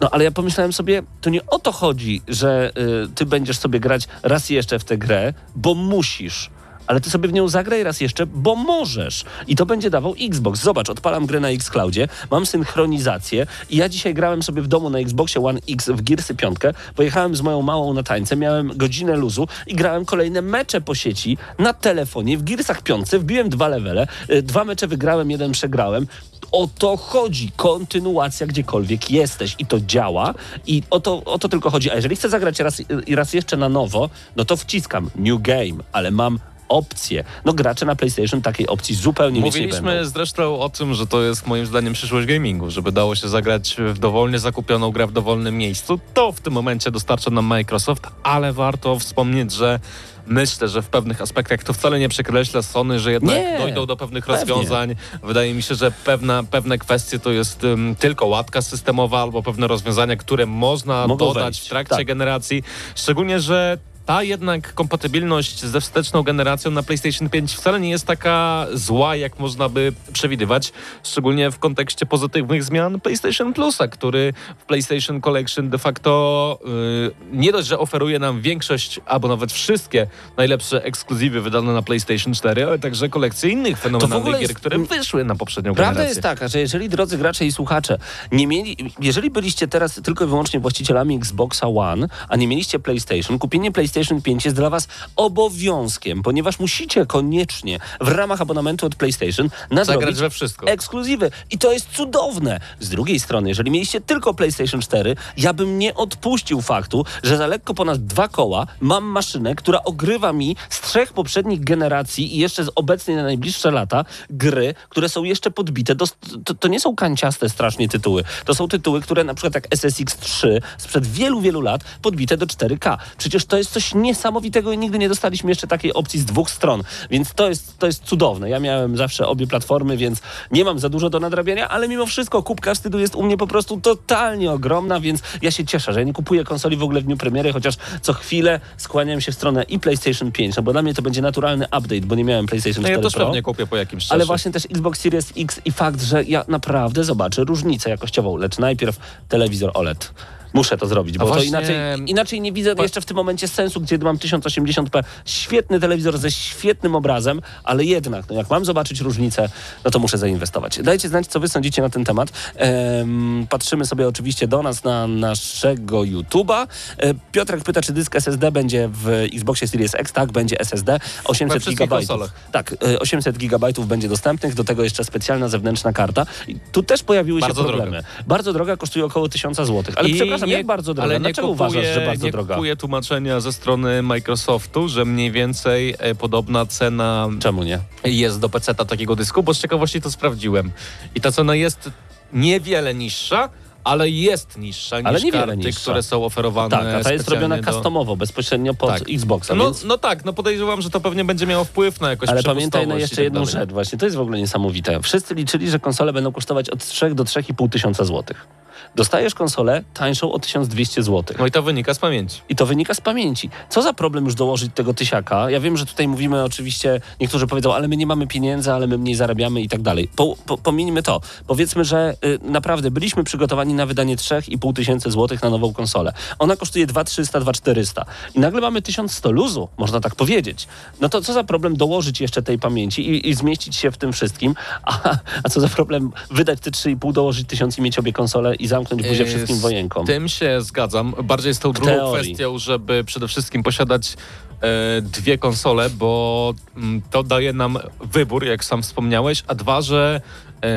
No 0.00 0.10
ale 0.10 0.24
ja 0.24 0.30
pomyślałem 0.30 0.72
sobie, 0.72 1.02
to 1.20 1.30
nie 1.30 1.46
o 1.46 1.58
to 1.58 1.72
chodzi, 1.72 2.22
że 2.28 2.72
y, 3.04 3.08
ty 3.14 3.26
będziesz 3.26 3.58
sobie 3.58 3.80
grać 3.80 4.08
raz 4.22 4.50
jeszcze 4.50 4.78
w 4.78 4.84
tę 4.84 4.98
grę, 4.98 5.34
bo 5.54 5.74
musisz. 5.74 6.50
Ale 6.86 7.00
ty 7.00 7.10
sobie 7.10 7.28
w 7.28 7.32
nią 7.32 7.48
zagraj 7.48 7.82
raz 7.82 8.00
jeszcze, 8.00 8.26
bo 8.26 8.54
możesz. 8.54 9.24
I 9.46 9.56
to 9.56 9.66
będzie 9.66 9.90
dawał 9.90 10.14
Xbox. 10.20 10.62
Zobacz, 10.62 10.90
odpalam 10.90 11.26
grę 11.26 11.40
na 11.40 11.48
Xcloudzie, 11.48 12.08
mam 12.30 12.46
synchronizację 12.46 13.46
i 13.70 13.76
ja 13.76 13.88
dzisiaj 13.88 14.14
grałem 14.14 14.42
sobie 14.42 14.62
w 14.62 14.68
domu 14.68 14.90
na 14.90 14.98
Xboxie 14.98 15.44
One 15.44 15.60
X 15.70 15.88
w 15.88 16.02
Gearsy 16.02 16.34
5, 16.34 16.56
pojechałem 16.94 17.36
z 17.36 17.40
moją 17.40 17.62
małą 17.62 17.94
na 17.94 18.02
tańce, 18.02 18.36
miałem 18.36 18.72
godzinę 18.76 19.16
luzu 19.16 19.48
i 19.66 19.74
grałem 19.74 20.04
kolejne 20.04 20.42
mecze 20.42 20.80
po 20.80 20.94
sieci 20.94 21.38
na 21.58 21.72
telefonie 21.72 22.38
w 22.38 22.42
Gearsach 22.42 22.82
5, 22.82 23.08
wbiłem 23.08 23.48
dwa 23.48 23.68
levele, 23.68 24.06
y, 24.30 24.42
dwa 24.42 24.64
mecze 24.64 24.86
wygrałem, 24.86 25.30
jeden 25.30 25.52
przegrałem. 25.52 26.06
O 26.52 26.68
to 26.78 26.96
chodzi, 26.96 27.50
kontynuacja 27.56 28.46
gdziekolwiek 28.46 29.10
jesteś 29.10 29.56
i 29.58 29.66
to 29.66 29.80
działa 29.80 30.34
i 30.66 30.82
o 30.90 31.00
to, 31.00 31.24
o 31.24 31.38
to 31.38 31.48
tylko 31.48 31.70
chodzi. 31.70 31.90
A 31.90 31.94
jeżeli 31.94 32.16
chcę 32.16 32.28
zagrać 32.28 32.60
raz, 32.60 32.82
i 33.06 33.14
raz 33.14 33.32
jeszcze 33.32 33.56
na 33.56 33.68
nowo, 33.68 34.10
no 34.36 34.44
to 34.44 34.56
wciskam 34.56 35.10
New 35.16 35.42
Game, 35.42 35.82
ale 35.92 36.10
mam 36.10 36.38
opcję. 36.68 37.24
No 37.44 37.52
gracze 37.52 37.86
na 37.86 37.96
PlayStation 37.96 38.42
takiej 38.42 38.66
opcji 38.66 38.94
zupełnie 38.94 39.40
mieć 39.40 39.54
nie 39.54 39.60
będą. 39.60 39.76
Mówiliśmy 39.76 40.06
zresztą 40.06 40.60
o 40.60 40.68
tym, 40.68 40.94
że 40.94 41.06
to 41.06 41.22
jest 41.22 41.46
moim 41.46 41.66
zdaniem 41.66 41.92
przyszłość 41.92 42.26
gamingu, 42.26 42.70
żeby 42.70 42.92
dało 42.92 43.14
się 43.14 43.28
zagrać 43.28 43.76
w 43.78 43.98
dowolnie 43.98 44.38
zakupioną 44.38 44.90
grę 44.90 45.06
w 45.06 45.12
dowolnym 45.12 45.58
miejscu. 45.58 46.00
To 46.14 46.32
w 46.32 46.40
tym 46.40 46.52
momencie 46.52 46.90
dostarcza 46.90 47.30
nam 47.30 47.44
Microsoft, 47.44 48.06
ale 48.22 48.52
warto 48.52 48.98
wspomnieć, 48.98 49.52
że 49.52 49.80
myślę, 50.26 50.68
że 50.68 50.82
w 50.82 50.88
pewnych 50.88 51.22
aspektach 51.22 51.64
to 51.64 51.72
wcale 51.72 51.98
nie 51.98 52.08
przekreśla 52.08 52.62
Sony, 52.62 53.00
że 53.00 53.12
jednak 53.12 53.36
Nie, 53.36 53.58
dojdą 53.58 53.86
do 53.86 53.96
pewnych 53.96 54.26
pewnie. 54.26 54.38
rozwiązań. 54.38 54.94
Wydaje 55.22 55.54
mi 55.54 55.62
się, 55.62 55.74
że 55.74 55.90
pewna, 55.90 56.42
pewne 56.42 56.78
kwestie 56.78 57.18
to 57.18 57.30
jest 57.32 57.64
um, 57.64 57.96
tylko 57.96 58.26
łatka 58.26 58.62
systemowa 58.62 59.22
albo 59.22 59.42
pewne 59.42 59.66
rozwiązania, 59.66 60.16
które 60.16 60.46
można 60.46 61.06
Mogą 61.06 61.26
dodać 61.26 61.44
wejść, 61.44 61.66
w 61.66 61.68
trakcie 61.68 61.96
tak. 61.96 62.06
generacji. 62.06 62.62
Szczególnie, 62.94 63.40
że 63.40 63.78
ta 64.06 64.22
jednak 64.22 64.74
kompatybilność 64.74 65.60
ze 65.64 65.80
wsteczną 65.80 66.22
generacją 66.22 66.70
na 66.70 66.82
PlayStation 66.82 67.28
5 67.30 67.52
wcale 67.54 67.80
nie 67.80 67.90
jest 67.90 68.06
taka 68.06 68.66
zła, 68.72 69.16
jak 69.16 69.38
można 69.38 69.68
by 69.68 69.92
przewidywać, 70.12 70.72
szczególnie 71.04 71.50
w 71.50 71.58
kontekście 71.58 72.06
pozytywnych 72.06 72.64
zmian 72.64 73.00
PlayStation 73.00 73.52
Plusa, 73.52 73.88
który 73.88 74.32
w 74.58 74.64
PlayStation 74.64 75.20
Collection 75.20 75.70
de 75.70 75.78
facto 75.78 76.58
yy, 76.64 77.10
nie 77.32 77.52
dość, 77.52 77.68
że 77.68 77.78
oferuje 77.78 78.18
nam 78.18 78.40
większość, 78.40 79.00
albo 79.06 79.28
nawet 79.28 79.52
wszystkie 79.52 80.06
najlepsze 80.36 80.84
ekskluzywy 80.84 81.40
wydane 81.40 81.72
na 81.72 81.82
PlayStation 81.82 82.34
4, 82.34 82.66
ale 82.66 82.78
także 82.78 83.08
kolekcję 83.08 83.50
innych 83.50 83.78
fenomenalnych 83.78 84.32
gier, 84.32 84.40
jest- 84.40 84.54
które 84.54 84.78
wyszły 84.78 85.24
na 85.24 85.34
poprzednią 85.34 85.74
Prawda 85.74 85.92
generację. 85.92 86.08
jest 86.08 86.22
taka, 86.22 86.48
że 86.48 86.58
jeżeli 86.60 86.88
drodzy 86.88 87.18
gracze 87.18 87.46
i 87.46 87.52
słuchacze 87.52 87.98
nie 88.32 88.46
mieli, 88.46 88.76
jeżeli 89.00 89.30
byliście 89.30 89.68
teraz 89.68 90.00
tylko 90.04 90.24
i 90.24 90.28
wyłącznie 90.28 90.60
właścicielami 90.60 91.16
Xboxa 91.16 91.66
One, 91.68 92.08
a 92.28 92.36
nie 92.36 92.46
mieliście 92.48 92.78
PlayStation, 92.78 93.38
kupienie 93.38 93.72
PlayStation 93.72 93.95
5 94.22 94.44
jest 94.44 94.56
dla 94.56 94.70
was 94.70 94.88
obowiązkiem, 95.16 96.22
ponieważ 96.22 96.58
musicie 96.58 97.06
koniecznie 97.06 97.78
w 98.00 98.08
ramach 98.08 98.40
abonamentu 98.40 98.86
od 98.86 98.94
PlayStation 98.94 99.50
nadrobić 99.70 100.18
we 100.18 100.30
wszystko. 100.30 100.66
ekskluzywy. 100.66 101.30
I 101.50 101.58
to 101.58 101.72
jest 101.72 101.88
cudowne. 101.90 102.60
Z 102.80 102.88
drugiej 102.88 103.20
strony, 103.20 103.48
jeżeli 103.48 103.70
mieliście 103.70 104.00
tylko 104.00 104.34
PlayStation 104.34 104.80
4, 104.80 105.16
ja 105.36 105.52
bym 105.52 105.78
nie 105.78 105.94
odpuścił 105.94 106.60
faktu, 106.60 107.04
że 107.22 107.36
za 107.36 107.46
lekko 107.46 107.74
ponad 107.74 108.06
dwa 108.06 108.28
koła 108.28 108.66
mam 108.80 109.04
maszynę, 109.04 109.54
która 109.54 109.82
ogrywa 109.82 110.32
mi 110.32 110.56
z 110.70 110.80
trzech 110.80 111.12
poprzednich 111.12 111.64
generacji 111.64 112.36
i 112.36 112.38
jeszcze 112.38 112.64
z 112.64 112.70
obecnej 112.74 113.16
na 113.16 113.22
najbliższe 113.22 113.70
lata 113.70 114.04
gry, 114.30 114.74
które 114.88 115.08
są 115.08 115.24
jeszcze 115.24 115.50
podbite. 115.50 115.94
Do, 115.94 116.06
to, 116.44 116.54
to 116.54 116.68
nie 116.68 116.80
są 116.80 116.96
kanciaste 116.96 117.48
strasznie 117.48 117.88
tytuły. 117.88 118.24
To 118.44 118.54
są 118.54 118.68
tytuły, 118.68 119.00
które 119.00 119.24
na 119.24 119.34
przykład 119.34 119.54
jak 119.54 119.66
SSX 119.70 120.16
3 120.16 120.60
sprzed 120.78 121.06
wielu, 121.06 121.40
wielu 121.40 121.60
lat 121.60 121.84
podbite 122.02 122.36
do 122.36 122.46
4K. 122.46 122.98
Przecież 123.18 123.44
to 123.44 123.56
jest 123.56 123.72
coś 123.72 123.85
niesamowitego 123.94 124.72
i 124.72 124.78
nigdy 124.78 124.98
nie 124.98 125.08
dostaliśmy 125.08 125.50
jeszcze 125.50 125.66
takiej 125.66 125.94
opcji 125.94 126.20
z 126.20 126.24
dwóch 126.24 126.50
stron. 126.50 126.82
Więc 127.10 127.34
to 127.34 127.48
jest, 127.48 127.78
to 127.78 127.86
jest 127.86 128.04
cudowne. 128.04 128.50
Ja 128.50 128.60
miałem 128.60 128.96
zawsze 128.96 129.26
obie 129.26 129.46
platformy, 129.46 129.96
więc 129.96 130.20
nie 130.50 130.64
mam 130.64 130.78
za 130.78 130.88
dużo 130.88 131.10
do 131.10 131.20
nadrabiania, 131.20 131.68
ale 131.68 131.88
mimo 131.88 132.06
wszystko 132.06 132.42
kubka 132.42 132.74
wstydu 132.74 132.98
jest 132.98 133.14
u 133.14 133.22
mnie 133.22 133.36
po 133.36 133.46
prostu 133.46 133.80
totalnie 133.80 134.52
ogromna, 134.52 135.00
więc 135.00 135.20
ja 135.42 135.50
się 135.50 135.64
cieszę, 135.64 135.92
że 135.92 136.00
ja 136.00 136.06
nie 136.06 136.12
kupuję 136.12 136.44
konsoli 136.44 136.76
w 136.76 136.82
ogóle 136.82 137.00
w 137.00 137.04
dniu 137.04 137.16
premiery, 137.16 137.52
chociaż 137.52 137.74
co 138.02 138.12
chwilę 138.12 138.60
skłaniam 138.76 139.20
się 139.20 139.32
w 139.32 139.34
stronę 139.34 139.62
i 139.62 139.78
PlayStation 139.78 140.32
5, 140.32 140.56
no 140.56 140.62
bo 140.62 140.72
dla 140.72 140.82
mnie 140.82 140.94
to 140.94 141.02
będzie 141.02 141.22
naturalny 141.22 141.64
update, 141.64 142.00
bo 142.00 142.14
nie 142.14 142.24
miałem 142.24 142.46
PlayStation 142.46 142.82
No 142.82 142.88
4 142.88 142.96
ja 142.96 143.02
też 143.02 143.14
Pro. 143.14 143.26
pewnie 143.26 143.42
kupię 143.42 143.66
po 143.66 143.76
jakimś 143.76 144.02
czasie. 144.02 144.14
Ale 144.14 144.26
właśnie 144.26 144.52
też 144.52 144.64
Xbox 144.64 145.00
Series 145.00 145.32
X 145.36 145.60
i 145.64 145.72
fakt, 145.72 146.02
że 146.02 146.24
ja 146.24 146.44
naprawdę 146.48 147.04
zobaczę 147.04 147.44
różnicę 147.44 147.90
jakościową, 147.90 148.36
lecz 148.36 148.58
najpierw 148.58 148.96
telewizor 149.28 149.70
OLED. 149.74 150.12
Muszę 150.56 150.76
to 150.78 150.86
zrobić, 150.86 151.18
bo 151.18 151.24
to 151.24 151.32
właśnie- 151.32 151.48
inaczej, 151.48 151.76
inaczej 152.06 152.40
nie 152.40 152.52
widzę 152.52 152.74
jeszcze 152.78 153.00
w 153.00 153.04
tym 153.04 153.16
momencie 153.16 153.48
sensu, 153.48 153.80
gdzie 153.80 153.98
mam 153.98 154.18
1080p, 154.18 155.04
świetny 155.24 155.80
telewizor 155.80 156.18
ze 156.18 156.30
świetnym 156.30 156.94
obrazem, 156.94 157.40
ale 157.64 157.84
jednak, 157.84 158.28
no 158.28 158.34
jak 158.34 158.50
mam 158.50 158.64
zobaczyć 158.64 159.00
różnicę, 159.00 159.48
no 159.84 159.90
to 159.90 159.98
muszę 159.98 160.18
zainwestować. 160.18 160.78
Dajcie 160.82 161.08
znać, 161.08 161.26
co 161.26 161.40
wy 161.40 161.48
sądzicie 161.48 161.82
na 161.82 161.88
ten 161.90 162.04
temat. 162.04 162.28
Ehm, 162.56 163.46
patrzymy 163.46 163.86
sobie 163.86 164.08
oczywiście 164.08 164.48
do 164.48 164.62
nas 164.62 164.84
na 164.84 165.06
naszego 165.06 166.00
YouTube'a. 166.00 166.66
E, 166.98 167.14
Piotrek 167.32 167.64
pyta, 167.64 167.82
czy 167.82 167.92
dysk 167.92 168.16
SSD 168.16 168.52
będzie 168.52 168.88
w 168.92 169.08
Xboxie 169.34 169.68
Series 169.68 169.94
X. 169.94 170.12
Tak, 170.12 170.32
będzie 170.32 170.60
SSD. 170.60 170.98
800 171.24 171.50
wszystkich 171.62 171.78
gigabajtów. 171.78 172.08
konsolach. 172.08 172.32
Tak, 172.52 172.72
y, 172.72 172.98
800 172.98 173.38
gigabajtów 173.38 173.88
będzie 173.88 174.08
dostępnych, 174.08 174.54
do 174.54 174.64
tego 174.64 174.84
jeszcze 174.84 175.04
specjalna 175.04 175.48
zewnętrzna 175.48 175.92
karta. 175.92 176.26
I 176.48 176.56
tu 176.72 176.82
też 176.82 177.02
pojawiły 177.02 177.40
Bardzo 177.40 177.62
się 177.62 177.68
droga. 177.68 177.82
problemy. 177.82 178.04
Bardzo 178.26 178.52
droga, 178.52 178.76
kosztuje 178.76 179.04
około 179.04 179.28
1000 179.28 179.56
zł. 179.56 179.84
Ale 179.96 180.08
I 180.08 180.14
przepraszam, 180.14 180.45
nie- 180.46 180.52
jak 180.56 180.66
bardzo 180.66 180.94
droga? 180.94 181.04
Ale 181.04 181.14
nie 181.14 181.20
Dlaczego 181.20 181.48
kupuję, 181.48 181.68
uważasz, 181.70 181.94
że 181.94 182.06
bardzo 182.06 182.26
nie 182.26 182.32
droga? 182.32 182.54
kupuję 182.54 182.76
tłumaczenia 182.76 183.40
ze 183.40 183.52
strony 183.52 184.02
Microsoftu, 184.02 184.88
że 184.88 185.04
mniej 185.04 185.30
więcej 185.30 185.94
e, 185.98 186.14
podobna 186.14 186.66
cena 186.66 187.28
Czemu 187.40 187.62
nie? 187.62 187.78
jest 188.04 188.40
do 188.40 188.48
PC-ta 188.48 188.84
takiego 188.84 189.16
dysku, 189.16 189.42
bo 189.42 189.54
z 189.54 189.60
ciekawości 189.60 190.00
to 190.00 190.10
sprawdziłem. 190.10 190.70
I 191.14 191.20
ta 191.20 191.32
cena 191.32 191.54
jest 191.54 191.90
niewiele 192.32 192.94
niższa, 192.94 193.48
ale 193.84 194.10
jest 194.10 194.58
niższa 194.58 194.96
Ale 195.04 195.12
niż 195.14 195.24
niewiele 195.24 195.46
karty, 195.46 195.56
niższa. 195.66 195.80
które 195.80 196.02
są 196.02 196.24
oferowane 196.24 196.70
Tak, 196.70 196.86
a 196.86 197.04
ta 197.04 197.12
jest 197.12 197.28
robiona 197.28 197.56
do... 197.62 197.72
customowo, 197.72 198.16
bezpośrednio 198.16 198.74
pod 198.74 198.90
Tak. 198.90 199.02
Xboxa, 199.10 199.54
No, 199.54 199.64
więc... 199.64 199.84
no 199.84 199.98
tak, 199.98 200.24
no 200.24 200.32
podejrzewam, 200.32 200.82
że 200.82 200.90
to 200.90 201.00
pewnie 201.00 201.24
będzie 201.24 201.46
miało 201.46 201.64
wpływ 201.64 202.00
na 202.00 202.10
jakoś 202.10 202.28
Ale 202.28 202.42
pamiętaj 202.42 202.86
na 202.86 202.94
jeszcze 202.96 203.16
tak 203.16 203.24
jedną 203.24 203.40
dalej. 203.44 203.52
rzecz 203.52 203.70
właśnie, 203.72 203.98
to 203.98 204.04
jest 204.06 204.16
w 204.16 204.20
ogóle 204.20 204.38
niesamowite. 204.38 205.00
Wszyscy 205.02 205.34
liczyli, 205.34 205.70
że 205.70 205.78
konsole 205.78 206.12
będą 206.12 206.32
kosztować 206.32 206.70
od 206.70 206.86
3 206.86 207.14
do 207.14 207.24
3,5 207.24 207.68
tysiąca 207.70 208.04
złotych. 208.04 208.46
Dostajesz 208.94 209.34
konsolę 209.34 209.82
tańszą 209.94 210.32
o 210.32 210.38
1200 210.38 211.02
złotych. 211.02 211.38
No 211.38 211.46
i 211.46 211.50
to 211.50 211.62
wynika 211.62 211.94
z 211.94 211.98
pamięci. 211.98 212.40
I 212.48 212.56
to 212.56 212.66
wynika 212.66 212.94
z 212.94 213.00
pamięci. 213.00 213.50
Co 213.68 213.82
za 213.82 213.92
problem 213.92 214.24
już 214.24 214.34
dołożyć 214.34 214.72
tego 214.74 214.94
tysiaka? 214.94 215.50
Ja 215.50 215.60
wiem, 215.60 215.76
że 215.76 215.86
tutaj 215.86 216.08
mówimy 216.08 216.44
oczywiście, 216.44 217.00
niektórzy 217.20 217.46
powiedzą, 217.46 217.74
ale 217.74 217.88
my 217.88 217.96
nie 217.96 218.06
mamy 218.06 218.26
pieniędzy, 218.26 218.72
ale 218.72 218.86
my 218.86 218.98
mniej 218.98 219.14
zarabiamy 219.14 219.60
i 219.60 219.68
tak 219.68 219.82
dalej. 219.82 220.08
Po, 220.16 220.36
po, 220.46 220.58
pominijmy 220.58 221.02
to. 221.02 221.20
Powiedzmy, 221.46 221.84
że 221.84 222.14
y, 222.24 222.38
naprawdę 222.42 222.90
byliśmy 222.90 223.24
przygotowani 223.24 223.74
na 223.74 223.86
wydanie 223.86 224.16
3,5 224.16 224.72
tysięcy 224.72 225.10
złotych 225.10 225.42
na 225.42 225.50
nową 225.50 225.72
konsolę. 225.72 226.12
Ona 226.38 226.56
kosztuje 226.56 226.86
2300, 226.86 227.40
2400. 227.40 228.04
I 228.34 228.40
nagle 228.40 228.60
mamy 228.60 228.82
1100 228.82 229.32
luzu, 229.32 229.68
można 229.78 230.00
tak 230.00 230.14
powiedzieć. 230.14 230.68
No 231.00 231.08
to 231.08 231.22
co 231.22 231.32
za 231.32 231.44
problem 231.44 231.76
dołożyć 231.76 232.20
jeszcze 232.20 232.42
tej 232.42 232.58
pamięci 232.58 233.10
i, 233.10 233.28
i 233.28 233.34
zmieścić 233.34 233.76
się 233.76 233.90
w 233.90 233.96
tym 233.96 234.12
wszystkim? 234.12 234.54
A, 234.82 235.16
a 235.42 235.48
co 235.48 235.60
za 235.60 235.68
problem 235.68 236.10
wydać 236.30 236.60
te 236.60 236.70
3,5, 236.70 237.12
dołożyć 237.12 237.48
1000 237.48 237.78
i 237.78 237.82
mieć 237.82 237.98
obie 237.98 238.12
konsole 238.12 238.54
i 238.54 238.65
zamknąć 238.66 239.02
buzię 239.02 239.22
Yy, 239.22 239.28
wszystkim 239.28 239.58
wojenkom? 239.58 240.06
tym 240.06 240.28
się 240.28 240.62
zgadzam. 240.62 241.14
Bardziej 241.24 241.54
z 241.54 241.58
tą 241.58 241.72
drugą 241.72 241.90
teorii. 241.92 242.24
kwestią, 242.24 242.58
żeby 242.58 243.04
przede 243.04 243.28
wszystkim 243.28 243.62
posiadać 243.62 244.16
e, 244.60 245.00
dwie 245.02 245.38
konsole, 245.38 245.90
bo 245.90 246.54
mm, 246.76 247.02
to 247.10 247.22
daje 247.22 247.52
nam 247.52 247.78
wybór, 248.00 248.44
jak 248.44 248.64
sam 248.64 248.82
wspomniałeś, 248.82 249.42
a 249.46 249.54
dwa, 249.54 249.80
że 249.80 250.20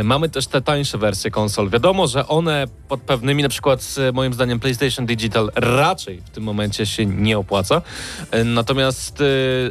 mamy 0.04 0.30
też 0.30 0.48
te 0.48 0.62
tańsze 0.62 0.98
wersje 0.98 1.32
konsol. 1.32 1.70
Wiadomo, 1.70 2.08
że 2.08 2.28
one 2.28 2.66
pod 2.88 3.02
pewnymi, 3.02 3.44
na 3.44 3.50
przykład 3.50 3.82
z, 3.82 4.16
moim 4.16 4.34
zdaniem 4.34 4.60
PlayStation 4.60 5.06
Digital 5.06 5.52
raczej 5.56 6.22
w 6.26 6.30
tym 6.30 6.44
momencie 6.44 6.86
się 6.86 7.06
nie 7.06 7.38
opłaca. 7.38 7.82
E, 8.32 8.44
natomiast 8.44 9.22
e, 9.22 9.26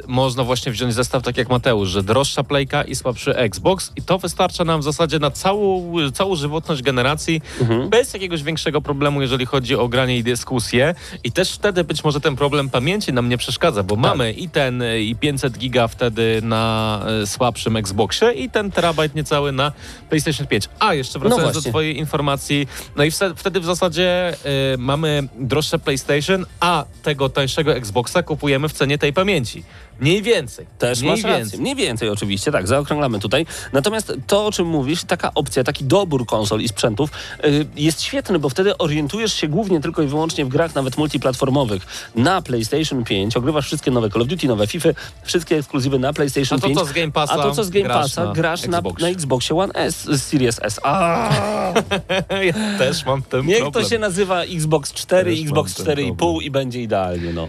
można 0.07 0.45
właśnie 0.45 0.73
wziąć 0.73 0.95
zestaw 0.95 1.23
tak 1.23 1.37
jak 1.37 1.49
Mateusz, 1.49 1.89
że 1.89 2.03
droższa 2.03 2.45
Playka 2.45 2.83
i 2.83 2.95
słabszy 2.95 3.37
Xbox 3.37 3.93
i 3.97 4.03
to 4.03 4.19
wystarcza 4.19 4.65
nam 4.65 4.81
w 4.81 4.85
zasadzie 4.85 5.19
na 5.19 5.31
całą, 5.31 5.95
całą 6.13 6.37
żywotność 6.37 6.83
generacji 6.83 7.43
Mhm. 7.61 7.89
bez 7.89 8.15
jakiegoś 8.15 8.43
większego 8.43 8.81
problemu, 8.81 9.23
jeżeli 9.23 9.47
chodzi 9.47 9.77
o 9.77 9.89
granie 9.89 10.19
i 10.19 10.23
dyskusję. 10.23 10.95
I 11.25 11.33
też 11.33 11.53
wtedy 11.53 11.85
być 11.85 12.05
może 12.05 12.21
ten 12.21 12.37
problem 12.37 12.71
pamięci 12.71 13.13
nam 13.13 13.29
nie 13.29 13.39
przeszkadza, 13.39 13.83
bo 13.83 13.97
mamy 13.97 14.33
i 14.33 14.49
ten 14.49 14.83
e, 14.83 15.01
i 15.01 15.17
500 15.17 15.59
giga 15.59 15.89
wtedy 15.89 16.41
na 16.43 17.03
e, 17.23 17.27
słabszym 17.27 17.77
Xboxie 17.77 18.33
i 18.33 18.51
ten 18.51 18.71
terabajt 18.71 19.15
niecały 19.15 19.53
na 19.53 19.73
PlayStation 20.09 20.47
5. 20.47 20.69
A, 20.79 20.95
jeszcze 20.95 21.19
wracając 21.19 21.49
do 21.49 21.53
właśnie. 21.53 21.71
twojej 21.71 21.99
informacji, 21.99 22.69
no 22.97 23.05
i 23.05 23.11
wtedy 23.37 23.61
w 23.61 23.65
zasadzie 23.65 24.29
e, 24.29 24.35
mamy 24.79 25.29
droższe 25.39 25.79
PlayStation, 25.79 26.47
a 26.61 26.85
tego 27.03 27.29
tańszego 27.29 27.75
Xboxa 27.75 28.23
kupujemy 28.23 28.69
w 28.69 28.73
cenie 28.73 28.99
tej 28.99 29.13
pamięci. 29.13 29.65
Mniej 30.01 30.23
więcej. 30.23 30.67
Też 30.79 31.01
Mniej 31.01 31.13
masz 31.13 31.23
rację. 31.23 31.39
więcej. 31.39 31.61
Mniej 31.61 31.75
więcej 31.77 32.09
oczywiście, 32.09 32.53
tak, 32.53 32.67
zaokrąglamy 32.69 33.19
tutaj. 33.21 33.47
Natomiast 33.73 34.13
to, 34.27 34.47
o 34.47 34.53
czym 34.53 34.67
mówisz, 34.67 35.05
taka 35.05 35.35
opcja, 35.35 35.65
taki 35.65 35.85
dobór 35.85 36.27
konsol 36.27 36.61
i 36.61 36.69
sprzętów 36.69 37.11
y, 37.45 37.67
jest 37.77 38.03
świetny, 38.03 38.39
bo 38.39 38.49
wtedy 38.49 38.79
orientujesz 38.79 39.35
się 39.35 39.49
głównie 39.49 39.81
tylko 39.81 40.03
i 40.03 40.07
wyłącznie 40.07 40.45
w 40.45 40.49
grach 40.49 40.75
nawet 40.75 40.97
multiplatformowych 40.99 41.87
na 42.15 42.43
PlayStation 42.43 43.05
5, 43.05 43.37
ogrywasz 43.37 43.67
wszystkie 43.67 43.91
nowe 43.91 44.11
Call 44.11 44.23
of 44.23 44.29
Duty, 44.29 44.47
nowe 44.49 44.67
FIFA, 44.67 44.89
wszystkie 45.25 45.57
ekskluzywy 45.57 45.99
na 45.99 46.13
PlayStation 46.13 46.59
A 46.59 46.61
to 46.61 46.67
5. 46.67 46.79
co 46.79 46.85
z 46.85 46.93
Game 46.93 47.13
Passa 47.13 47.35
A 47.35 47.43
to 47.43 47.53
co 47.53 47.65
z 47.65 47.71
Game 47.71 47.89
Passa 47.89 48.25
na 48.25 48.33
grasz 48.33 48.67
na, 48.67 48.79
Xboxie. 48.79 49.07
na 49.07 49.13
Xboxie 49.13 49.57
One 49.57 49.73
S, 49.75 50.05
z 50.05 50.23
Series 50.23 50.61
S. 50.63 50.81
A, 50.83 51.31
ja 52.45 52.79
też 52.79 53.07
mam 53.07 53.23
ten 53.23 53.47
niech 53.47 53.59
problem. 53.61 53.85
to 53.85 53.91
się 53.91 53.99
nazywa 53.99 54.43
Xbox 54.43 54.93
4, 54.93 55.31
Też 55.31 55.39
mam 55.39 55.45
Xbox 55.49 55.75
ten 55.75 55.87
4,5 55.87 56.17
problem. 56.17 56.43
i 56.43 56.51
będzie 56.51 56.83
idealnie, 56.83 57.33
no. 57.33 57.45
E, 57.45 57.49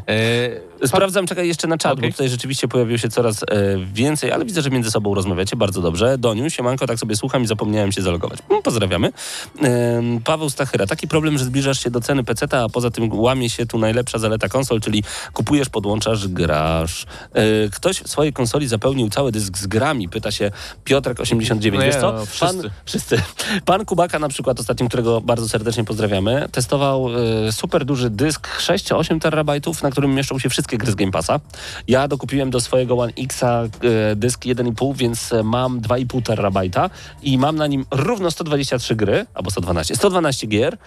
Sprawdzam, 0.86 1.28
czekaj 1.28 1.48
jeszcze 1.48 1.68
na 1.68 1.78
czat, 1.78 1.94
Okej. 1.94 2.10
bo 2.10 2.12
tutaj 2.12 2.30
rzeczywiście 2.30 2.68
pojawiło 2.68 2.98
się 2.98 3.10
coraz 3.10 3.44
e, 3.44 3.46
więcej, 3.94 4.32
ale 4.32 4.46
widzę, 4.46 4.62
że 4.62 4.70
między 4.70 4.92
sobą 4.92 5.16
rozmawiacie 5.16 5.56
bardzo 5.56 5.82
dobrze. 5.82 6.18
Doniu, 6.18 6.50
siemanko, 6.50 6.88
tak 6.88 7.00
sobie 7.00 7.16
słucham 7.16 7.44
i 7.44 7.48
zapomniałem 7.48 7.92
się 7.92 8.02
zalogować. 8.02 8.40
Mm, 8.50 8.64
pozdrawiamy. 8.64 9.12
Em, 9.62 10.20
Paweł 10.24 10.50
Stachyra, 10.50 10.86
taki 10.88 11.08
problem, 11.08 11.38
że 11.38 11.46
zbliżasz 11.46 11.84
się 11.84 11.92
do 11.92 12.02
ceny 12.02 12.24
PC, 12.24 12.48
a 12.64 12.70
poza 12.70 12.92
tym 12.92 13.20
łamie 13.20 13.50
się 13.50 13.66
tu 13.66 13.80
najlepsza 13.80 14.18
zaleta 14.18 14.50
konsol, 14.50 14.82
czyli 14.82 15.04
kupujesz, 15.34 15.70
podłączasz, 15.70 16.28
grasz. 16.28 17.06
E, 17.34 17.70
ktoś 17.70 18.02
w 18.02 18.08
swojej 18.08 18.34
konsoli 18.34 18.68
zapełnił 18.68 19.10
cały 19.10 19.32
dysk 19.32 19.58
z 19.58 19.68
grami, 19.68 20.10
pyta 20.10 20.32
się 20.32 20.52
Piotrek89. 20.86 21.74
No 21.74 21.82
Wiesz 21.82 21.96
co? 21.96 22.12
no, 22.12 22.18
Pan, 22.18 22.26
wszyscy. 22.28 22.70
wszyscy. 22.86 23.22
Pan 23.66 23.86
Kubaka 23.86 24.20
na 24.20 24.30
przykład 24.30 24.60
ostatnim, 24.60 24.88
którego 24.88 25.22
bardzo 25.22 25.50
serdecznie 25.50 25.84
pozdrawiamy, 25.84 26.48
testował 26.52 27.10
e, 27.48 27.52
super 27.52 27.86
duży 27.86 28.10
dysk 28.10 28.48
6-8 28.60 29.20
terabajtów, 29.20 29.84
na 29.84 29.92
którym 29.92 30.16
mieszczą 30.16 30.40
się 30.40 30.50
wszystkie 30.50 30.69
gry 30.78 30.92
z 30.92 30.96
Game 30.96 31.12
Passa. 31.12 31.40
Ja 31.88 32.08
dokupiłem 32.08 32.50
do 32.50 32.62
swojego 32.62 32.98
One 32.98 33.14
Xa 33.18 33.64
e, 34.12 34.16
dysk 34.16 34.42
1,5, 34.46 34.96
więc 34.96 35.34
e, 35.34 35.44
mam 35.44 35.82
2,5 35.82 36.24
terabajta 36.24 36.90
i 37.24 37.38
mam 37.38 37.56
na 37.56 37.68
nim 37.68 37.86
równo 37.92 38.32
123 38.32 38.96
gry, 38.96 39.26
albo 39.34 39.52
112, 39.52 39.96
112 39.96 40.48
gier 40.48 40.78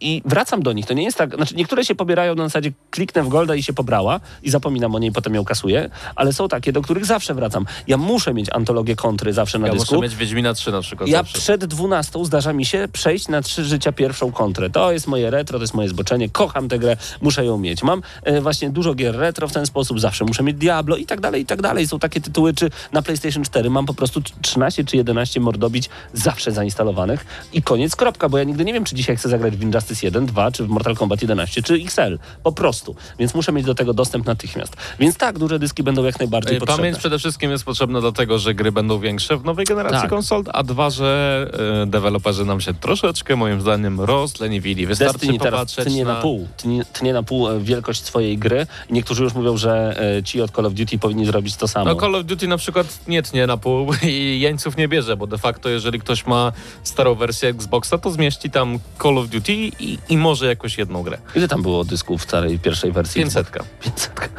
i 0.00 0.22
wracam 0.24 0.62
do 0.62 0.72
nich. 0.72 0.86
To 0.86 0.94
nie 0.94 1.04
jest 1.04 1.18
tak, 1.18 1.34
znaczy 1.36 1.54
niektóre 1.54 1.84
się 1.84 1.94
pobierają 1.94 2.34
na 2.34 2.44
zasadzie 2.44 2.72
kliknę 2.90 3.22
w 3.22 3.28
Golda 3.28 3.54
i 3.54 3.62
się 3.62 3.72
pobrała 3.72 4.20
i 4.42 4.50
zapominam 4.50 4.94
o 4.94 4.98
niej, 4.98 5.12
potem 5.12 5.34
ją 5.34 5.44
kasuję, 5.44 5.90
ale 6.16 6.32
są 6.32 6.48
takie, 6.48 6.72
do 6.72 6.82
których 6.82 7.04
zawsze 7.06 7.34
wracam. 7.34 7.66
Ja 7.86 7.96
muszę 7.96 8.34
mieć 8.34 8.46
antologię 8.52 8.96
kontry 8.96 9.32
zawsze 9.32 9.58
na 9.58 9.66
Ja 9.66 9.72
dysku. 9.72 9.94
muszę 9.94 10.02
mieć 10.08 10.16
Wiedźmina 10.16 10.54
3 10.54 10.72
na 10.72 10.80
przykład 10.80 11.08
Ja 11.08 11.18
zawsze. 11.18 11.38
przed 11.38 11.64
12 11.64 12.24
zdarza 12.24 12.52
mi 12.52 12.64
się 12.64 12.88
przejść 12.92 13.28
na 13.28 13.42
trzy 13.42 13.64
życia 13.64 13.92
pierwszą 13.92 14.32
kontrę. 14.32 14.70
To 14.70 14.92
jest 14.92 15.06
moje 15.06 15.30
retro, 15.30 15.58
to 15.58 15.62
jest 15.62 15.74
moje 15.74 15.88
zboczenie. 15.88 16.28
Kocham 16.28 16.68
tę 16.68 16.78
grę, 16.78 16.96
muszę 17.22 17.44
ją 17.44 17.58
mieć. 17.58 17.82
Mam 17.82 18.02
e, 18.22 18.40
właśnie 18.40 18.70
dużo 18.70 18.85
gier 18.94 19.16
retro 19.16 19.48
w 19.48 19.52
ten 19.52 19.66
sposób, 19.66 20.00
zawsze 20.00 20.24
muszę 20.24 20.42
mieć 20.42 20.56
Diablo 20.56 20.96
i 20.96 21.06
tak 21.06 21.20
dalej, 21.20 21.42
i 21.42 21.46
tak 21.46 21.62
dalej. 21.62 21.88
Są 21.88 21.98
takie 21.98 22.20
tytuły, 22.20 22.54
czy 22.54 22.70
na 22.92 23.02
PlayStation 23.02 23.44
4 23.44 23.70
mam 23.70 23.86
po 23.86 23.94
prostu 23.94 24.20
13 24.42 24.84
czy 24.84 24.96
11 24.96 25.40
mordobić 25.40 25.90
zawsze 26.12 26.52
zainstalowanych 26.52 27.26
i 27.52 27.62
koniec, 27.62 27.96
kropka, 27.96 28.28
bo 28.28 28.38
ja 28.38 28.44
nigdy 28.44 28.64
nie 28.64 28.72
wiem, 28.72 28.84
czy 28.84 28.94
dzisiaj 28.94 29.16
chcę 29.16 29.28
zagrać 29.28 29.56
w 29.56 29.62
Injustice 29.62 30.06
1, 30.06 30.26
2, 30.26 30.50
czy 30.50 30.64
w 30.64 30.68
Mortal 30.68 30.96
Kombat 30.96 31.22
11, 31.22 31.62
czy 31.62 31.74
XL. 31.74 32.18
Po 32.42 32.52
prostu. 32.52 32.96
Więc 33.18 33.34
muszę 33.34 33.52
mieć 33.52 33.66
do 33.66 33.74
tego 33.74 33.94
dostęp 33.94 34.26
natychmiast. 34.26 34.76
Więc 34.98 35.16
tak, 35.16 35.38
duże 35.38 35.58
dyski 35.58 35.82
będą 35.82 36.04
jak 36.04 36.18
najbardziej 36.18 36.58
potrzebne. 36.58 36.82
Pamięć 36.82 36.98
przede 36.98 37.18
wszystkim 37.18 37.50
jest 37.50 37.64
potrzebna 37.64 38.00
dlatego, 38.00 38.38
że 38.38 38.54
gry 38.54 38.72
będą 38.72 38.98
większe 38.98 39.36
w 39.36 39.44
nowej 39.44 39.66
generacji 39.66 40.00
Tak. 40.00 40.10
konsol, 40.10 40.44
a 40.52 40.62
dwa, 40.62 40.90
że 40.90 41.46
e, 41.82 41.86
deweloperzy 41.86 42.44
nam 42.44 42.60
się 42.60 42.74
troszeczkę, 42.74 43.36
moim 43.36 43.60
zdaniem, 43.60 44.00
rozleniwili. 44.00 44.86
Wystarczy 44.86 45.12
Destiny 45.12 45.38
teraz 45.38 45.60
popatrzeć 45.60 45.84
tnie 45.84 46.04
na, 46.04 46.14
na... 46.14 46.20
pół, 46.20 46.48
tnie, 46.56 46.84
tnie 46.92 47.12
na 47.12 47.22
pół 47.22 47.48
e, 47.48 47.60
wielkość 47.60 48.04
swojej 48.04 48.38
gry 48.38 48.66
niektórzy 48.90 49.22
już 49.22 49.34
mówią, 49.34 49.56
że 49.56 50.00
e, 50.18 50.22
ci 50.22 50.42
od 50.42 50.50
Call 50.50 50.66
of 50.66 50.74
Duty 50.74 50.98
powinni 50.98 51.26
zrobić 51.26 51.56
to 51.56 51.68
samo. 51.68 51.84
No 51.84 52.00
Call 52.00 52.14
of 52.14 52.24
Duty 52.24 52.48
na 52.48 52.56
przykład 52.56 53.08
nie 53.08 53.22
tnie 53.22 53.46
na 53.46 53.56
pół 53.56 53.92
i 54.02 54.40
jeńców 54.40 54.76
nie 54.76 54.88
bierze, 54.88 55.16
bo 55.16 55.26
de 55.26 55.38
facto 55.38 55.68
jeżeli 55.68 56.00
ktoś 56.00 56.26
ma 56.26 56.52
starą 56.82 57.14
wersję 57.14 57.48
Xboxa, 57.48 57.98
to 57.98 58.10
zmieści 58.10 58.50
tam 58.50 58.78
Call 59.02 59.18
of 59.18 59.28
Duty 59.28 59.52
i, 59.52 59.98
i 60.08 60.16
może 60.16 60.46
jakoś 60.46 60.78
jedną 60.78 61.02
grę. 61.02 61.18
Ile 61.34 61.48
tam 61.48 61.62
było 61.62 61.84
dysków 61.84 62.20
w 62.20 62.24
starej 62.24 62.58
pierwszej 62.58 62.92
wersji? 62.92 63.22
500. 63.22 63.50
500. 63.84 64.30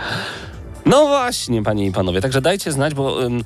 No 0.86 1.08
właśnie, 1.08 1.64
panie 1.64 1.86
i 1.86 1.92
panowie, 1.92 2.22
także 2.22 2.42
dajcie 2.42 2.72
znać, 2.72 2.94
bo 2.94 3.24
ym, 3.24 3.44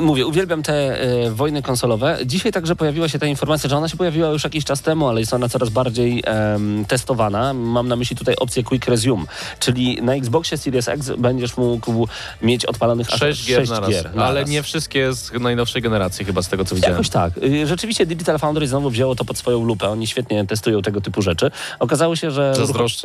mówię, 0.00 0.26
uwielbiam 0.26 0.62
te 0.62 1.04
y, 1.26 1.30
wojny 1.30 1.62
konsolowe. 1.62 2.18
Dzisiaj 2.26 2.52
także 2.52 2.76
pojawiła 2.76 3.08
się 3.08 3.18
ta 3.18 3.26
informacja, 3.26 3.70
że 3.70 3.76
ona 3.76 3.88
się 3.88 3.96
pojawiła 3.96 4.28
już 4.28 4.44
jakiś 4.44 4.64
czas 4.64 4.80
temu, 4.82 5.08
ale 5.08 5.20
jest 5.20 5.34
ona 5.34 5.48
coraz 5.48 5.68
bardziej 5.68 6.22
em, 6.26 6.84
testowana. 6.88 7.54
Mam 7.54 7.88
na 7.88 7.96
myśli 7.96 8.16
tutaj 8.16 8.34
opcję 8.36 8.62
Quick 8.62 8.88
Resume, 8.88 9.24
czyli 9.60 10.02
na 10.02 10.14
Xboxie 10.14 10.58
Series 10.58 10.88
X 10.88 11.10
będziesz 11.18 11.56
mógł 11.56 12.08
mieć 12.42 12.64
odpalonych 12.66 13.12
aż 13.12 13.20
6 13.20 13.46
gier 13.46 13.58
sześć 13.60 13.70
na 13.72 13.80
raz. 13.80 13.90
gier 13.90 14.06
ale 14.16 14.34
naraz. 14.34 14.50
nie 14.50 14.62
wszystkie 14.62 15.12
z 15.12 15.32
najnowszej 15.40 15.82
generacji 15.82 16.24
chyba 16.24 16.42
z 16.42 16.48
tego 16.48 16.64
co 16.64 16.74
widziałem. 16.74 16.92
Jakoś 16.94 17.08
tak. 17.08 17.38
Y, 17.38 17.66
Rzeczywiście 17.66 18.06
Digital 18.06 18.38
Foundry 18.38 18.66
znowu 18.68 18.90
wzięło 18.90 19.14
to 19.14 19.24
pod 19.24 19.38
swoją 19.38 19.64
lupę. 19.64 19.88
Oni 19.88 20.06
świetnie 20.06 20.46
testują 20.46 20.82
tego 20.82 21.00
typu 21.00 21.22
rzeczy. 21.22 21.50
Okazało 21.78 22.16
się, 22.16 22.30
że 22.30 22.52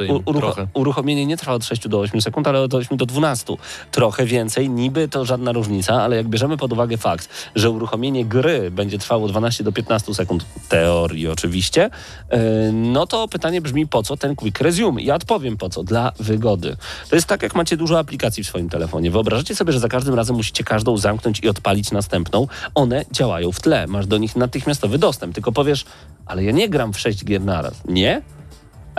urucho- 0.08 0.40
trochę. 0.40 0.68
uruchomienie 0.74 1.26
nie 1.26 1.38
trwa 1.38 1.54
od 1.54 1.66
6 1.66 1.88
do 1.88 2.00
8 2.00 2.22
sekund, 2.22 2.48
ale 2.48 2.62
od 2.62 2.74
8 2.74 2.98
do 2.98 3.06
12. 3.06 3.56
Trochę 3.92 4.26
więcej, 4.26 4.70
niby 4.70 5.08
to 5.08 5.26
żadna 5.26 5.52
różnica, 5.52 6.04
ale 6.04 6.16
jak 6.16 6.28
bierzemy 6.28 6.58
pod 6.58 6.74
uwagę 6.74 6.79
fakt, 6.98 7.30
że 7.56 7.70
uruchomienie 7.70 8.26
gry 8.26 8.72
będzie 8.72 8.98
trwało 8.98 9.28
12 9.28 9.64
do 9.64 9.72
15 9.72 10.14
sekund, 10.14 10.46
teorii 10.70 11.28
oczywiście, 11.28 11.90
y, 12.34 12.72
no 12.74 13.08
to 13.08 13.28
pytanie 13.28 13.62
brzmi, 13.62 13.88
po 13.88 14.04
co 14.04 14.18
ten 14.18 14.36
quick 14.36 14.62
resume? 14.62 15.02
Ja 15.02 15.16
odpowiem 15.16 15.58
po 15.58 15.70
co. 15.70 15.84
Dla 15.84 16.12
wygody. 16.20 16.78
To 17.10 17.16
jest 17.16 17.28
tak, 17.28 17.44
jak 17.44 17.56
macie 17.56 17.78
dużo 17.78 18.00
aplikacji 18.00 18.44
w 18.44 18.48
swoim 18.48 18.70
telefonie. 18.70 19.12
Wyobrażacie 19.12 19.56
sobie, 19.56 19.74
że 19.74 19.80
za 19.80 19.88
każdym 19.88 20.16
razem 20.16 20.36
musicie 20.36 20.64
każdą 20.64 20.98
zamknąć 20.98 21.40
i 21.40 21.50
odpalić 21.50 21.92
następną. 21.92 22.48
One 22.76 23.06
działają 23.12 23.52
w 23.52 23.62
tle. 23.62 23.88
Masz 23.88 24.08
do 24.08 24.18
nich 24.18 24.36
natychmiastowy 24.36 24.98
dostęp. 24.98 25.36
Tylko 25.36 25.52
powiesz, 25.52 25.86
ale 26.26 26.44
ja 26.44 26.52
nie 26.52 26.70
gram 26.70 26.94
w 26.94 27.00
6 27.00 27.26
gier 27.26 27.42
naraz. 27.42 27.74
Nie? 27.86 28.22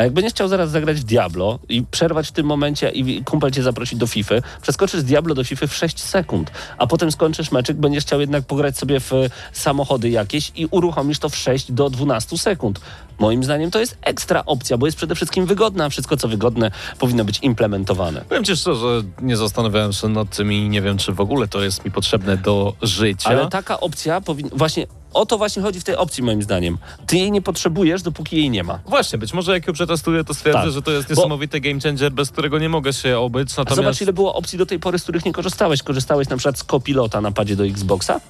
A 0.01 0.05
jak 0.05 0.13
będziesz 0.13 0.33
chciał 0.33 0.49
zaraz 0.49 0.71
zagrać 0.71 1.01
w 1.01 1.05
Diablo 1.05 1.59
i 1.69 1.83
przerwać 1.83 2.29
w 2.29 2.33
tym 2.33 2.47
momencie 2.47 2.91
i 2.91 3.25
kumpel 3.25 3.51
cię 3.51 3.63
zaprosić 3.63 3.99
do 3.99 4.07
FIFA, 4.07 4.35
przeskoczysz 4.63 5.01
z 5.01 5.05
Diablo 5.05 5.35
do 5.35 5.45
FIFA 5.45 5.67
w 5.67 5.75
6 5.75 6.01
sekund, 6.01 6.51
a 6.79 6.87
potem 6.87 7.13
skończysz 7.13 7.53
meczyk, 7.53 7.77
będziesz 7.77 8.05
chciał 8.05 8.21
jednak 8.21 8.45
pograć 8.45 8.79
sobie 8.79 9.01
w 9.01 9.13
samochody 9.53 10.11
jakieś 10.11 10.53
i 10.57 10.67
uruchomisz 10.71 11.19
to 11.19 11.29
w 11.29 11.37
6 11.37 11.73
do 11.73 11.91
12 11.91 12.39
sekund. 12.39 12.81
Moim 13.19 13.45
zdaniem 13.45 13.71
to 13.71 13.81
jest 13.81 13.99
ekstra 14.03 14.43
opcja, 14.47 14.79
bo 14.79 14.87
jest 14.87 14.97
przede 14.97 15.15
wszystkim 15.15 15.47
wygodna, 15.47 15.85
a 15.85 15.89
wszystko 15.89 16.17
co 16.17 16.29
wygodne 16.29 16.71
powinno 16.99 17.25
być 17.25 17.39
implementowane. 17.43 18.21
Powiem 18.29 18.45
ci 18.45 18.57
szczerze, 18.57 18.81
że 18.81 19.03
nie 19.23 19.37
zastanawiałem 19.37 19.93
się 19.93 20.09
nad 20.09 20.37
tym 20.37 20.53
i 20.53 20.69
nie 20.69 20.83
wiem, 20.83 20.99
czy 20.99 21.13
w 21.13 21.21
ogóle 21.21 21.49
to 21.49 21.63
jest 21.63 21.85
mi 21.85 21.91
potrzebne 21.91 22.37
do 22.37 22.75
życia. 22.83 23.31
Ale 23.31 23.49
taka 23.49 23.81
opcja 23.81 24.21
powinna, 24.21 24.51
właśnie 24.53 24.87
o 25.15 25.27
to 25.27 25.39
właśnie 25.39 25.63
chodzi 25.63 25.81
w 25.81 25.85
tej 25.85 25.97
opcji 25.97 26.23
moim 26.23 26.43
zdaniem. 26.43 26.79
Ty 27.07 27.17
jej 27.17 27.33
nie 27.33 27.43
potrzebujesz, 27.43 28.03
dopóki 28.03 28.37
jej 28.37 28.51
nie 28.51 28.65
ma. 28.65 28.79
Właśnie, 28.87 29.19
być 29.19 29.33
może 29.35 29.53
jak 29.53 29.67
ją 29.67 29.73
przetestuję, 29.73 30.25
to 30.25 30.35
stwierdzę, 30.35 30.61
Tak. 30.63 30.71
że 30.71 30.83
to 30.83 30.91
jest 30.91 31.09
Bo- 31.09 31.15
niesamowity 31.15 31.61
game 31.61 31.81
changer, 31.81 32.13
bez 32.13 32.31
którego 32.31 32.59
nie 32.59 32.69
mogę 32.69 32.93
się 32.93 33.19
obyć. 33.19 33.49
A 33.57 33.61
Natomiast 33.61 33.77
zobacz, 33.77 34.01
ile 34.01 34.13
było 34.13 34.35
opcji 34.35 34.59
do 34.59 34.67
tej 34.67 34.79
pory, 34.79 34.99
z 34.99 35.03
których 35.03 35.25
nie 35.25 35.33
korzystałeś. 35.33 35.83
Korzystałeś 35.83 36.29
na 36.29 36.37
przykład 36.37 36.59
z 36.59 36.65
kopilota 36.65 37.21
na 37.21 37.33
padzie 37.33 37.57
do 37.57 37.67
Xboxa? 37.67 38.21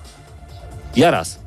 Ja 0.96 1.10
raz. 1.10 1.38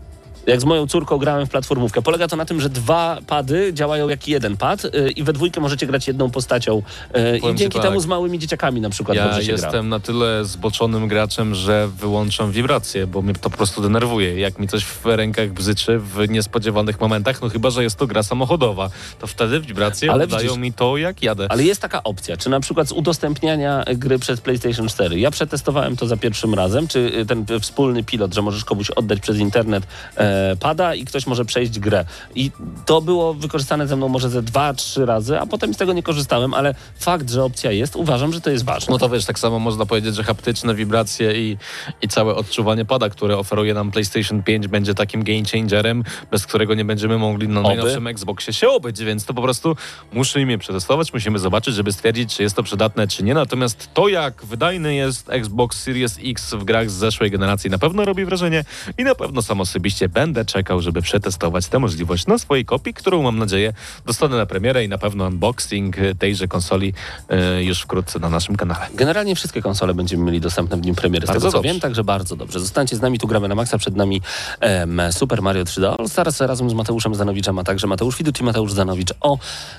Jak 0.47 0.61
z 0.61 0.63
moją 0.63 0.87
córką 0.87 1.17
grałem 1.17 1.45
w 1.45 1.49
platformówkę. 1.49 2.01
Polega 2.01 2.27
to 2.27 2.35
na 2.35 2.45
tym, 2.45 2.61
że 2.61 2.69
dwa 2.69 3.17
pady 3.27 3.73
działają 3.73 4.09
jak 4.09 4.27
jeden 4.27 4.57
pad 4.57 4.83
yy, 4.83 5.11
i 5.11 5.23
we 5.23 5.33
dwójkę 5.33 5.61
możecie 5.61 5.87
grać 5.87 6.07
jedną 6.07 6.29
postacią. 6.29 6.81
Yy, 7.13 7.51
I 7.51 7.55
dzięki 7.55 7.79
tak. 7.79 7.87
temu 7.87 7.99
z 7.99 8.05
małymi 8.05 8.39
dzieciakami 8.39 8.81
na 8.81 8.89
przykład 8.89 9.17
ja 9.17 9.23
dobrze 9.23 9.43
się 9.43 9.53
gra. 9.53 9.67
jestem 9.67 9.89
na 9.89 9.99
tyle 9.99 10.45
zboczonym 10.45 11.07
graczem, 11.07 11.55
że 11.55 11.87
wyłączam 11.87 12.51
wibracje, 12.51 13.07
bo 13.07 13.21
mnie 13.21 13.33
to 13.33 13.49
po 13.49 13.57
prostu 13.57 13.81
denerwuje. 13.81 14.39
Jak 14.39 14.59
mi 14.59 14.67
coś 14.67 14.85
w 14.85 15.05
rękach 15.05 15.51
bzyczy 15.53 15.99
w 15.99 16.29
niespodziewanych 16.29 17.01
momentach, 17.01 17.41
no 17.41 17.49
chyba, 17.49 17.69
że 17.69 17.83
jest 17.83 17.95
to 17.95 18.07
gra 18.07 18.23
samochodowa, 18.23 18.89
to 19.19 19.27
wtedy 19.27 19.59
wibracje 19.59 20.11
Ale 20.11 20.23
oddają 20.23 20.43
widzisz- 20.43 20.57
mi 20.57 20.73
to, 20.73 20.97
jak 20.97 21.23
jadę. 21.23 21.47
Ale 21.49 21.63
jest 21.63 21.81
taka 21.81 22.03
opcja, 22.03 22.37
czy 22.37 22.49
na 22.49 22.59
przykład 22.59 22.87
z 22.87 22.91
udostępniania 22.91 23.83
gry 23.95 24.19
przez 24.19 24.41
PlayStation 24.41 24.87
4. 24.87 25.19
Ja 25.19 25.31
przetestowałem 25.31 25.95
to 25.97 26.07
za 26.07 26.17
pierwszym 26.17 26.53
razem, 26.53 26.87
czy 26.87 26.99
y, 26.99 27.25
ten 27.25 27.45
y, 27.51 27.59
wspólny 27.59 28.03
pilot, 28.03 28.33
że 28.33 28.41
możesz 28.41 28.65
komuś 28.65 28.89
oddać 28.91 29.19
przez 29.19 29.37
internet 29.37 29.87
e, 30.17 30.32
pada 30.59 30.95
i 30.95 31.05
ktoś 31.05 31.27
może 31.27 31.45
przejść 31.45 31.79
grę. 31.79 32.05
I 32.35 32.51
to 32.85 33.01
było 33.01 33.33
wykorzystane 33.33 33.87
ze 33.87 33.95
mną 33.95 34.07
może 34.09 34.29
ze 34.29 34.43
dwa, 34.43 34.73
trzy 34.73 35.05
razy, 35.05 35.39
a 35.39 35.45
potem 35.45 35.73
z 35.73 35.77
tego 35.77 35.93
nie 35.93 36.03
korzystałem, 36.03 36.53
ale 36.53 36.75
fakt, 36.99 37.29
że 37.29 37.43
opcja 37.43 37.71
jest, 37.71 37.95
uważam, 37.95 38.33
że 38.33 38.41
to 38.41 38.49
jest 38.49 38.65
ważne. 38.65 38.91
No 38.91 38.97
to 38.97 39.09
wiesz, 39.09 39.25
tak 39.25 39.39
samo 39.39 39.59
można 39.59 39.85
powiedzieć, 39.85 40.15
że 40.15 40.23
haptyczne 40.23 40.75
wibracje 40.75 41.33
i, 41.33 41.57
i 42.01 42.07
całe 42.07 42.35
odczuwanie 42.35 42.85
pada, 42.85 43.09
które 43.09 43.37
oferuje 43.37 43.73
nam 43.73 43.91
PlayStation 43.91 44.43
5 44.43 44.67
będzie 44.67 44.93
takim 44.93 45.23
game 45.23 45.43
changerem, 45.51 46.03
bez 46.31 46.45
którego 46.45 46.73
nie 46.73 46.85
będziemy 46.85 47.17
mogli 47.17 47.47
na 47.47 47.61
najnowszym 47.61 48.07
Xboxie 48.07 48.53
się 48.53 48.69
obyć, 48.69 49.03
więc 49.03 49.25
to 49.25 49.33
po 49.33 49.41
prostu 49.41 49.75
musimy 50.13 50.57
przetestować, 50.57 51.13
musimy 51.13 51.39
zobaczyć, 51.39 51.75
żeby 51.75 51.91
stwierdzić, 51.91 52.35
czy 52.35 52.43
jest 52.43 52.55
to 52.55 52.63
przydatne, 52.63 53.07
czy 53.07 53.23
nie. 53.23 53.33
Natomiast 53.33 53.89
to, 53.93 54.07
jak 54.07 54.45
wydajny 54.45 54.95
jest 54.95 55.29
Xbox 55.29 55.83
Series 55.83 56.19
X 56.25 56.53
w 56.53 56.63
grach 56.63 56.89
z 56.89 56.93
zeszłej 56.93 57.31
generacji 57.31 57.69
na 57.69 57.77
pewno 57.77 58.05
robi 58.05 58.25
wrażenie 58.25 58.63
i 58.97 59.03
na 59.03 59.15
pewno 59.15 59.41
sam 59.41 59.61
osobiście 59.61 60.09
będę 60.09 60.22
czekał, 60.45 60.81
żeby 60.81 61.01
przetestować 61.01 61.67
tę 61.67 61.79
możliwość 61.79 62.27
na 62.27 62.37
swojej 62.37 62.65
kopii, 62.65 62.93
którą 62.93 63.21
mam 63.23 63.39
nadzieję 63.39 63.73
dostanę 64.05 64.37
na 64.37 64.45
premierę 64.45 64.83
i 64.83 64.89
na 64.89 64.97
pewno 64.97 65.27
unboxing 65.27 65.95
tejże 66.19 66.47
konsoli 66.47 66.93
e, 67.29 67.63
już 67.63 67.81
wkrótce 67.81 68.19
na 68.19 68.29
naszym 68.29 68.55
kanale. 68.55 68.87
Generalnie 68.95 69.35
wszystkie 69.35 69.61
konsole 69.61 69.93
będziemy 69.93 70.23
mieli 70.23 70.41
dostępne 70.41 70.77
w 70.77 70.81
dniu 70.81 70.95
premiery, 70.95 71.25
z 71.25 71.27
Bardzo 71.27 71.39
tego 71.41 71.51
co 71.51 71.57
dobrze. 71.57 71.71
wiem, 71.73 71.79
także 71.81 72.03
bardzo 72.03 72.35
dobrze. 72.35 72.59
Zostańcie 72.59 72.95
z 72.95 73.01
nami, 73.01 73.19
tu 73.19 73.27
gramy 73.27 73.47
na 73.47 73.55
maksa, 73.55 73.77
przed 73.77 73.95
nami 73.95 74.21
em, 74.59 75.01
Super 75.11 75.41
Mario 75.41 75.63
3D 75.63 75.95
All 75.99 76.09
Stars 76.09 76.39
razem 76.41 76.69
z 76.69 76.73
Mateuszem 76.73 77.15
Zanowiczem, 77.15 77.59
a 77.59 77.63
także 77.63 77.87
Mateusz 77.87 78.17
Widut 78.17 78.39
i 78.39 78.43
Mateusz 78.43 78.71
Zanowicz 78.73 79.09
o 79.21 79.37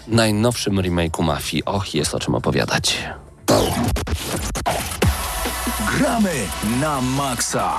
najnowszym 0.09 0.77
remake'u 0.81 1.23
Mafii. 1.23 1.65
Och, 1.65 1.95
jest 1.95 2.15
o 2.15 2.21
czym 2.21 2.35
opowiadać. 2.35 2.99
Gramy 5.99 6.33
na 6.81 7.01
maksa. 7.01 7.73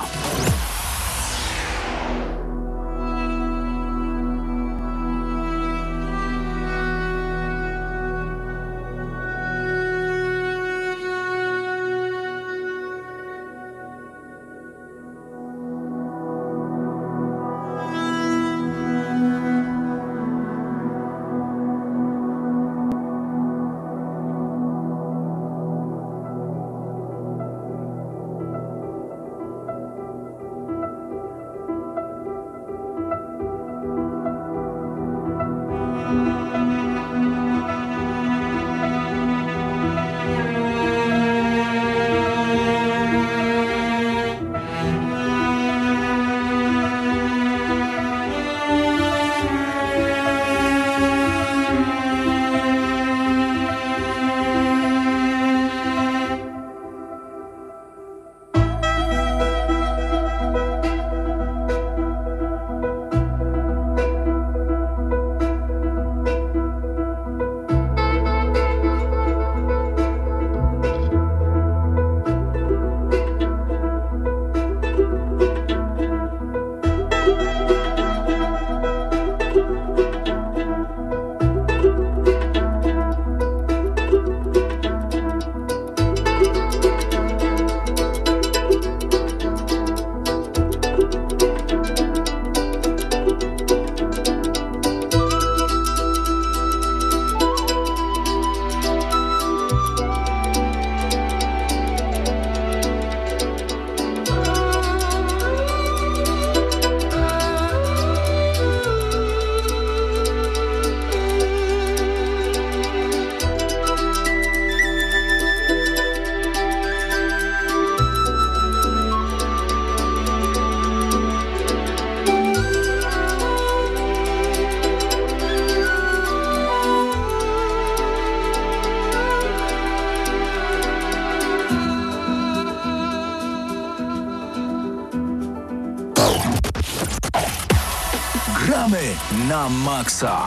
Maksa. 140.22 140.46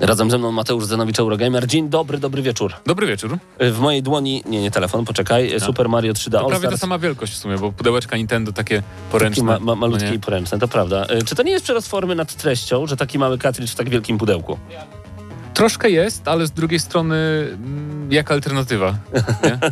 Razem 0.00 0.30
ze 0.30 0.38
mną 0.38 0.52
Mateusz 0.52 0.84
Zanowicz, 0.84 1.18
Eurogamer. 1.18 1.66
Dzień 1.66 1.88
dobry, 1.88 2.18
dobry 2.18 2.42
wieczór. 2.42 2.72
Dobry 2.86 3.06
wieczór. 3.06 3.38
W 3.60 3.78
mojej 3.78 4.02
dłoni, 4.02 4.42
nie, 4.46 4.62
nie 4.62 4.70
telefon, 4.70 5.04
poczekaj, 5.04 5.60
Super 5.60 5.88
Mario 5.88 6.12
3D 6.12 6.30
To 6.30 6.40
All 6.40 6.46
prawie 6.46 6.68
ta 6.68 6.76
sama 6.76 6.98
wielkość 6.98 7.32
w 7.32 7.36
sumie, 7.36 7.58
bo 7.58 7.72
pudełeczka 7.72 8.16
Nintendo 8.16 8.52
takie 8.52 8.76
Taki 8.76 9.10
poręczne. 9.12 9.44
ma, 9.44 9.58
ma, 9.58 9.74
malutkie 9.74 10.08
no 10.08 10.12
i 10.14 10.18
poręczne, 10.18 10.58
to 10.58 10.68
prawda. 10.68 11.04
Y, 11.04 11.24
Czy 11.24 11.34
to 11.34 11.42
nie 11.42 11.52
jest 11.52 11.64
przerost 11.64 11.88
formy 11.88 12.14
nad 12.14 12.34
treścią, 12.34 12.86
że 12.86 12.96
taki 12.96 13.18
mały 13.18 13.38
cartridge 13.38 13.70
w 13.70 13.74
tak 13.74 13.88
wielkim 13.88 14.18
pudełku? 14.18 14.58
Troszkę 15.54 15.90
jest, 15.90 16.28
ale 16.28 16.46
z 16.46 16.50
drugiej 16.50 16.80
strony 16.80 17.16
mm, 17.52 18.12
jak 18.12 18.30
alternatywa. 18.30 18.94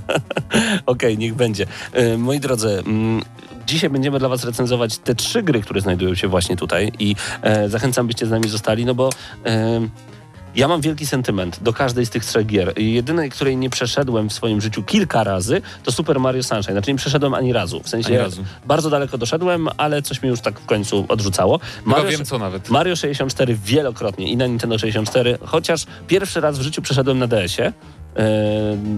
Okej, 0.86 1.18
niech 1.18 1.34
będzie. 1.34 1.66
Y, 1.98 2.18
Moi 2.18 2.40
drodzy, 2.40 2.82
mm, 2.86 3.22
dzisiaj 3.66 3.90
będziemy 3.90 4.18
dla 4.18 4.28
Was 4.28 4.44
recenzować 4.44 4.98
te 4.98 5.14
trzy 5.14 5.42
gry, 5.42 5.62
które 5.62 5.80
znajdują 5.80 6.14
się 6.14 6.28
właśnie 6.28 6.56
tutaj 6.56 6.92
i 6.98 7.16
e, 7.42 7.68
zachęcam, 7.68 8.06
byście 8.06 8.26
z 8.26 8.30
nami 8.30 8.48
zostali, 8.48 8.84
no 8.84 8.94
bo 8.94 9.10
e, 9.46 9.80
ja 10.56 10.68
mam 10.68 10.80
wielki 10.80 11.06
sentyment 11.06 11.62
do 11.62 11.72
każdej 11.72 12.06
z 12.06 12.10
tych 12.10 12.24
trzech 12.24 12.46
gier. 12.46 12.80
Jedynej, 12.80 13.30
której 13.30 13.56
nie 13.56 13.70
przeszedłem 13.70 14.28
w 14.28 14.32
swoim 14.32 14.60
życiu 14.60 14.82
kilka 14.82 15.24
razy, 15.24 15.62
to 15.84 15.92
Super 15.92 16.20
Mario 16.20 16.42
Sunshine. 16.42 16.72
Znaczy 16.72 16.92
nie 16.92 16.98
przeszedłem 16.98 17.34
ani 17.34 17.52
razu. 17.52 17.82
W 17.82 17.88
sensie 17.88 18.18
razu. 18.18 18.44
bardzo 18.66 18.90
daleko 18.90 19.18
doszedłem, 19.18 19.68
ale 19.76 20.02
coś 20.02 20.22
mi 20.22 20.28
już 20.28 20.40
tak 20.40 20.60
w 20.60 20.66
końcu 20.66 21.04
odrzucało. 21.08 21.60
Chyba 21.84 22.04
wiem 22.04 22.24
co 22.24 22.38
nawet. 22.38 22.70
Mario 22.70 22.96
64 22.96 23.58
wielokrotnie 23.64 24.30
i 24.30 24.36
na 24.36 24.46
Nintendo 24.46 24.78
64, 24.78 25.38
chociaż 25.44 25.86
pierwszy 26.06 26.40
raz 26.40 26.58
w 26.58 26.62
życiu 26.62 26.82
przeszedłem 26.82 27.18
na 27.18 27.26
DS-ie. 27.26 27.72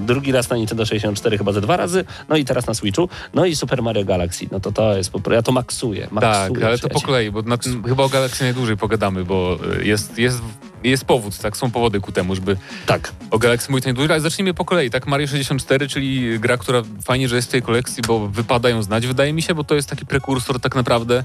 Drugi 0.06 0.32
raz 0.32 0.50
na 0.50 0.56
Nintendo 0.56 0.86
64 0.86 1.38
chyba 1.38 1.52
ze 1.52 1.60
dwa 1.60 1.76
razy, 1.76 2.04
no 2.28 2.36
i 2.36 2.44
teraz 2.44 2.66
na 2.66 2.74
Switchu, 2.74 3.08
no 3.34 3.46
i 3.46 3.56
Super 3.56 3.82
Mario 3.82 4.04
Galaxy, 4.04 4.46
no 4.52 4.60
to 4.60 4.72
to 4.72 4.96
jest, 4.96 5.12
ja 5.30 5.42
to 5.42 5.52
maksuję, 5.52 6.08
maksuję 6.10 6.60
Tak, 6.60 6.64
ale 6.64 6.78
to 6.78 6.88
po 6.88 7.00
kolei, 7.00 7.30
bo 7.30 7.42
na 7.42 7.58
tym 7.58 7.84
chyba 7.84 8.04
o 8.04 8.08
Galaxy 8.08 8.44
najdłużej 8.44 8.76
pogadamy, 8.76 9.24
bo 9.24 9.58
y, 9.80 9.86
jest, 9.86 10.18
jest, 10.18 10.40
jest 10.84 11.04
powód, 11.04 11.38
tak, 11.38 11.56
są 11.56 11.70
powody 11.70 12.00
ku 12.00 12.12
temu, 12.12 12.34
żeby 12.34 12.56
Tak, 12.86 13.12
o 13.30 13.38
Galaxy 13.38 13.70
mówić 13.70 13.84
najdłużej, 13.84 14.12
ale 14.12 14.20
zacznijmy 14.20 14.54
po 14.54 14.64
kolei, 14.64 14.90
tak, 14.90 15.06
Mario 15.06 15.26
64, 15.26 15.88
czyli 15.88 16.40
gra, 16.40 16.56
która 16.56 16.82
fajnie, 17.04 17.28
że 17.28 17.36
jest 17.36 17.48
w 17.48 17.50
tej 17.50 17.62
kolekcji, 17.62 18.02
bo 18.06 18.28
wypada 18.28 18.68
ją 18.68 18.82
znać, 18.82 19.06
wydaje 19.06 19.32
mi 19.32 19.42
się, 19.42 19.54
bo 19.54 19.64
to 19.64 19.74
jest 19.74 19.88
taki 19.88 20.06
prekursor 20.06 20.60
tak 20.60 20.74
naprawdę 20.74 21.24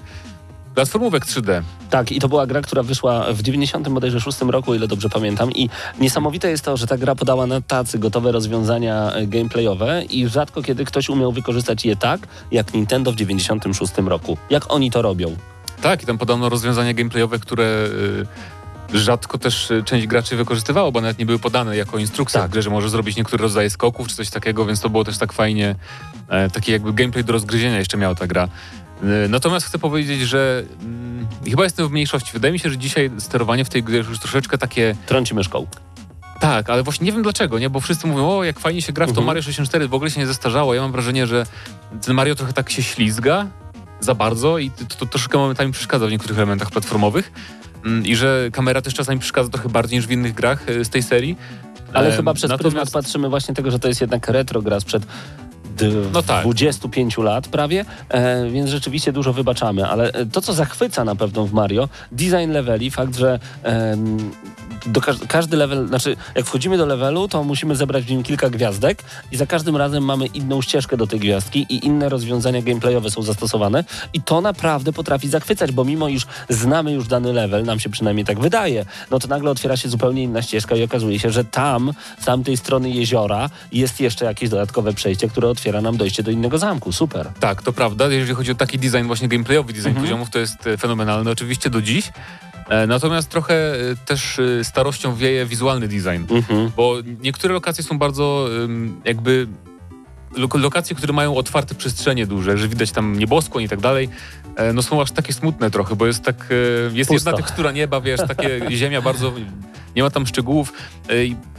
platformówek 0.75 1.25
3D. 1.25 1.61
tak 1.89 2.11
i 2.11 2.19
to 2.19 2.29
była 2.29 2.47
gra, 2.47 2.61
która 2.61 2.83
wyszła 2.83 3.33
w 3.33 3.41
90 3.41 3.89
bodajże 3.89 4.19
6 4.19 4.41
roku, 4.41 4.71
o 4.71 4.75
ile 4.75 4.87
dobrze 4.87 5.09
pamiętam 5.09 5.51
i 5.51 5.69
niesamowite 5.99 6.49
jest 6.49 6.65
to, 6.65 6.77
że 6.77 6.87
ta 6.87 6.97
gra 6.97 7.15
podała 7.15 7.47
na 7.47 7.61
tacy 7.61 7.99
gotowe 7.99 8.31
rozwiązania 8.31 9.11
e, 9.11 9.27
gameplayowe 9.27 10.03
i 10.09 10.27
rzadko 10.27 10.61
kiedy 10.61 10.85
ktoś 10.85 11.09
umiał 11.09 11.31
wykorzystać 11.31 11.85
je 11.85 11.95
tak, 11.95 12.27
jak 12.51 12.73
Nintendo 12.73 13.11
w 13.11 13.15
96 13.15 13.93
roku. 13.97 14.37
Jak 14.49 14.73
oni 14.73 14.91
to 14.91 15.01
robią? 15.01 15.35
Tak, 15.81 16.03
i 16.03 16.05
tam 16.05 16.17
podano 16.17 16.49
rozwiązania 16.49 16.93
gameplayowe, 16.93 17.39
które 17.39 17.87
y, 18.93 18.97
rzadko 18.99 19.37
też 19.37 19.71
y, 19.71 19.83
część 19.83 20.07
graczy 20.07 20.35
wykorzystywało, 20.35 20.91
bo 20.91 21.01
nawet 21.01 21.19
nie 21.19 21.25
były 21.25 21.39
podane 21.39 21.77
jako 21.77 21.97
instrukcja 21.97 22.41
Tak. 22.41 22.49
w 22.49 22.51
grze, 22.53 22.61
że 22.61 22.69
może 22.69 22.89
zrobić 22.89 23.15
niektóre 23.17 23.41
rodzaje 23.41 23.69
skoków 23.69 24.07
czy 24.07 24.15
coś 24.15 24.29
takiego, 24.29 24.65
więc 24.65 24.81
to 24.81 24.89
było 24.89 25.03
też 25.03 25.17
tak 25.17 25.33
fajnie, 25.33 25.75
e, 26.29 26.49
taki 26.49 26.71
jakby 26.71 26.93
gameplay 26.93 27.23
do 27.23 27.33
rozgryzienia 27.33 27.79
jeszcze 27.79 27.97
miała 27.97 28.15
ta 28.15 28.27
gra. 28.27 28.47
Y, 29.25 29.29
Natomiast 29.29 29.65
chcę 29.65 29.79
powiedzieć, 29.79 30.21
że 30.21 30.63
mm, 30.81 31.27
chyba 31.49 31.63
jestem 31.63 31.87
w 31.87 31.91
mniejszości. 31.91 32.29
Wydaje 32.33 32.51
mi 32.51 32.59
się, 32.59 32.69
że 32.69 32.77
dzisiaj 32.77 33.11
sterowanie 33.19 33.65
w 33.65 33.69
tej 33.69 33.83
grze 33.83 33.97
już 33.97 34.19
troszeczkę 34.19 34.57
takie 34.57 34.95
Trąci 35.05 35.35
myszką. 35.35 35.67
tak, 36.39 36.69
ale 36.69 36.83
właśnie 36.83 37.05
nie 37.05 37.11
wiem 37.11 37.23
dlaczego, 37.23 37.59
nie? 37.59 37.69
Bo 37.69 37.79
wszyscy 37.79 38.07
mówią, 38.07 38.29
o 38.29 38.43
jak 38.43 38.59
fajnie 38.59 38.81
się 38.81 38.93
gra 38.93 39.05
w 39.05 39.09
to 39.09 39.11
Mhm. 39.11 39.27
Mario 39.27 39.41
64, 39.43 39.87
w 39.87 39.93
ogóle 39.93 40.11
się 40.11 40.19
nie 40.19 40.27
zestarzało. 40.27 40.73
Ja 40.73 40.81
mam 40.81 40.91
wrażenie, 40.91 41.27
że 41.27 41.45
ten 42.05 42.15
Mario 42.15 42.35
trochę 42.35 42.53
tak 42.53 42.69
się 42.69 42.83
ślizga 42.83 43.47
za 43.99 44.15
bardzo 44.15 44.57
i 44.57 44.71
to, 44.71 44.95
to 44.97 45.05
troszkę 45.05 45.37
momentami 45.37 45.71
przeszkadza 45.71 46.07
w 46.07 46.11
niektórych 46.11 46.37
elementach 46.37 46.71
platformowych. 46.71 47.31
Mm, 47.85 48.05
I 48.05 48.15
że 48.15 48.49
kamera 48.53 48.81
też 48.81 48.93
czasami 48.93 49.19
przeszkadza 49.19 49.49
trochę 49.49 49.69
bardziej 49.69 49.97
niż 49.99 50.07
w 50.07 50.11
innych 50.11 50.33
grach 50.33 50.69
e, 50.69 50.85
z 50.85 50.89
tej 50.89 51.03
serii. 51.03 51.37
Ale 51.93 52.09
Em, 52.09 52.15
chyba 52.15 52.33
przez 52.33 52.49
pryzmat 52.51 52.73
natomiast- 52.73 52.93
patrzymy 52.93 53.29
właśnie 53.29 53.53
tego, 53.55 53.71
że 53.71 53.79
to 53.79 53.87
jest 53.87 54.01
jednak 54.01 54.27
retro 54.27 54.61
gra 54.61 54.79
sprzed 54.79 55.05
No 56.13 56.23
tak. 56.23 56.43
25 56.43 57.17
lat 57.17 57.47
prawie, 57.47 57.85
e, 58.09 58.49
więc 58.49 58.69
rzeczywiście 58.69 59.11
dużo 59.11 59.33
wybaczamy. 59.33 59.87
Ale 59.87 60.11
e, 60.11 60.25
to, 60.25 60.41
co 60.41 60.53
zachwyca 60.53 61.03
na 61.03 61.15
pewno 61.15 61.45
w 61.45 61.53
Mario, 61.53 61.89
design 62.11 62.51
leveli, 62.51 62.91
fakt, 62.91 63.15
że 63.15 63.39
em, 63.63 64.31
do 64.85 65.01
każ 65.01 65.15
każdy 65.27 65.57
level, 65.57 65.87
znaczy 65.87 66.15
jak 66.35 66.45
wchodzimy 66.45 66.77
do 66.77 66.85
levelu, 66.85 67.27
to 67.27 67.43
musimy 67.43 67.75
zebrać 67.75 68.03
w 68.03 68.09
nim 68.09 68.23
kilka 68.23 68.49
gwiazdek 68.49 69.03
i 69.31 69.37
za 69.37 69.45
każdym 69.45 69.77
razem 69.77 70.03
mamy 70.05 70.25
inną 70.25 70.61
ścieżkę 70.61 70.97
do 70.97 71.07
tej 71.07 71.19
gwiazdki 71.19 71.65
i 71.69 71.85
inne 71.85 72.09
rozwiązania 72.09 72.61
gameplayowe 72.61 73.11
są 73.11 73.21
zastosowane 73.23 73.83
i 74.13 74.21
to 74.21 74.41
naprawdę 74.41 74.93
potrafi 74.93 75.29
zachwycać, 75.29 75.71
bo 75.71 75.85
mimo 75.85 76.07
iż 76.07 76.25
znamy 76.49 76.91
już 76.91 77.07
dany 77.07 77.33
level, 77.33 77.63
nam 77.63 77.79
się 77.79 77.89
przynajmniej 77.89 78.25
tak 78.25 78.39
wydaje, 78.39 78.85
no 79.11 79.19
to 79.19 79.27
nagle 79.27 79.51
otwiera 79.51 79.77
się 79.77 79.89
zupełnie 79.89 80.23
inna 80.23 80.41
ścieżka 80.41 80.75
i 80.75 80.83
okazuje 80.83 81.19
się, 81.19 81.31
że 81.31 81.45
tam, 81.45 81.93
z 82.19 82.25
tamtej 82.25 82.57
strony 82.57 82.89
jeziora 82.89 83.49
jest 83.71 83.99
jeszcze 84.01 84.25
jakieś 84.25 84.49
dodatkowe 84.49 84.93
przejście, 84.93 85.29
które 85.29 85.49
otwiera 85.49 85.81
nam 85.81 85.97
dojście 85.97 86.23
do 86.23 86.31
innego 86.31 86.57
zamku. 86.57 86.91
Super. 86.91 87.29
Tak, 87.39 87.61
to 87.61 87.73
prawda. 87.73 88.07
Jeżeli 88.07 88.35
chodzi 88.35 88.51
o 88.51 88.55
taki 88.55 88.79
design, 88.79 89.07
właśnie 89.07 89.27
gameplayowy 89.27 89.73
design 89.73 89.87
Mhm. 89.87 90.05
poziomów, 90.05 90.29
to 90.29 90.39
jest 90.39 90.67
e, 90.67 90.77
fenomenalny 90.77 91.31
oczywiście 91.31 91.69
do 91.69 91.81
dziś. 91.81 92.11
E, 92.69 92.87
Natomiast 92.87 93.29
trochę 93.29 93.53
e, 93.73 93.95
też 94.05 94.39
e, 94.39 94.63
starością 94.63 95.15
wieje 95.15 95.45
wizualny 95.45 95.87
design. 95.87 96.35
Mhm. 96.35 96.71
Bo 96.77 96.95
niektóre 97.21 97.53
lokacje 97.53 97.83
są 97.83 97.97
bardzo 97.97 98.47
jakby 99.05 99.47
lo- 100.37 100.47
lokacje, 100.59 100.95
które 100.95 101.13
mają 101.13 101.35
otwarte 101.35 101.75
przestrzenie 101.75 102.27
duże, 102.27 102.57
że 102.57 102.67
widać 102.67 102.91
tam 102.91 103.17
nieboskłoń 103.19 103.63
i 103.63 103.69
tak 103.69 103.79
dalej, 103.81 104.09
no 104.73 104.81
są 104.81 105.01
aż 105.01 105.11
takie 105.11 105.33
smutne 105.33 105.71
trochę, 105.71 105.95
bo 105.95 106.05
jest 106.07 106.23
tak, 106.23 106.47
jest 106.93 107.09
Pusto. 107.09 107.29
jedna 107.29 107.43
tekstura 107.43 107.71
nieba, 107.71 108.01
wiesz, 108.01 108.19
takie 108.27 108.61
ziemia 108.71 109.01
bardzo, 109.01 109.33
nie 109.95 110.03
ma 110.03 110.09
tam 110.09 110.27
szczegółów. 110.27 110.73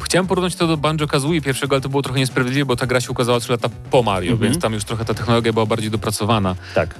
Chciałem 0.00 0.26
porównać 0.26 0.56
to 0.56 0.66
do 0.66 0.76
Banjo-Kazooie 0.76 1.40
pierwszego, 1.42 1.74
ale 1.76 1.80
to 1.80 1.88
było 1.88 2.02
trochę 2.02 2.18
niesprawiedliwe, 2.18 2.64
bo 2.66 2.76
ta 2.76 2.86
gra 2.86 3.00
się 3.00 3.10
ukazała 3.10 3.40
3 3.40 3.52
lata 3.52 3.68
po 3.90 4.02
Mario, 4.02 4.32
Mhm. 4.32 4.50
więc 4.52 4.62
tam 4.62 4.72
już 4.72 4.84
trochę 4.84 5.04
ta 5.04 5.14
technologia 5.14 5.52
była 5.52 5.66
bardziej 5.66 5.90
dopracowana. 5.90 6.54
Tak. 6.74 6.94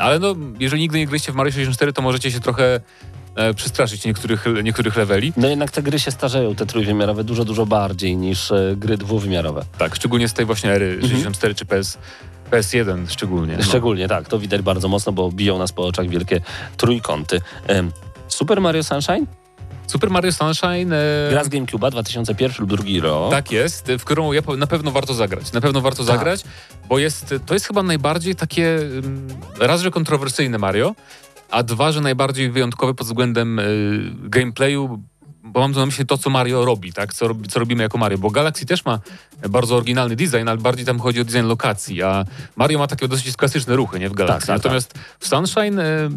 Ale 0.00 0.18
no, 0.18 0.34
jeżeli 0.60 0.82
nigdy 0.82 0.98
nie 0.98 1.06
graliście 1.06 1.32
w 1.32 1.34
Mario 1.34 1.52
64, 1.52 1.92
to 1.92 2.02
możecie 2.02 2.30
się 2.30 2.40
trochę 2.40 2.80
e, 3.36 3.54
przestraszyć 3.54 4.04
niektórych, 4.04 4.44
niektórych 4.62 4.96
leveli. 4.96 5.32
No 5.36 5.48
jednak 5.48 5.70
te 5.70 5.82
gry 5.82 5.98
się 6.00 6.10
starzeją, 6.10 6.54
te 6.54 6.66
trójwymiarowe, 6.66 7.24
dużo, 7.24 7.44
dużo 7.44 7.66
bardziej 7.66 8.16
niż 8.16 8.50
e, 8.52 8.74
gry 8.76 8.96
dwuwymiarowe. 8.98 9.64
Tak, 9.78 9.96
szczególnie 9.96 10.28
z 10.28 10.32
tej 10.32 10.46
właśnie 10.46 10.72
ery 10.72 10.86
Mhm. 10.92 11.10
64 11.12 11.54
czy 11.54 11.64
PS, 11.66 11.98
PS1 12.50 13.08
szczególnie. 13.08 13.56
No. 13.56 13.62
Szczególnie 13.62 14.08
tak, 14.08 14.28
to 14.28 14.38
widać 14.38 14.62
bardzo 14.62 14.88
mocno, 14.88 15.12
bo 15.12 15.32
biją 15.32 15.58
nas 15.58 15.72
po 15.72 15.86
oczach 15.86 16.08
wielkie 16.08 16.40
trójkąty. 16.76 17.40
Super 18.28 18.60
Mario 18.60 18.82
Sunshine? 18.84 19.26
Super 19.86 20.10
Mario 20.10 20.32
Sunshine. 20.32 20.92
E, 20.92 21.30
Gra 21.30 21.44
z 21.44 21.48
GameCube'a 21.48 21.90
2001 21.90 22.56
lub 22.60 22.70
drugi 22.70 23.00
rok. 23.00 23.30
tak 23.30 23.52
jest, 23.52 23.92
w 23.98 24.04
którą 24.04 24.32
ja 24.32 24.40
na 24.58 24.66
pewno 24.66 24.90
warto 24.90 25.14
zagrać. 25.14 25.52
Na 25.52 25.60
pewno 25.60 25.80
warto 25.80 26.04
Tak. 26.04 26.06
zagrać, 26.16 26.44
bo 26.88 26.98
jest, 26.98 27.34
to 27.46 27.54
jest 27.54 27.66
chyba 27.66 27.82
najbardziej 27.82 28.34
takie, 28.36 28.78
raz, 29.58 29.80
że 29.80 29.90
kontrowersyjne 29.90 30.58
Mario, 30.58 30.94
a 31.50 31.62
dwa, 31.62 31.92
że 31.92 32.00
najbardziej 32.00 32.50
wyjątkowe 32.50 32.94
pod 32.94 33.06
względem 33.06 33.58
y, 33.58 34.12
gameplayu, 34.14 35.02
bo 35.44 35.60
mam 35.60 35.72
na 35.72 35.86
myśli 35.86 36.06
to, 36.06 36.18
co 36.18 36.30
Mario 36.30 36.64
robi, 36.64 36.92
tak? 36.92 37.14
Co, 37.14 37.28
robi, 37.28 37.48
co 37.48 37.60
robimy 37.60 37.82
jako 37.82 37.98
Mario. 37.98 38.18
Bo 38.18 38.30
Galaxy 38.30 38.66
też 38.66 38.84
ma 38.84 38.98
bardzo 39.48 39.76
oryginalny 39.76 40.16
design, 40.16 40.48
ale 40.48 40.58
bardziej 40.58 40.86
tam 40.86 40.98
chodzi 40.98 41.20
o 41.20 41.24
design 41.24 41.46
lokacji, 41.46 42.02
a 42.02 42.24
Mario 42.56 42.78
ma 42.78 42.86
takie 42.86 43.08
dosyć 43.08 43.36
klasyczne 43.36 43.76
ruchy, 43.76 44.00
nie? 44.00 44.08
W 44.08 44.12
Galaxy. 44.12 44.46
tak, 44.46 44.56
tak. 44.56 44.64
Natomiast 44.64 44.94
w 45.18 45.28
Sunshine 45.28 45.78
y, 45.78 46.10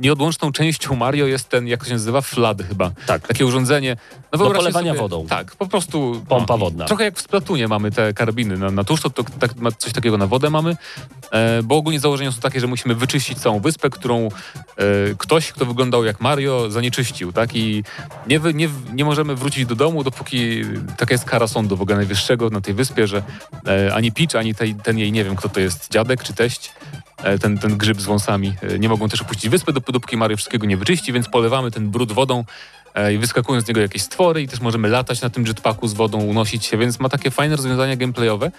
nieodłączną 0.00 0.52
częścią 0.52 0.96
Mario 0.96 1.26
jest 1.26 1.48
ten, 1.48 1.66
jak 1.66 1.80
to 1.80 1.86
się 1.86 1.92
nazywa, 1.92 2.20
flood 2.20 2.62
chyba. 2.62 2.90
Tak. 3.06 3.28
Takie 3.28 3.46
urządzenie. 3.46 3.96
No 4.32 4.38
wyobraźcie 4.38 4.58
polewania 4.58 4.90
sobie, 4.90 5.00
wodą. 5.00 5.26
Tak, 5.26 5.56
po 5.56 5.66
prostu... 5.66 6.22
Pompa 6.28 6.54
no, 6.54 6.58
wodna. 6.58 6.84
Trochę 6.84 7.04
jak 7.04 7.16
w 7.16 7.20
Splatunie 7.20 7.68
mamy 7.68 7.90
te 7.90 8.14
karabiny 8.14 8.58
na, 8.58 8.70
na 8.70 8.84
tusz, 8.84 9.00
to, 9.02 9.10
to 9.10 9.24
tak, 9.24 9.52
coś 9.78 9.92
takiego 9.92 10.18
na 10.18 10.26
wodę 10.26 10.50
mamy, 10.50 10.76
e, 11.30 11.62
bo 11.62 11.76
ogólnie 11.76 12.00
założenia 12.00 12.32
są 12.32 12.40
takie, 12.40 12.60
że 12.60 12.66
musimy 12.66 12.94
wyczyścić 12.94 13.38
całą 13.38 13.60
wyspę, 13.60 13.90
którą 13.90 14.26
e, 14.26 14.30
ktoś, 15.18 15.52
kto 15.52 15.66
wyglądał 15.66 16.04
jak 16.04 16.20
Mario, 16.20 16.70
zanieczyścił, 16.70 17.32
tak? 17.32 17.56
I 17.56 17.84
nie, 18.26 18.40
wy, 18.40 18.54
nie, 18.58 18.68
nie 18.92 19.04
możemy 19.04 19.34
wrócić 19.34 19.66
do 19.66 19.74
domu, 19.74 20.04
dopóki 20.04 20.62
taka 20.96 21.14
jest 21.14 21.24
kara 21.24 21.46
sądu 21.46 21.76
w 21.76 21.82
ogóle 21.82 21.96
najwyższego 21.96 22.50
na 22.50 22.60
tej 22.60 22.74
wyspie, 22.74 23.06
że 23.06 23.22
e, 23.66 23.94
ani 23.94 24.12
Peach, 24.12 24.34
ani 24.34 24.54
tej, 24.54 24.74
ten 24.74 24.98
jej, 24.98 25.12
nie 25.12 25.24
wiem 25.24 25.36
kto 25.36 25.48
to 25.48 25.60
jest, 25.60 25.90
dziadek 25.90 26.22
czy 26.22 26.32
teść, 26.34 26.72
e, 27.22 27.38
ten, 27.38 27.58
ten 27.58 27.78
grzyb 27.78 28.00
z 28.00 28.04
wąsami, 28.04 28.54
e, 28.62 28.78
nie 28.78 28.88
mogą 28.88 29.08
też 29.08 29.22
opuścić 29.22 29.48
wyspy, 29.48 29.72
dop- 29.72 29.92
dopóki 29.92 30.16
Mario 30.16 30.36
wszystkiego 30.36 30.66
nie 30.66 30.76
wyczyści, 30.76 31.12
więc 31.12 31.28
polewamy 31.28 31.70
ten 31.70 31.90
brud 31.90 32.12
wodą 32.12 32.44
i 33.14 33.18
wyskakują 33.18 33.60
z 33.60 33.68
niego 33.68 33.80
jakieś 33.80 34.02
stwory 34.02 34.42
i 34.42 34.48
też 34.48 34.60
możemy 34.60 34.88
latać 34.88 35.20
na 35.20 35.30
tym 35.30 35.46
jetpacku 35.46 35.88
z 35.88 35.94
wodą, 35.94 36.18
unosić 36.18 36.64
się, 36.64 36.76
więc 36.78 37.00
ma 37.00 37.08
takie 37.08 37.30
fajne 37.30 37.56
rozwiązania 37.56 37.96
gameplayowe 37.96 38.50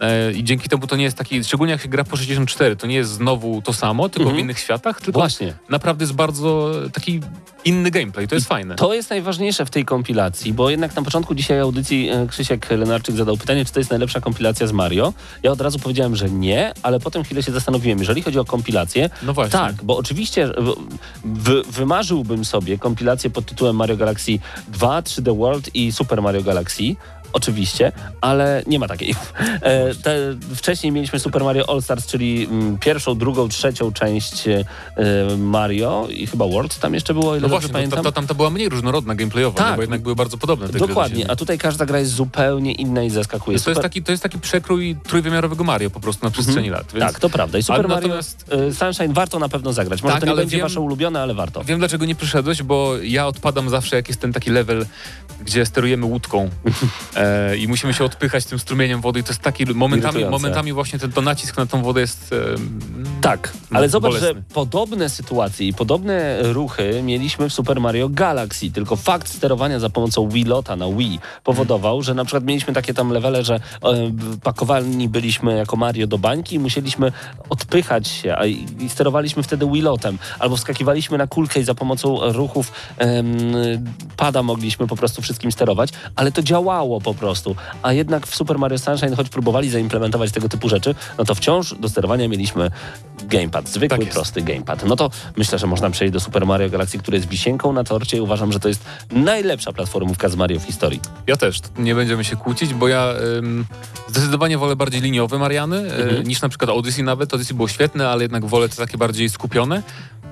e, 0.00 0.32
i 0.32 0.44
dzięki 0.44 0.68
temu 0.68 0.86
to 0.86 0.96
nie 0.96 1.04
jest 1.04 1.16
taki, 1.16 1.44
szczególnie 1.44 1.72
jak 1.72 1.82
się 1.82 1.88
gra 1.88 2.04
po 2.04 2.16
64, 2.16 2.76
to 2.76 2.86
nie 2.86 2.94
jest 2.96 3.10
znowu 3.10 3.62
to 3.62 3.72
samo, 3.72 4.08
tylko 4.08 4.22
Mhm. 4.22 4.36
w 4.36 4.40
innych 4.44 4.58
światach, 4.58 5.00
tylko 5.00 5.20
Właśnie. 5.20 5.54
naprawdę 5.68 6.02
jest 6.02 6.14
bardzo 6.14 6.70
taki 6.92 7.20
inny 7.64 7.90
gameplay, 7.90 8.28
to 8.28 8.34
jest 8.34 8.48
fajne. 8.48 8.74
To 8.74 8.94
jest 8.94 9.10
najważniejsze 9.10 9.66
w 9.66 9.70
tej 9.70 9.84
kompilacji, 9.84 10.52
bo 10.52 10.70
jednak 10.70 10.96
na 10.96 11.02
początku 11.02 11.34
dzisiaj 11.34 11.58
audycji 11.60 12.08
e, 12.10 12.26
Krzysiek 12.26 12.70
Lenarczyk 12.70 13.16
zadał 13.16 13.36
pytanie, 13.36 13.64
czy 13.64 13.72
to 13.72 13.80
jest 13.80 13.90
najlepsza 13.90 14.20
kompilacja 14.20 14.66
z 14.66 14.72
Mario. 14.72 15.12
Ja 15.42 15.50
od 15.52 15.60
razu 15.60 15.78
powiedziałem, 15.78 16.16
że 16.16 16.30
nie, 16.30 16.72
ale 16.82 17.00
potem 17.00 17.24
chwilę 17.24 17.42
się 17.42 17.52
zastanowiłem. 17.52 17.98
Jeżeli 17.98 18.22
chodzi 18.22 18.38
o 18.38 18.44
kompilację, 18.44 19.10
No 19.22 19.32
właśnie. 19.34 19.52
tak, 19.52 19.74
bo 19.84 19.96
oczywiście 19.96 20.46
w, 20.46 20.74
wy, 21.24 21.62
wymarzyłbym 21.62 22.44
sobie 22.44 22.78
kompilację 22.78 23.30
pod 23.30 23.46
tytułem 23.46 23.76
Mario 23.82 23.98
Galaxy 23.98 24.38
2, 24.70 24.78
3D 25.10 25.34
World 25.42 25.68
i 25.74 25.90
Super 25.90 26.22
Mario 26.22 26.42
Galaxy. 26.46 26.94
Oczywiście, 27.32 27.92
ale 28.20 28.62
nie 28.66 28.78
ma 28.78 28.88
takiej. 28.88 29.14
E, 29.62 29.94
te, 29.94 30.16
wcześniej 30.54 30.92
mieliśmy 30.92 31.18
Super 31.18 31.44
Mario 31.44 31.70
All 31.70 31.82
Stars, 31.82 32.06
czyli 32.06 32.44
mm, 32.50 32.78
pierwszą, 32.78 33.18
drugą, 33.18 33.48
trzecią 33.48 33.92
część 33.92 34.48
e, 34.48 34.64
Mario 35.38 36.08
i 36.10 36.26
chyba 36.26 36.46
World 36.48 36.78
tam 36.78 36.94
jeszcze 36.94 37.14
było, 37.14 37.32
ile 37.36 37.42
No 37.42 37.48
właśnie, 37.48 37.68
pamiętam. 37.68 37.96
to, 37.98 38.02
to, 38.04 38.12
tam 38.12 38.26
to 38.26 38.34
była 38.34 38.50
mniej 38.50 38.68
różnorodna 38.68 39.14
gameplayowo, 39.14 39.58
Tak. 39.58 39.70
nie? 39.70 39.76
bo 39.76 39.82
jednak 39.82 40.00
były 40.02 40.14
bardzo 40.16 40.38
podobne 40.38 40.68
te 40.68 40.78
Dokładnie, 40.78 41.30
a 41.30 41.36
tutaj 41.36 41.58
każda 41.58 41.86
gra 41.86 41.98
jest 41.98 42.12
zupełnie 42.12 42.72
inna 42.72 43.02
i 43.02 43.10
zaskakuje. 43.10 43.58
To 43.60 43.70
jest, 43.70 43.82
taki, 43.82 44.02
to 44.02 44.12
jest 44.12 44.22
taki 44.22 44.38
przekrój 44.38 44.96
trójwymiarowego 45.08 45.64
Mario 45.64 45.90
po 45.90 46.00
prostu 46.00 46.26
na 46.26 46.30
przestrzeni 46.30 46.70
lat. 46.70 46.92
Więc 46.94 47.04
Tak, 47.12 47.20
to 47.20 47.30
prawda. 47.30 47.58
I 47.58 47.62
Super 47.62 47.78
Ale 47.78 47.88
Mario 47.88 48.08
natomiast- 48.08 48.44
y, 48.70 48.74
Sunshine 48.74 49.12
warto 49.14 49.38
na 49.38 49.48
pewno 49.48 49.72
zagrać. 49.72 50.02
Może 50.02 50.14
Tak, 50.14 50.20
to 50.24 50.30
nie 50.30 50.36
będzie 50.36 50.56
wiem- 50.56 50.66
wasze 50.66 50.80
ulubione, 50.80 51.20
ale 51.22 51.34
warto. 51.34 51.64
Wiem 51.64 51.78
dlaczego 51.78 52.04
nie 52.04 52.14
przyszedłeś, 52.14 52.62
bo 52.62 52.96
ja 53.02 53.26
odpadam 53.26 53.70
zawsze 53.70 53.96
jak 53.96 54.08
jest 54.08 54.20
ten 54.20 54.32
taki 54.32 54.50
level, 54.50 54.86
gdzie 55.44 55.66
sterujemy 55.66 56.06
łódką 56.06 56.48
e, 57.22 57.56
i 57.56 57.68
musimy 57.68 57.94
się 57.94 58.04
odpychać 58.04 58.44
tym 58.44 58.58
strumieniem 58.58 59.00
wody 59.00 59.20
i 59.20 59.22
to 59.22 59.28
jest 59.28 59.40
taki 59.40 59.66
momentami, 59.66 60.12
Irytujące. 60.12 60.30
momentami 60.30 60.72
właśnie 60.72 60.98
ten 60.98 61.12
to 61.12 61.22
nacisk 61.22 61.56
na 61.56 61.66
tą 61.66 61.82
wodę 61.82 62.00
jest 62.00 62.32
e, 62.32 62.36
Tak, 63.20 63.52
No, 63.70 63.78
ale 63.78 63.88
zobacz, 63.88 64.12
bolesny. 64.12 64.28
że 64.28 64.42
podobne 64.54 65.08
sytuacje 65.08 65.66
i 65.68 65.72
podobne 65.74 66.42
ruchy 66.52 67.00
mieliśmy 67.02 67.48
w 67.48 67.52
Super 67.54 67.80
Mario 67.80 68.08
Galaxy, 68.08 68.70
tylko 68.70 68.96
fakt 68.96 69.28
sterowania 69.28 69.78
za 69.80 69.90
pomocą 69.90 70.28
Wiilota 70.28 70.76
na 70.76 70.88
Wii 70.88 71.20
powodował, 71.44 72.02
że 72.02 72.14
na 72.14 72.24
przykład 72.24 72.44
mieliśmy 72.44 72.72
takie 72.74 72.94
tam 72.94 73.10
levele, 73.10 73.44
że 73.44 73.54
e, 73.54 73.60
pakowani 74.42 75.08
byliśmy 75.08 75.56
jako 75.56 75.76
Mario 75.76 76.06
do 76.06 76.18
bańki 76.18 76.54
i 76.56 76.58
musieliśmy 76.58 77.12
odpychać 77.48 78.08
się 78.08 78.36
a, 78.36 78.46
i, 78.46 78.66
i 78.80 78.88
sterowaliśmy 78.88 79.42
wtedy 79.42 79.66
Wiilotem, 79.72 80.18
albo 80.38 80.56
wskakiwaliśmy 80.56 81.18
na 81.18 81.26
kulkę 81.26 81.60
i 81.60 81.64
za 81.64 81.74
pomocą 81.74 82.32
ruchów 82.32 82.72
em, 82.98 83.26
pada 84.16 84.42
mogliśmy 84.42 84.86
po 84.86 84.96
prostu 84.96 85.22
wszystkim 85.22 85.52
sterować, 85.52 85.90
ale 86.16 86.32
to 86.32 86.42
działało 86.42 87.00
po 87.00 87.11
prostu, 87.14 87.56
a 87.82 87.92
jednak 87.92 88.26
w 88.26 88.34
Super 88.36 88.58
Mario 88.58 88.78
Sunshine, 88.78 89.16
choć 89.16 89.28
próbowali 89.28 89.70
zaimplementować 89.70 90.32
tego 90.32 90.48
typu 90.48 90.68
rzeczy, 90.68 90.94
no 91.18 91.24
to 91.24 91.34
wciąż 91.34 91.74
do 91.74 91.88
sterowania 91.88 92.28
mieliśmy 92.28 92.70
gamepad, 93.24 93.68
zwykły, 93.68 93.98
Tak 93.98 94.08
prosty 94.08 94.42
gamepad. 94.42 94.84
No 94.84 94.96
to 94.96 95.10
myślę, 95.36 95.58
że 95.58 95.66
można 95.66 95.90
przejść 95.90 96.12
do 96.12 96.20
Super 96.20 96.46
Mario 96.46 96.70
Galaxy, 96.70 96.98
który 96.98 97.16
jest 97.16 97.28
wisienką 97.28 97.72
na 97.72 97.84
torcie 97.84 98.16
i 98.16 98.20
uważam, 98.20 98.52
że 98.52 98.60
to 98.60 98.68
jest 98.68 98.84
najlepsza 99.10 99.72
platformówka 99.72 100.28
z 100.28 100.36
Mario 100.36 100.60
w 100.60 100.62
historii. 100.62 101.00
Ja 101.26 101.36
też, 101.36 101.60
nie 101.78 101.94
będziemy 101.94 102.24
się 102.24 102.36
kłócić, 102.36 102.74
bo 102.74 102.88
ja 102.88 103.14
ym, 103.38 103.66
zdecydowanie 104.08 104.58
wolę 104.58 104.76
bardziej 104.76 105.00
liniowe 105.00 105.38
Mariany 105.38 105.78
Mhm. 105.78 106.16
y, 106.16 106.24
niż 106.24 106.42
na 106.42 106.48
przykład 106.48 106.70
Odyssey 106.70 107.02
nawet. 107.04 107.34
Odyssey 107.34 107.56
było 107.56 107.68
świetne, 107.68 108.08
ale 108.08 108.22
jednak 108.22 108.44
wolę 108.44 108.68
te 108.68 108.76
takie 108.76 108.98
bardziej 108.98 109.30
skupione. 109.30 109.82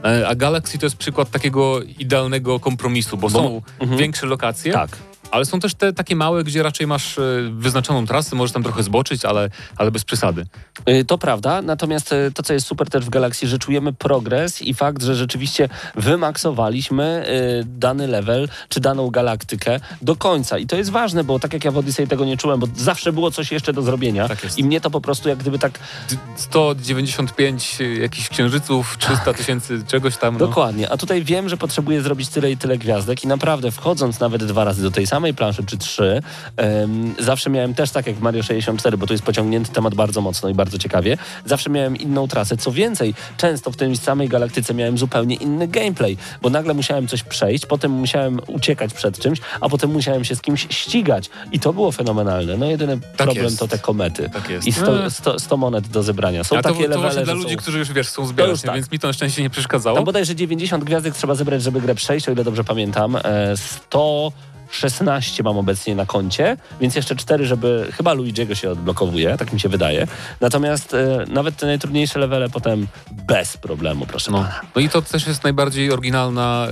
E, 0.04 0.28
A 0.28 0.34
Galaxy 0.34 0.78
to 0.78 0.86
jest 0.86 0.96
przykład 0.96 1.30
takiego 1.30 1.82
idealnego 1.82 2.60
kompromisu, 2.60 3.16
bo, 3.16 3.30
są 3.30 3.62
mhm. 3.80 3.98
większe 3.98 4.26
lokacje, 4.26 4.72
Tak. 4.72 4.90
Ale 5.30 5.44
są 5.44 5.60
też 5.60 5.74
te 5.74 5.92
takie 5.92 6.16
małe, 6.16 6.44
gdzie 6.44 6.62
raczej 6.62 6.86
masz 6.86 7.18
e, 7.18 7.22
wyznaczoną 7.52 8.06
trasę, 8.06 8.36
możesz 8.36 8.52
tam 8.52 8.62
trochę 8.62 8.82
zboczyć, 8.82 9.24
ale, 9.24 9.50
ale 9.76 9.90
bez 9.90 10.04
przesady. 10.04 10.46
Y, 10.88 11.04
To 11.04 11.18
prawda, 11.18 11.62
natomiast 11.62 12.12
y, 12.12 12.32
to, 12.34 12.42
co 12.42 12.52
jest 12.52 12.66
super 12.66 12.88
też 12.90 13.04
w 13.04 13.10
Galaxy, 13.10 13.46
że 13.48 13.58
czujemy 13.58 13.92
progres 13.92 14.62
i 14.62 14.74
fakt, 14.74 15.02
że 15.02 15.14
rzeczywiście 15.14 15.68
wymaksowaliśmy 15.94 17.24
y, 17.60 17.64
dany 17.64 18.06
level 18.06 18.48
czy 18.68 18.80
daną 18.80 19.10
galaktykę 19.10 19.80
do 20.02 20.16
końca. 20.16 20.58
I 20.58 20.66
to 20.66 20.76
jest 20.76 20.90
ważne, 20.90 21.24
bo 21.24 21.38
tak 21.38 21.52
jak 21.52 21.64
ja 21.64 21.70
w 21.70 21.78
Odyssey 21.78 22.06
tego 22.06 22.24
nie 22.24 22.36
czułem, 22.36 22.60
bo 22.60 22.66
zawsze 22.76 23.12
było 23.12 23.30
coś 23.30 23.52
jeszcze 23.52 23.72
do 23.72 23.82
zrobienia 23.82 24.28
Tak 24.28 24.58
i 24.58 24.64
mnie 24.64 24.80
to 24.80 24.90
po 24.90 25.00
prostu 25.00 25.28
jak 25.28 25.38
gdyby 25.38 25.58
tak 25.58 25.78
D- 26.10 26.16
195 26.36 27.78
jakichś 28.00 28.28
księżyców, 28.28 28.96
300 28.98 29.34
tysięcy 29.34 29.82
czegoś 29.88 30.16
tam. 30.16 30.34
No. 30.34 30.38
Dokładnie, 30.46 30.90
a 30.90 30.96
tutaj 30.96 31.24
wiem, 31.24 31.48
że 31.48 31.56
potrzebuję 31.56 32.02
zrobić 32.02 32.28
tyle 32.28 32.50
i 32.50 32.56
tyle 32.56 32.78
gwiazdek 32.78 33.24
i 33.24 33.26
naprawdę 33.26 33.70
wchodząc 33.70 34.20
nawet 34.20 34.44
dwa 34.44 34.64
razy 34.64 34.82
do 34.82 34.90
tej 34.90 35.06
samej 35.06 35.19
samej 35.20 35.35
planszy, 35.35 35.64
czy 35.64 35.78
trzy, 35.78 36.22
um, 36.59 37.14
zawsze 37.18 37.50
miałem 37.50 37.74
też 37.74 37.90
tak 37.90 38.06
jak 38.06 38.16
w 38.16 38.20
Mario 38.20 38.42
64, 38.42 38.96
bo 38.96 39.06
tu 39.06 39.14
jest 39.14 39.24
pociągnięty 39.24 39.72
temat 39.72 39.94
bardzo 39.94 40.20
mocno 40.20 40.48
i 40.48 40.54
bardzo 40.54 40.78
ciekawie, 40.78 41.16
zawsze 41.44 41.70
miałem 41.70 41.96
inną 41.96 42.28
trasę. 42.28 42.56
Co 42.56 42.72
więcej, 42.72 43.14
często 43.37 43.70
w 43.70 43.76
tej 43.76 43.96
samej 43.96 44.28
galaktyce 44.28 44.74
miałem 44.74 44.98
zupełnie 44.98 45.35
inny 45.37 45.68
gameplay, 45.68 46.16
bo 46.42 46.50
nagle 46.50 46.74
musiałem 46.74 47.09
coś 47.09 47.22
przejść, 47.22 47.66
potem 47.66 47.90
musiałem 47.90 48.40
uciekać 48.46 48.94
przed 48.94 49.18
czymś, 49.18 49.40
a 49.61 49.68
potem 49.68 49.90
musiałem 49.90 50.24
się 50.24 50.37
z 50.37 50.40
kimś 50.40 50.66
ścigać. 50.70 51.30
I 51.52 51.61
to 51.61 51.72
było 51.72 51.92
fenomenalne. 51.92 52.56
No 52.56 52.66
jedyny 52.66 53.00
tak 53.00 53.11
problem 53.16 53.44
jest. 53.44 53.59
to 53.59 53.68
te 53.68 53.78
komety. 53.78 54.30
Tak 54.33 54.50
jest. 54.50 54.66
I 54.66 54.72
100, 54.72 55.11
100, 55.11 55.38
100 55.38 55.56
monet 55.56 55.88
do 55.88 56.02
zebrania. 56.02 56.44
Są 56.44 56.56
a 56.56 56.62
to, 56.62 56.68
takie 56.68 56.88
to 56.88 57.24
dla 57.24 57.35
ludzi, 57.35 57.54
są... 57.54 57.56
którzy 57.56 57.78
już 57.78 57.92
wiesz, 57.92 58.09
są 58.09 58.26
zbierać, 58.26 58.62
tak. 58.62 58.74
więc 58.74 58.90
mi 58.90 58.98
to 58.98 59.06
na 59.06 59.12
szczęście 59.12 59.42
nie 59.42 59.50
przeszkadzało. 59.50 59.96
Tam 59.96 60.04
bodajże 60.04 60.35
90 60.35 60.85
gwiazdek 60.85 61.14
trzeba 61.14 61.35
zebrać, 61.35 61.62
żeby 61.62 61.80
grę 61.80 61.94
przejść, 61.94 62.28
o 62.28 62.33
ile 62.33 62.44
dobrze 62.44 62.64
pamiętam. 62.64 63.16
E, 63.16 63.56
100 63.56 64.33
16 64.70 65.42
mam 65.42 65.59
obecnie 65.59 65.94
na 65.94 66.06
koncie, 66.06 66.56
więc 66.80 66.94
jeszcze 66.94 67.16
4, 67.16 67.46
żeby 67.46 67.88
chyba 67.92 68.14
Luigi'ego 68.14 68.54
się 68.54 68.70
odblokowuje, 68.70 69.37
tak 69.37 69.52
mi 69.52 69.61
się 69.61 69.68
wydaje. 69.68 70.06
Natomiast 70.40 70.94
e, 70.94 71.24
nawet 71.28 71.56
te 71.56 71.66
najtrudniejsze 71.66 72.18
levele 72.18 72.48
potem 72.48 72.87
bez 73.11 73.56
problemu, 73.56 74.06
proszę 74.06 74.30
no. 74.30 74.38
pana. 74.38 74.61
No 74.74 74.80
i 74.80 74.88
to 74.88 75.02
też 75.02 75.26
jest 75.26 75.44
najbardziej 75.44 75.92
oryginalna, 75.92 76.66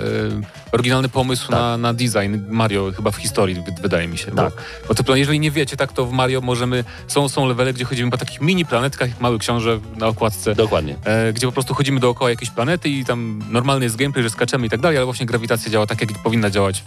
e, 0.72 0.72
oryginalny 0.72 1.08
pomysł 1.08 1.42
tak. 1.42 1.50
na, 1.50 1.76
na 1.76 1.94
design 1.94 2.36
Mario 2.48 2.92
chyba 2.96 3.10
w 3.10 3.16
historii, 3.16 3.56
wydaje 3.82 4.08
mi 4.08 4.18
się. 4.18 4.32
Tak. 4.32 4.54
Bo, 4.88 4.94
bo 4.94 5.02
to, 5.02 5.16
jeżeli 5.16 5.40
nie 5.40 5.50
wiecie, 5.50 5.76
tak 5.76 5.92
to 5.92 6.06
w 6.06 6.12
Mario 6.12 6.40
możemy, 6.40 6.84
są, 7.08 7.28
są 7.28 7.46
levele, 7.46 7.72
gdzie 7.72 7.84
chodzimy 7.84 8.10
po 8.10 8.18
takich 8.18 8.40
mini 8.40 8.64
planetkach, 8.64 9.20
mały 9.20 9.38
książę 9.38 9.80
na 9.96 10.06
okładce. 10.06 10.54
Dokładnie. 10.54 10.96
E, 11.04 11.32
gdzie 11.32 11.46
po 11.46 11.52
prostu 11.52 11.74
chodzimy 11.74 12.00
dookoła 12.00 12.30
jakiejś 12.30 12.50
planety 12.50 12.88
i 12.88 13.04
tam 13.04 13.42
normalny 13.50 13.84
jest 13.84 13.96
gameplay, 13.96 14.22
że 14.22 14.30
skaczemy 14.30 14.66
i 14.66 14.70
tak 14.70 14.80
dalej, 14.80 14.96
ale 14.96 15.04
właśnie 15.04 15.26
grawitacja 15.26 15.70
działa 15.70 15.86
tak, 15.86 16.00
jak 16.00 16.22
powinna 16.22 16.50
działać 16.50 16.84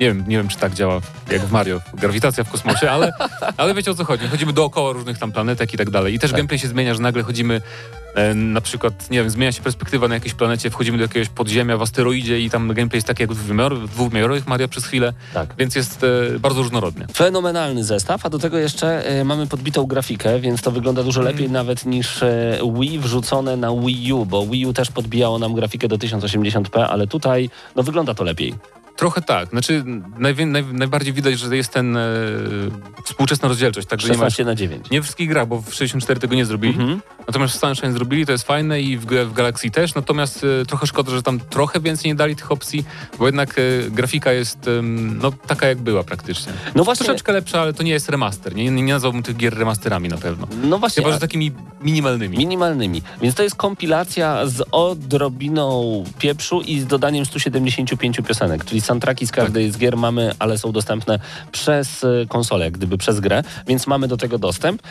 nie 0.00 0.06
wiem, 0.06 0.24
nie 0.28 0.36
wiem, 0.36 0.48
czy 0.48 0.58
tak 0.58 0.74
działa 0.74 1.00
jak 1.30 1.42
w 1.46 1.52
Mario, 1.52 1.80
grawitacja 1.94 2.44
w 2.44 2.50
kosmosie, 2.50 2.90
ale, 2.90 3.12
ale 3.56 3.74
wiecie 3.74 3.90
o 3.90 3.94
co 3.94 4.04
chodzi. 4.04 4.26
Chodzimy 4.28 4.52
dookoła 4.52 4.92
różnych 4.92 5.18
tam 5.18 5.32
planetek 5.32 5.74
i 5.74 5.76
tak 5.76 5.90
dalej. 5.90 6.14
I 6.14 6.18
też 6.18 6.30
Tak. 6.30 6.38
gameplay 6.38 6.58
się 6.58 6.68
zmienia, 6.68 6.94
że 6.94 7.00
nagle 7.00 7.22
chodzimy 7.22 7.60
e, 8.14 8.34
na 8.34 8.60
przykład, 8.60 9.10
nie 9.10 9.18
wiem, 9.18 9.30
zmienia 9.30 9.52
się 9.52 9.62
perspektywa 9.62 10.08
na 10.08 10.14
jakiejś 10.14 10.34
planecie, 10.34 10.70
wchodzimy 10.70 10.98
do 10.98 11.04
jakiegoś 11.04 11.28
podziemia 11.28 11.76
w 11.76 11.82
asteroidzie 11.82 12.40
i 12.40 12.50
tam 12.50 12.68
gameplay 12.68 12.96
jest 12.96 13.06
taki 13.06 13.22
jak 13.22 13.32
w 13.32 13.48
dwuwymiar- 13.48 13.78
w 13.78 13.90
dwuwymiarowych 13.90 14.46
Mario 14.46 14.68
przez 14.68 14.86
chwilę, 14.86 15.12
Tak. 15.34 15.54
więc 15.58 15.74
jest 15.74 16.04
e, 16.34 16.38
bardzo 16.38 16.62
różnorodny. 16.62 17.06
Fenomenalny 17.14 17.84
zestaw, 17.84 18.26
a 18.26 18.30
do 18.30 18.38
tego 18.38 18.58
jeszcze 18.58 19.06
e, 19.06 19.24
mamy 19.24 19.46
podbitą 19.46 19.86
grafikę, 19.86 20.40
więc 20.40 20.62
to 20.62 20.70
wygląda 20.70 21.02
dużo 21.02 21.20
Mm. 21.20 21.32
lepiej 21.32 21.50
nawet 21.50 21.86
niż 21.86 22.22
e, 22.22 22.58
Wii 22.80 22.98
wrzucone 22.98 23.56
na 23.56 23.72
Wii 23.72 24.12
U, 24.12 24.26
bo 24.26 24.46
Wii 24.46 24.66
U 24.66 24.72
też 24.72 24.90
podbijało 24.90 25.38
nam 25.38 25.54
grafikę 25.54 25.88
do 25.88 25.96
1080p, 25.96 26.86
ale 26.90 27.06
tutaj 27.06 27.50
no 27.76 27.82
wygląda 27.82 28.14
to 28.14 28.24
lepiej. 28.24 28.54
Trochę 28.96 29.22
tak, 29.22 29.48
znaczy 29.48 29.84
najwię- 30.18 30.46
naj, 30.46 30.64
najbardziej 30.64 31.12
widać, 31.12 31.38
że 31.38 31.56
jest 31.56 31.72
ten 31.72 31.96
e, 31.96 32.00
współczesna 33.04 33.48
rozdzielczość, 33.48 33.88
także 33.88 34.08
nie 34.08 34.14
ma 34.18 34.24
16 34.24 34.44
na 34.44 34.54
9. 34.54 34.90
Nie 34.90 35.02
wszystkich 35.02 35.28
grach, 35.28 35.48
bo 35.48 35.60
w 35.62 35.74
64 35.74 36.20
tego 36.20 36.34
nie 36.34 36.44
zrobili. 36.44 36.74
Mhm. 36.74 37.00
Natomiast 37.26 37.54
w 37.56 37.60
Sunshine 37.60 37.92
zrobili, 37.92 38.26
to 38.26 38.32
jest 38.32 38.44
fajne 38.46 38.80
i 38.80 38.98
w, 38.98 39.06
w 39.06 39.32
Galaxy 39.32 39.70
też. 39.70 39.94
Natomiast 39.94 40.44
e, 40.62 40.66
trochę 40.66 40.86
szkoda, 40.86 41.10
że 41.12 41.22
tam 41.22 41.40
trochę 41.40 41.80
więcej 41.80 42.10
nie 42.10 42.14
dali 42.14 42.36
tych 42.36 42.52
opcji, 42.52 42.84
bo 43.18 43.26
jednak 43.26 43.58
e, 43.58 43.90
grafika 43.90 44.32
jest 44.32 44.68
em, 44.68 45.18
no, 45.18 45.32
taka 45.46 45.66
jak 45.66 45.78
była 45.78 46.04
praktycznie. 46.04 46.52
No 46.74 46.84
właśnie, 46.84 47.04
Troszeczkę 47.04 47.32
lepsza, 47.32 47.60
ale 47.60 47.72
to 47.74 47.82
nie 47.82 47.92
jest 47.92 48.08
remaster. 48.08 48.54
Nie, 48.54 48.64
nie, 48.70 48.82
nie 48.82 48.92
nazwałbym 48.92 49.22
tych 49.22 49.36
gier 49.36 49.58
remasterami 49.58 50.08
na 50.08 50.16
pewno. 50.18 50.46
no 50.64 50.78
właśnie, 50.78 51.02
Chyba, 51.02 51.14
że 51.14 51.20
takimi 51.20 51.52
minimalnymi. 51.80 52.38
Minimalnymi. 52.38 53.02
Więc 53.22 53.34
to 53.34 53.42
jest 53.42 53.56
kompilacja 53.56 54.46
z 54.46 54.62
odrobiną 54.70 56.04
pieprzu 56.18 56.60
i 56.60 56.80
z 56.80 56.86
dodaniem 56.86 57.26
175 57.26 58.16
piosenek, 58.28 58.64
czyli 58.64 58.80
soundtracki 58.86 59.26
z 59.26 59.32
każdej 59.32 59.70
z 59.72 59.78
gier 59.78 59.96
mamy, 59.96 60.32
ale 60.38 60.58
są 60.58 60.72
dostępne 60.72 61.18
przez 61.52 62.04
y, 62.04 62.26
konsolę, 62.28 62.64
jak 62.64 62.74
gdyby 62.74 62.98
przez 62.98 63.20
grę, 63.20 63.42
więc 63.66 63.86
mamy 63.86 64.08
do 64.08 64.16
tego 64.16 64.38
dostęp. 64.38 64.82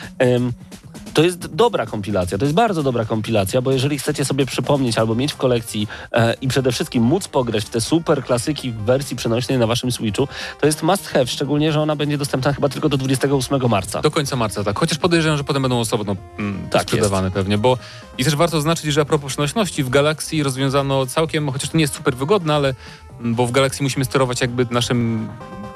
To 1.14 1.24
jest 1.24 1.56
dobra 1.56 1.86
kompilacja, 1.86 2.38
to 2.38 2.46
jest 2.46 2.56
bardzo 2.56 2.84
dobra 2.84 3.06
kompilacja, 3.06 3.62
bo 3.62 3.72
jeżeli 3.72 4.00
chcecie 4.00 4.26
sobie 4.26 4.46
przypomnieć 4.46 4.98
albo 4.98 5.16
mieć 5.16 5.34
w 5.34 5.38
kolekcji 5.38 5.88
e, 6.12 6.34
i 6.42 6.48
przede 6.48 6.72
wszystkim 6.72 7.04
móc 7.04 7.28
pograć 7.28 7.66
w 7.66 7.70
te 7.70 7.82
super 7.82 8.24
klasyki 8.24 8.72
w 8.72 8.76
wersji 8.76 9.16
przenośnej 9.16 9.58
na 9.58 9.68
waszym 9.68 9.92
Switchu, 9.92 10.28
to 10.62 10.66
jest 10.66 10.84
must 10.84 11.08
have, 11.08 11.28
szczególnie, 11.28 11.72
że 11.72 11.82
ona 11.82 11.96
będzie 11.96 12.18
dostępna 12.18 12.54
chyba 12.54 12.70
tylko 12.70 12.90
do 12.90 12.98
28 12.98 13.70
marca. 13.70 14.02
Do 14.02 14.12
końca 14.12 14.36
marca, 14.36 14.64
tak. 14.64 14.80
Chociaż 14.80 14.98
podejrzewam, 14.98 15.38
że 15.38 15.44
potem 15.44 15.62
będą 15.62 15.80
osobno 15.80 16.16
mm, 16.40 16.70
Tak 16.70 16.82
sprzedawane 16.82 17.32
pewnie, 17.32 17.58
bo 17.58 17.78
i 18.18 18.24
też 18.24 18.36
warto 18.36 18.58
zaznaczyć, 18.58 18.94
że 18.94 19.02
a 19.02 19.06
propos 19.06 19.34
przenośności, 19.34 19.84
w 19.84 19.90
Galaxy 19.90 20.44
rozwiązano 20.44 21.06
całkiem, 21.06 21.52
chociaż 21.52 21.70
to 21.70 21.78
nie 21.78 21.82
jest 21.82 21.96
super 21.96 22.16
wygodne, 22.16 22.56
ale 22.56 22.74
bo 23.20 23.48
w 23.48 23.52
Galaxy 23.52 23.84
musimy 23.84 24.06
sterować 24.06 24.42
jakby 24.42 24.68
naszym 24.72 25.30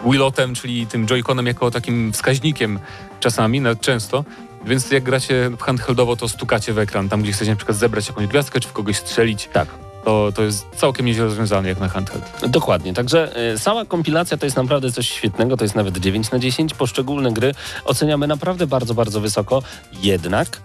Wilotem, 0.05 0.55
czyli 0.55 0.87
tym 0.87 1.05
Joy-Conem 1.05 1.47
jako 1.47 1.71
takim 1.71 2.13
wskaźnikiem 2.13 2.79
czasami, 3.19 3.61
nawet 3.61 3.81
często. 3.81 4.23
Więc 4.65 4.91
jak 4.91 5.03
gracie 5.03 5.51
handheldowo, 5.59 6.15
to 6.15 6.29
stukacie 6.29 6.73
w 6.73 6.79
ekran, 6.79 7.09
tam 7.09 7.21
gdzie 7.21 7.31
chcecie 7.31 7.51
na 7.51 7.57
przykład 7.57 7.77
zebrać 7.77 8.07
jakąś 8.07 8.27
gwiazdkę, 8.27 8.59
czy 8.59 8.67
w 8.67 8.73
kogoś 8.73 8.97
strzelić, 8.97 9.49
Tak. 9.53 9.67
to 10.05 10.31
to, 10.35 10.43
jest 10.43 10.65
całkiem 10.75 11.05
nieźle 11.05 11.25
rozwiązane 11.25 11.69
jak 11.69 11.79
na 11.79 11.87
handheld. 11.87 12.23
Dokładnie, 12.47 12.93
także 12.93 13.51
y, 13.53 13.59
sama 13.59 13.85
kompilacja 13.85 14.37
to 14.37 14.45
jest 14.45 14.57
naprawdę 14.57 14.91
coś 14.91 15.09
świetnego, 15.09 15.57
to 15.57 15.65
jest 15.65 15.75
nawet 15.75 15.97
9 15.97 16.31
na 16.31 16.39
10. 16.39 16.73
Poszczególne 16.73 17.31
gry 17.31 17.53
oceniamy 17.85 18.27
naprawdę 18.27 18.67
bardzo, 18.67 18.93
bardzo 18.93 19.21
wysoko, 19.21 19.63
jednak 20.01 20.61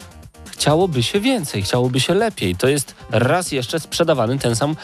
chciałoby 0.50 1.02
się 1.02 1.20
więcej, 1.20 1.62
chciałoby 1.62 2.00
się 2.00 2.14
lepiej. 2.14 2.56
To 2.56 2.68
jest 2.68 2.94
raz 3.10 3.52
jeszcze 3.52 3.80
sprzedawany 3.80 4.38
ten 4.38 4.56
sam 4.56 4.76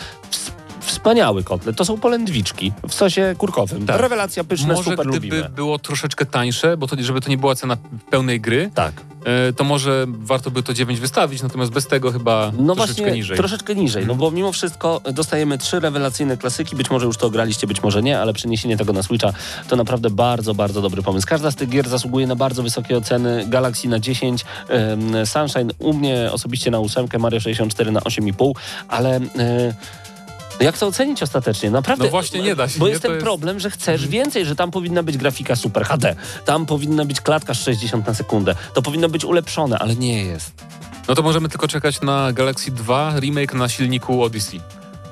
wspaniały 1.04 1.44
kotlet. 1.44 1.76
To 1.76 1.84
są 1.84 1.98
polędwiczki 2.00 2.72
w 2.88 2.94
sosie 2.94 3.34
kurkowym. 3.38 3.86
Tak. 3.86 4.00
Rewelacja, 4.00 4.44
pyszne, 4.44 4.74
Może 4.74 4.90
super 4.90 5.06
gdyby 5.06 5.26
lubimy. 5.36 5.48
było 5.48 5.78
troszeczkę 5.78 6.26
tańsze, 6.26 6.76
bo 6.76 6.86
to, 6.86 6.96
żeby 7.00 7.20
to 7.20 7.30
nie 7.30 7.38
była 7.38 7.54
cena 7.54 7.76
pełnej 8.10 8.40
gry, 8.40 8.70
Tak. 8.74 8.92
e, 9.24 9.52
to 9.52 9.64
może 9.64 10.06
warto 10.08 10.50
by 10.50 10.62
to 10.62 10.74
9 10.74 11.00
wystawić, 11.00 11.42
natomiast 11.42 11.72
bez 11.72 11.86
tego 11.86 12.12
chyba 12.12 12.52
No 12.58 12.74
troszeczkę 12.74 13.02
właśnie, 13.02 13.16
niżej. 13.16 13.36
troszeczkę 13.36 13.74
niżej, 13.74 14.06
no 14.06 14.14
bo 14.14 14.30
mimo 14.30 14.52
wszystko 14.52 15.00
dostajemy 15.12 15.58
trzy 15.58 15.80
rewelacyjne 15.80 16.36
klasyki, 16.36 16.76
być 16.76 16.90
może 16.90 17.06
już 17.06 17.16
to 17.16 17.30
graliście, 17.30 17.66
być 17.66 17.82
może 17.82 18.02
nie, 18.02 18.20
ale 18.20 18.32
przeniesienie 18.32 18.76
tego 18.76 18.92
na 18.92 19.02
Switcha 19.02 19.32
to 19.68 19.76
naprawdę 19.76 20.10
bardzo, 20.10 20.54
bardzo 20.54 20.82
dobry 20.82 21.02
pomysł. 21.02 21.26
Każda 21.26 21.50
z 21.50 21.56
tych 21.56 21.68
gier 21.68 21.88
zasługuje 21.88 22.26
na 22.26 22.36
bardzo 22.36 22.62
wysokie 22.62 22.96
oceny, 22.96 23.44
Galaxy 23.48 23.88
na 23.88 23.98
10, 24.00 24.44
em, 24.68 25.26
Sunshine 25.26 25.70
u 25.78 25.92
mnie 25.92 26.28
osobiście 26.32 26.70
na 26.70 26.78
8, 26.78 27.18
Mario 27.18 27.40
64 27.40 27.92
na 27.92 28.00
8,5, 28.00 28.52
ale... 28.88 29.20
e, 30.60 30.64
jak 30.64 30.78
to 30.78 30.86
ocenić 30.86 31.22
ostatecznie? 31.22 31.70
Naprawdę. 31.70 32.04
No 32.04 32.10
właśnie 32.10 32.42
nie 32.42 32.56
da 32.56 32.68
się, 32.68 32.78
Bo 32.78 32.84
nie? 32.86 32.90
jest 32.90 33.02
ten 33.02 33.12
jest- 33.12 33.24
problem, 33.24 33.60
że 33.60 33.70
chcesz 33.70 34.08
więcej, 34.08 34.44
że 34.44 34.56
tam 34.56 34.70
powinna 34.70 35.02
być 35.02 35.16
grafika 35.16 35.56
Super 35.56 35.84
HD, 35.84 36.16
tam 36.44 36.66
powinna 36.66 37.04
być 37.04 37.20
klatka 37.20 37.54
60 37.54 38.06
na 38.06 38.14
sekundę, 38.14 38.54
to 38.74 38.82
powinno 38.82 39.08
być 39.08 39.24
ulepszone, 39.24 39.78
ale 39.78 39.96
nie 39.96 40.24
jest. 40.24 40.52
No 41.08 41.14
to 41.14 41.22
możemy 41.22 41.48
tylko 41.48 41.68
czekać 41.68 42.00
na 42.00 42.32
Galaxy 42.32 42.70
2 42.70 43.20
remake 43.20 43.54
na 43.54 43.68
silniku 43.68 44.22
Odyssey. 44.22 44.60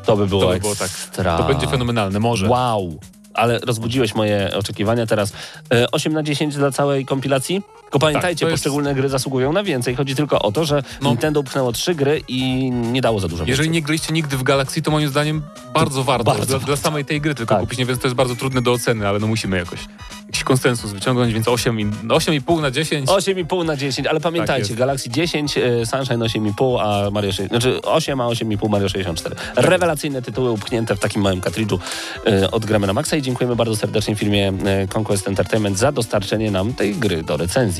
To 0.04 0.16
by 0.16 0.26
było, 0.26 0.42
To 0.42 0.48
by 0.48 0.60
było 0.60 0.76
tak. 0.76 0.90
To 1.38 1.44
będzie 1.44 1.66
fenomenalne, 1.66 2.20
może. 2.20 2.48
Wow. 2.48 2.98
Ale 3.34 3.58
rozbudziłeś 3.58 4.14
moje 4.14 4.50
oczekiwania 4.56 5.06
teraz. 5.06 5.32
E, 5.72 5.90
8 5.90 6.12
na 6.12 6.22
10 6.22 6.54
dla 6.54 6.70
całej 6.70 7.06
kompilacji? 7.06 7.62
Tylko 7.90 7.98
pamiętajcie, 7.98 8.46
jest- 8.46 8.54
poszczególne 8.54 8.94
gry 8.94 9.08
zasługują 9.08 9.52
na 9.52 9.62
więcej. 9.62 9.94
Chodzi 9.96 10.14
tylko 10.14 10.38
o 10.42 10.52
to, 10.52 10.64
że 10.64 10.82
No. 11.02 11.08
Nintendo 11.08 11.40
upchnęło 11.40 11.72
trzy 11.72 11.94
gry 11.94 12.20
i 12.28 12.70
nie 12.70 13.00
dało 13.00 13.20
za 13.20 13.28
dużo 13.28 13.44
Jeżeli 13.46 13.70
nie 13.70 13.82
graliście 13.82 14.12
nigdy 14.12 14.36
w 14.36 14.42
Galaxy, 14.42 14.82
to 14.82 14.90
moim 14.90 15.08
zdaniem 15.08 15.42
bardzo 15.74 16.04
warto. 16.04 16.24
bardzo 16.24 16.46
dla, 16.46 16.52
warto. 16.58 16.66
dla 16.66 16.76
samej 16.76 17.04
tej 17.04 17.20
gry 17.20 17.34
tylko 17.34 17.54
Tak. 17.54 17.60
kupić, 17.62 17.78
nie? 17.78 17.86
więc 17.86 18.00
to 18.00 18.06
jest 18.06 18.16
bardzo 18.16 18.36
trudne 18.36 18.62
do 18.62 18.72
oceny, 18.72 19.08
ale 19.08 19.18
no 19.18 19.26
musimy 19.26 19.56
jakoś 19.56 19.78
jakiś 20.26 20.44
konsensus 20.44 20.92
wyciągnąć, 20.92 21.32
więc 21.34 21.48
8, 21.48 21.80
i- 21.80 21.86
no 22.02 22.14
8,5 22.14 22.60
na 22.60 22.70
10. 22.70 23.08
8,5 23.10 23.64
na 23.64 23.76
10, 23.76 24.06
ale 24.08 24.20
pamiętajcie, 24.20 24.60
jest. 24.68 24.74
Galaxy 24.74 25.10
10, 25.10 25.58
e, 25.58 25.86
Sunshine 25.86 26.18
8,5, 26.24 26.78
a 26.80 27.10
Mario 27.10 27.32
6, 27.32 27.48
znaczy 27.50 27.82
8, 27.82 28.20
a 28.20 28.26
8,5 28.26 28.68
Mario 28.68 28.88
64. 28.88 29.36
Rewelacyjne 29.56 30.22
tytuły 30.22 30.50
upchnięte 30.50 30.96
w 30.96 30.98
takim 31.00 31.22
małym 31.22 31.40
kartridżu 31.40 31.78
e, 32.26 32.50
od 32.50 32.64
Gramy 32.66 32.86
na 32.86 32.92
Maxa 32.92 33.16
i 33.16 33.22
dziękujemy 33.22 33.56
bardzo 33.56 33.76
serdecznie 33.76 34.16
firmie 34.16 34.48
e, 34.48 34.88
Conquest 34.98 35.28
Entertainment 35.28 35.78
za 35.78 35.92
dostarczenie 35.92 36.50
nam 36.50 36.74
tej 36.74 36.94
gry 36.94 37.22
do 37.22 37.36
recenzji. 37.36 37.77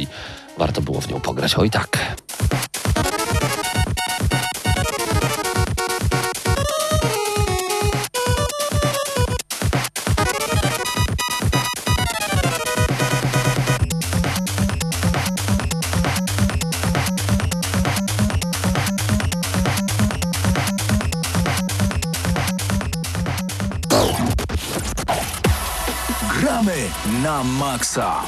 Warto 0.59 0.83
było 0.83 1.01
w 1.01 1.09
nią 1.09 1.21
pograć, 1.21 1.55
oj 1.55 1.71
tak. 1.71 2.17
Gramy 26.41 26.91
na 27.23 27.45
maksa. 27.45 28.23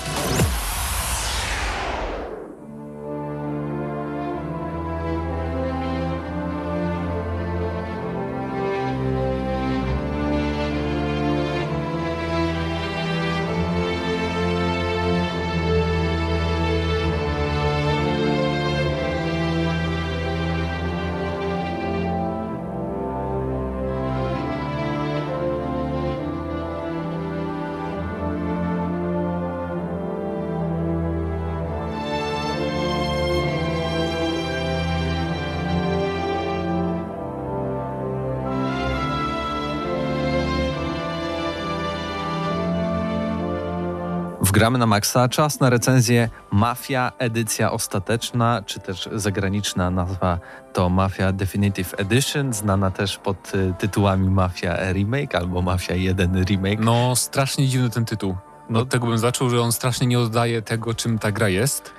Wgramy 44.50 44.78
na 44.78 44.86
maksa. 44.86 45.28
Czas 45.28 45.60
na 45.60 45.70
recenzję 45.70 46.28
Mafia 46.50 47.12
edycja 47.18 47.72
ostateczna, 47.72 48.62
czy 48.66 48.80
też 48.80 49.08
zagraniczna 49.12 49.90
nazwa 49.90 50.38
to 50.72 50.88
Mafia 50.88 51.32
Definitive 51.32 51.94
Edition, 51.98 52.52
znana 52.52 52.90
też 52.90 53.18
pod 53.18 53.54
y, 53.54 53.74
tytułami 53.78 54.30
Mafia 54.30 54.92
Remake 54.92 55.34
albo 55.34 55.62
Mafia 55.62 55.94
1 55.94 56.44
Remake. 56.44 56.80
No 56.80 57.16
strasznie 57.16 57.68
dziwny 57.68 57.90
ten 57.90 58.04
tytuł. 58.04 58.36
No, 58.70 58.80
od 58.80 58.88
tego 58.88 59.06
bym 59.06 59.18
zaczął, 59.18 59.50
że 59.50 59.60
on 59.60 59.72
strasznie 59.72 60.06
nie 60.06 60.18
oddaje 60.18 60.62
tego, 60.62 60.94
czym 60.94 61.18
ta 61.18 61.32
gra 61.32 61.48
jest. 61.48 61.92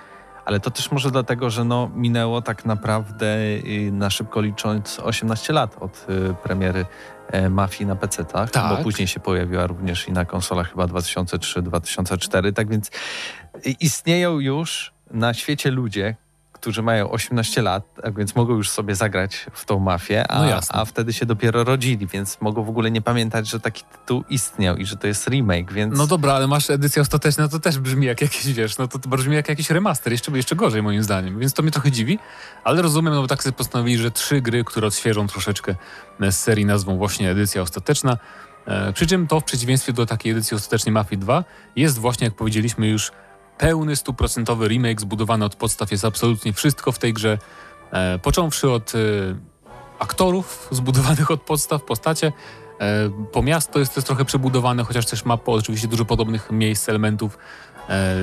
Ale 0.45 0.59
to 0.59 0.71
też 0.71 0.91
może 0.91 1.11
dlatego, 1.11 1.49
że 1.49 1.63
no, 1.63 1.91
minęło 1.95 2.41
tak 2.41 2.65
naprawdę 2.65 3.25
y, 3.25 3.89
na 3.91 4.09
szybko 4.09 4.41
licząc 4.41 4.99
18 4.99 5.53
lat 5.53 5.77
od 5.79 6.05
y, 6.09 6.33
premiery 6.43 6.85
e, 7.27 7.49
Mafii 7.49 7.85
na 7.87 7.95
PC-tach, 7.95 8.51
Tak. 8.51 8.77
bo 8.77 8.83
później 8.83 9.07
się 9.07 9.19
pojawiła 9.19 9.67
również 9.67 10.07
i 10.07 10.11
na 10.11 10.25
konsolach 10.25 10.69
chyba 10.69 10.85
2003-2004, 10.85 12.53
tak 12.53 12.69
więc 12.69 12.87
y, 12.87 13.69
istnieją 13.79 14.39
już 14.39 14.93
na 15.11 15.33
świecie 15.33 15.71
ludzie, 15.71 16.15
którzy 16.61 16.81
mają 16.81 17.11
18 17.11 17.61
lat, 17.61 17.83
więc 18.17 18.35
mogą 18.35 18.53
już 18.55 18.69
sobie 18.69 18.95
zagrać 18.95 19.45
w 19.53 19.65
tą 19.65 19.79
mafię, 19.79 20.31
a, 20.31 20.45
No 20.45 20.59
a 20.69 20.85
wtedy 20.85 21.13
się 21.13 21.25
dopiero 21.25 21.63
rodzili, 21.63 22.07
więc 22.07 22.41
mogą 22.41 22.63
w 22.63 22.69
ogóle 22.69 22.91
nie 22.91 23.01
pamiętać, 23.01 23.49
że 23.49 23.59
taki 23.59 23.83
tytuł 23.83 24.23
istniał 24.29 24.75
i 24.75 24.85
że 24.85 24.97
to 24.97 25.07
jest 25.07 25.27
remake, 25.27 25.73
więc... 25.73 25.97
No 25.97 26.07
dobra, 26.07 26.33
ale 26.33 26.47
masz 26.47 26.69
edycję 26.69 27.01
ostateczną, 27.01 27.49
to 27.49 27.59
też 27.59 27.79
brzmi 27.79 28.05
jak 28.05 28.21
jakiś, 28.21 28.53
wiesz, 28.53 28.77
no 28.77 28.87
to, 28.87 28.99
brzmi 28.99 29.35
jak 29.35 29.49
jakiś 29.49 29.69
remaster, 29.69 30.13
jeszcze, 30.13 30.31
jeszcze 30.31 30.55
gorzej 30.55 30.83
moim 30.83 31.03
zdaniem, 31.03 31.39
więc 31.39 31.53
to 31.53 31.63
mnie 31.63 31.71
trochę 31.71 31.91
dziwi, 31.91 32.19
ale 32.63 32.81
rozumiem, 32.81 33.13
no 33.13 33.21
bo 33.21 33.27
tak 33.27 33.43
sobie 33.43 33.53
postanowili, 33.53 33.97
że 33.97 34.11
trzy 34.11 34.41
gry, 34.41 34.63
które 34.63 34.87
odświeżą 34.87 35.27
troszeczkę 35.27 35.75
z 36.19 36.35
serii 36.35 36.65
nazwą 36.65 36.97
właśnie 36.97 37.31
edycja 37.31 37.61
ostateczna, 37.61 38.17
e, 38.65 38.93
przy 38.93 39.07
czym 39.07 39.27
to 39.27 39.39
w 39.39 39.43
przeciwieństwie 39.43 39.93
do 39.93 40.05
takiej 40.05 40.31
edycji 40.31 40.55
ostatecznej 40.55 40.93
Mafii 40.93 41.19
2 41.19 41.43
jest 41.75 41.97
właśnie, 41.97 42.25
jak 42.25 42.35
powiedzieliśmy 42.35 42.87
już, 42.87 43.11
pełny, 43.61 43.95
stuprocentowy 43.95 44.67
remake 44.67 45.01
zbudowany 45.01 45.45
od 45.45 45.55
podstaw, 45.55 45.91
jest 45.91 46.05
absolutnie 46.05 46.53
wszystko 46.53 46.91
w 46.91 46.99
tej 46.99 47.13
grze, 47.13 47.37
e, 47.91 48.19
począwszy 48.19 48.69
od 48.69 48.93
e, 48.95 48.97
aktorów 49.99 50.67
zbudowanych 50.71 51.31
od 51.31 51.41
podstaw, 51.41 51.83
postacie, 51.83 52.31
E, 52.81 53.09
Po 53.31 53.43
miasto 53.43 53.79
jest 53.79 53.95
też 53.95 54.03
trochę 54.03 54.25
przebudowane, 54.25 54.83
chociaż 54.83 55.05
też 55.05 55.25
ma 55.25 55.37
po, 55.37 55.51
oczywiście 55.53 55.87
dużo 55.87 56.05
podobnych 56.05 56.51
miejsc, 56.51 56.89
elementów. 56.89 57.37
E, 57.89 58.15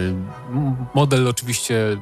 Model 0.94 1.28
oczywiście, 1.28 1.96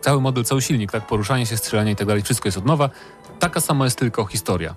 cały 0.00 0.20
model, 0.20 0.44
cały 0.44 0.62
silnik, 0.62 0.92
tak, 0.92 1.06
poruszanie 1.06 1.46
się, 1.46 1.56
strzelanie 1.56 1.92
i 1.92 1.96
tak 1.96 2.06
dalej, 2.06 2.22
wszystko 2.22 2.48
jest 2.48 2.58
od 2.58 2.66
nowa. 2.66 2.90
Taka 3.38 3.60
sama 3.60 3.84
jest 3.84 3.98
tylko 3.98 4.24
historia. 4.26 4.74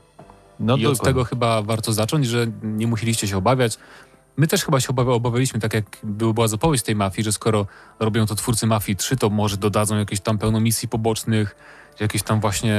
no 0.60 0.78
I 0.78 0.86
od 0.86 0.94
dokładnie. 0.94 1.06
tego 1.14 1.24
chyba 1.26 1.62
warto 1.62 1.94
zacząć, 1.94 2.28
że 2.28 2.48
nie 2.64 2.88
musieliście 2.88 3.28
się 3.28 3.38
obawiać. 3.38 3.78
My 4.38 4.48
też 4.48 4.66
chyba 4.66 4.80
się 4.80 4.90
obawia, 4.90 5.12
obawialiśmy, 5.12 5.60
tak 5.60 5.74
jak 5.74 5.86
był- 6.04 6.34
była 6.34 6.48
zapowiedź 6.48 6.84
tej 6.84 6.96
mafii, 6.96 7.24
że 7.26 7.32
skoro 7.32 7.66
robią 8.00 8.26
to 8.26 8.36
twórcy 8.36 8.68
Mafii 8.68 8.96
3, 8.96 9.16
to 9.18 9.30
może 9.30 9.58
dodadzą 9.58 9.98
jakieś 9.98 10.20
tam 10.20 10.38
pełno 10.38 10.60
misji 10.60 10.88
pobocznych, 10.88 11.56
jakieś 12.00 12.24
tam 12.24 12.40
właśnie 12.40 12.76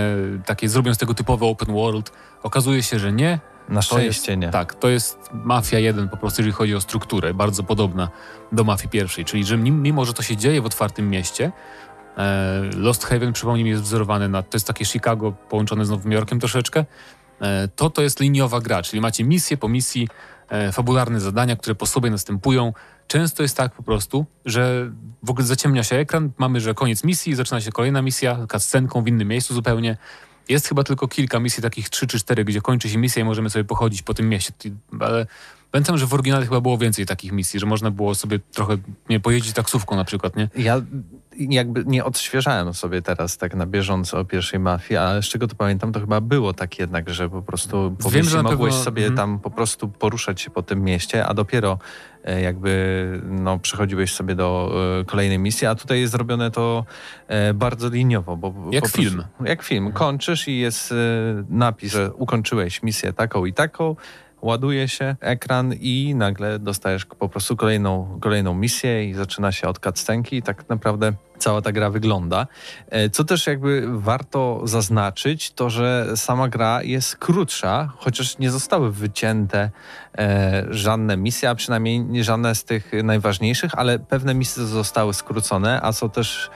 takie, 0.47 0.69
zrobią 0.69 0.95
z 0.95 0.99
tego 0.99 1.15
typowe 1.15 1.47
open 1.47 1.75
world. 1.75 2.13
Okazuje 2.43 2.83
się, 2.83 2.99
że 2.99 3.13
nie. 3.13 3.39
Na 3.69 3.83
To 3.83 3.99
jest, 3.99 4.19
szczęście 4.21 4.37
nie. 4.37 4.49
Tak, 4.51 4.75
to 4.75 4.89
jest 4.89 5.19
Mafia 5.33 5.79
1 5.79 6.09
po 6.09 6.17
prostu, 6.17 6.43
jeżeli 6.43 6.53
chodzi 6.53 6.75
o 6.75 6.81
strukturę, 6.81 7.35
bardzo 7.35 7.63
podobna 7.63 8.09
do 8.53 8.65
Mafii 8.65 8.89
pierwszej, 8.89 9.25
czyli 9.25 9.45
że 9.45 9.57
mim- 9.57 9.83
mimo, 9.83 10.05
że 10.05 10.13
to 10.13 10.23
się 10.23 10.37
dzieje 10.37 10.63
w 10.63 10.67
otwartym 10.67 11.11
mieście, 11.11 11.53
e, 12.17 12.61
Lost 12.77 13.05
Haven, 13.05 13.33
przypomnij 13.33 13.65
mi, 13.65 13.71
jest 13.71 13.83
wzorowany 13.83 14.29
na, 14.29 14.43
to 14.43 14.49
jest 14.57 14.67
takie 14.67 14.85
Chicago 14.85 15.33
połączone 15.33 15.85
z 15.87 15.91
Nowym 15.91 16.13
Jorkiem 16.13 16.41
troszeczkę, 16.41 16.85
e, 17.41 17.69
to 17.77 17.91
to 17.91 18.03
jest 18.03 18.21
liniowa 18.21 18.61
gra, 18.61 18.83
czyli 18.83 19.01
macie 19.01 19.25
misję 19.25 19.57
po 19.57 19.69
misji, 19.69 20.09
e, 20.09 20.09
fabularne 20.73 21.21
zadania, 21.21 21.57
które 21.57 21.75
po 21.75 21.87
sobie 21.87 22.11
następują. 22.11 22.73
Często 23.07 23.43
jest 23.43 23.57
tak 23.57 23.73
po 23.73 23.83
prostu, 23.83 24.27
że 24.45 24.91
w 25.23 25.31
ogóle 25.31 25.47
zaciemnia 25.47 25.85
się 25.85 25.97
ekran, 25.97 26.31
mamy, 26.39 26.61
że 26.61 26.75
koniec 26.75 27.05
misji, 27.05 27.35
zaczyna 27.35 27.61
się 27.61 27.73
kolejna 27.73 28.03
misja, 28.03 28.47
cutscenką 28.53 29.03
w 29.03 29.09
innym 29.09 29.29
miejscu 29.29 29.55
zupełnie, 29.55 29.97
Jest 30.49 30.69
chyba 30.69 30.85
tylko 30.85 31.09
kilka 31.09 31.41
misji, 31.41 31.63
takich 31.63 31.89
trzy 31.91 32.07
czy 32.07 32.19
cztery, 32.19 32.45
gdzie 32.45 32.61
kończy 32.61 32.89
się 32.89 32.99
misja 32.99 33.23
i 33.23 33.25
możemy 33.25 33.51
sobie 33.51 33.65
pochodzić 33.65 34.03
po 34.03 34.15
tym 34.15 34.29
mieście. 34.29 34.53
Ale 35.01 35.27
pamiętam, 35.71 35.99
że 35.99 36.07
w 36.07 36.15
oryginale 36.15 36.45
chyba 36.45 36.61
było 36.61 36.79
więcej 36.79 37.07
takich 37.07 37.33
misji, 37.33 37.61
że 37.61 37.67
można 37.67 37.91
było 37.91 38.15
sobie 38.15 38.39
trochę 38.53 38.77
nie 39.09 39.21
pojeździć 39.21 39.53
taksówką 39.53 39.97
na 39.97 40.05
przykład, 40.05 40.37
nie? 40.37 40.49
Ja 40.57 40.83
jakby 41.39 41.85
nie 41.87 42.05
odświeżałem 42.05 42.75
sobie 42.75 43.03
teraz 43.03 43.37
tak 43.37 43.55
na 43.55 43.67
bieżąco 43.67 44.19
o 44.19 44.25
pierwszej 44.25 44.61
mafii, 44.61 44.99
ale 44.99 45.23
z 45.23 45.27
czego 45.27 45.49
to 45.49 45.55
pamiętam, 45.55 45.93
to 45.93 46.01
chyba 46.01 46.21
było 46.21 46.53
tak 46.53 46.79
jednak, 46.79 47.11
że 47.11 47.31
po 47.31 47.43
prostu 47.43 47.97
po 48.03 48.11
Wiem, 48.11 48.25
że 48.25 48.43
mogłeś 48.43 48.73
pewno- 48.73 48.85
sobie 48.85 49.03
mhm. 49.03 49.17
tam 49.17 49.39
po 49.39 49.51
prostu 49.51 49.89
poruszać 49.89 50.41
się 50.41 50.51
po 50.51 50.63
tym 50.63 50.85
mieście, 50.85 51.27
a 51.27 51.35
dopiero 51.35 51.79
e, 52.25 52.41
jakby 52.41 53.21
no, 53.25 53.59
przechodziłeś 53.59 54.13
sobie 54.15 54.35
do 54.35 54.73
e, 55.01 55.05
kolejnej 55.05 55.39
misji, 55.39 55.67
a 55.67 55.75
tutaj 55.75 56.01
jest 56.01 56.13
zrobione 56.13 56.51
to 56.51 56.85
e, 57.29 57.55
bardzo 57.55 57.89
liniowo. 57.89 58.37
Bo 58.37 58.55
Jak 58.71 58.83
prostu- 58.83 58.99
film. 59.03 59.25
Jak 59.45 59.63
film. 59.63 59.93
Kończysz 59.93 60.49
i 60.49 60.59
jest 60.59 60.93
e, 60.93 60.95
napis, 61.49 61.93
że 61.93 62.13
ukończyłeś 62.15 62.83
misję 62.83 63.13
taką 63.13 63.45
i 63.45 63.53
taką, 63.53 63.97
ładuje 64.45 64.89
się 64.89 65.17
ekran 65.21 65.75
i 65.81 66.15
nagle 66.15 66.59
dostajesz 66.59 67.05
po 67.05 67.29
prostu 67.29 67.57
kolejną, 67.57 68.19
kolejną 68.21 68.55
misję 68.55 69.05
i 69.05 69.15
zaczyna 69.15 69.53
się 69.53 69.69
od 69.69 69.79
cutscenki 69.79 70.37
i 70.37 70.43
tak 70.43 70.69
naprawdę 70.69 71.13
cała 71.39 71.63
ta 71.63 71.73
gra 71.73 71.91
wygląda. 71.91 72.47
E, 72.91 73.11
Co 73.11 73.25
też 73.25 73.47
jakby 73.47 74.01
warto 74.01 74.61
zaznaczyć, 74.65 75.53
to 75.53 75.71
że 75.71 76.17
sama 76.17 76.49
gra 76.49 76.83
jest 76.83 77.17
krótsza, 77.17 77.93
chociaż 77.97 78.39
nie 78.39 78.51
zostały 78.51 78.93
wycięte 78.93 79.71
e, 80.19 80.67
żadne 80.71 81.17
misje, 81.17 81.51
a 81.51 81.55
przynajmniej 81.55 82.01
nie 82.01 82.25
żadne 82.25 82.55
z 82.55 82.65
tych 82.65 82.93
najważniejszych, 83.05 83.71
ale 83.75 83.99
pewne 83.99 84.35
misje 84.35 84.67
zostały 84.67 85.15
skrócone, 85.15 85.81
a 85.83 85.93
są 85.93 86.11
też 86.11 86.51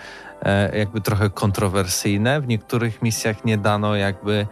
jakby 0.74 1.00
trochę 1.00 1.30
kontrowersyjne. 1.30 2.40
W 2.40 2.48
niektórych 2.48 3.02
misjach 3.02 3.44
nie 3.44 3.58
dano 3.58 3.96
jakby 3.96 4.46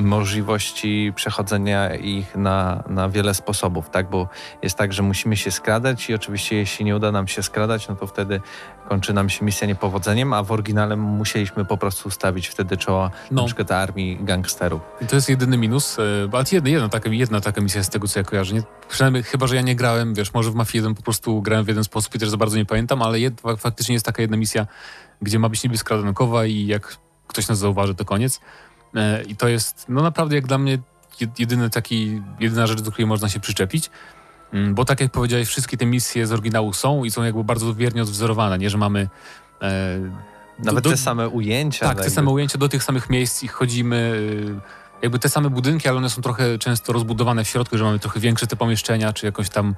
możliwości 0.00 1.12
przechodzenia 1.14 1.94
ich 1.94 2.36
na, 2.36 2.84
na 2.88 3.08
wiele 3.08 3.34
sposobów, 3.34 3.90
tak? 3.90 4.10
Bo 4.10 4.28
jest 4.62 4.78
tak, 4.78 4.92
że 4.92 5.02
musimy 5.02 5.36
się 5.36 5.50
skradać 5.50 6.10
i 6.10 6.14
oczywiście 6.14 6.56
jeśli 6.56 6.84
nie 6.84 6.96
uda 6.96 7.12
nam 7.12 7.28
się 7.28 7.42
skradać, 7.42 7.88
no 7.88 7.96
to 7.96 8.06
wtedy 8.06 8.40
kończy 8.88 9.12
nam 9.12 9.28
się 9.28 9.44
misja 9.44 9.66
niepowodzeniem, 9.66 10.32
a 10.32 10.42
w 10.42 10.52
oryginale 10.52 10.96
musieliśmy 10.96 11.64
po 11.64 11.76
prostu 11.76 12.10
stawić 12.10 12.48
wtedy 12.48 12.76
czoła 12.76 13.10
No. 13.30 13.42
na 13.42 13.46
przykład 13.46 13.72
armii 13.72 14.18
gangsterów. 14.20 14.80
I 15.00 15.06
to 15.06 15.16
jest 15.16 15.28
jedyny 15.28 15.58
minus, 15.58 15.98
e, 15.98 16.02
ale 16.32 16.44
jedna, 16.52 16.70
jedna, 16.70 16.88
taka, 16.88 17.08
jedna 17.10 17.40
taka 17.40 17.60
misja 17.60 17.82
z 17.82 17.88
tego, 17.90 18.08
co 18.08 18.20
ja 18.20 18.24
kojarzę. 18.24 18.54
Nie, 18.54 18.62
przynajmniej 18.88 19.22
chyba, 19.22 19.46
że 19.46 19.56
ja 19.56 19.62
nie 19.62 19.76
grałem, 19.76 20.14
wiesz, 20.14 20.34
może 20.34 20.50
w 20.50 20.54
Mafii 20.54 20.78
1 20.82 20.94
po 20.94 21.02
prostu 21.02 21.42
grałem 21.42 21.64
w 21.64 21.68
jeden 21.68 21.84
sposób 21.84 22.14
i 22.14 22.18
też 22.18 22.28
za 22.30 22.36
bardzo 22.36 22.56
nie 22.56 22.64
pamiętam, 22.66 23.02
ale 23.02 23.20
jed, 23.20 23.40
fa- 23.40 23.56
faktycznie 23.56 23.92
jest 23.92 24.06
taka 24.06 24.22
jedna 24.22 24.36
misja, 24.36 24.66
gdzie 25.22 25.38
ma 25.38 25.48
być 25.48 25.64
niby 25.64 25.78
skradankowa 25.78 26.46
i 26.46 26.66
jak 26.66 26.96
ktoś 27.26 27.48
nas 27.48 27.58
zauważy, 27.58 27.94
to 27.94 28.04
koniec. 28.04 28.40
E, 28.94 29.22
I 29.22 29.36
to 29.36 29.48
jest, 29.48 29.86
no 29.88 30.02
naprawdę 30.02 30.34
jak 30.34 30.46
dla 30.46 30.58
mnie 30.58 30.78
jed- 31.20 31.40
jedyny 31.40 31.70
taki, 31.70 32.22
jedyna 32.40 32.66
rzecz, 32.66 32.80
do 32.80 32.90
której 32.90 33.06
można 33.06 33.28
się 33.28 33.40
przyczepić. 33.40 33.90
Mm, 34.52 34.74
Bo 34.74 34.84
tak 34.84 35.00
jak 35.00 35.12
powiedziałeś, 35.12 35.48
wszystkie 35.48 35.76
te 35.76 35.86
misje 35.86 36.26
z 36.26 36.32
oryginału 36.32 36.72
są 36.72 37.04
i 37.04 37.10
są 37.10 37.22
jakby 37.22 37.44
bardzo 37.44 37.74
wiernie 37.74 38.02
odwzorowane, 38.02 38.58
nie, 38.58 38.70
że 38.70 38.78
mamy... 38.78 39.08
E, 39.62 39.98
Nawet 40.64 40.84
do- 40.84 40.90
te 40.90 40.96
same 40.96 41.28
ujęcia. 41.28 41.86
tak, 41.86 41.96
te 41.96 42.02
jakby- 42.02 42.14
same 42.14 42.30
ujęcia 42.30 42.58
do 42.58 42.68
tych 42.68 42.82
samych 42.84 43.10
miejsc 43.10 43.42
i 43.42 43.48
chodzimy. 43.48 43.96
y, 44.66 44.78
Jakby 45.02 45.18
te 45.18 45.28
same 45.28 45.50
budynki, 45.50 45.88
ale 45.88 45.98
one 45.98 46.10
są 46.10 46.22
trochę 46.22 46.58
często 46.58 46.92
rozbudowane 46.92 47.44
w 47.44 47.48
środku, 47.48 47.78
że 47.78 47.84
mamy 47.84 47.98
trochę 47.98 48.20
większe 48.20 48.46
te 48.46 48.56
pomieszczenia, 48.56 49.12
czy 49.12 49.26
jakoś 49.26 49.48
tam. 49.48 49.74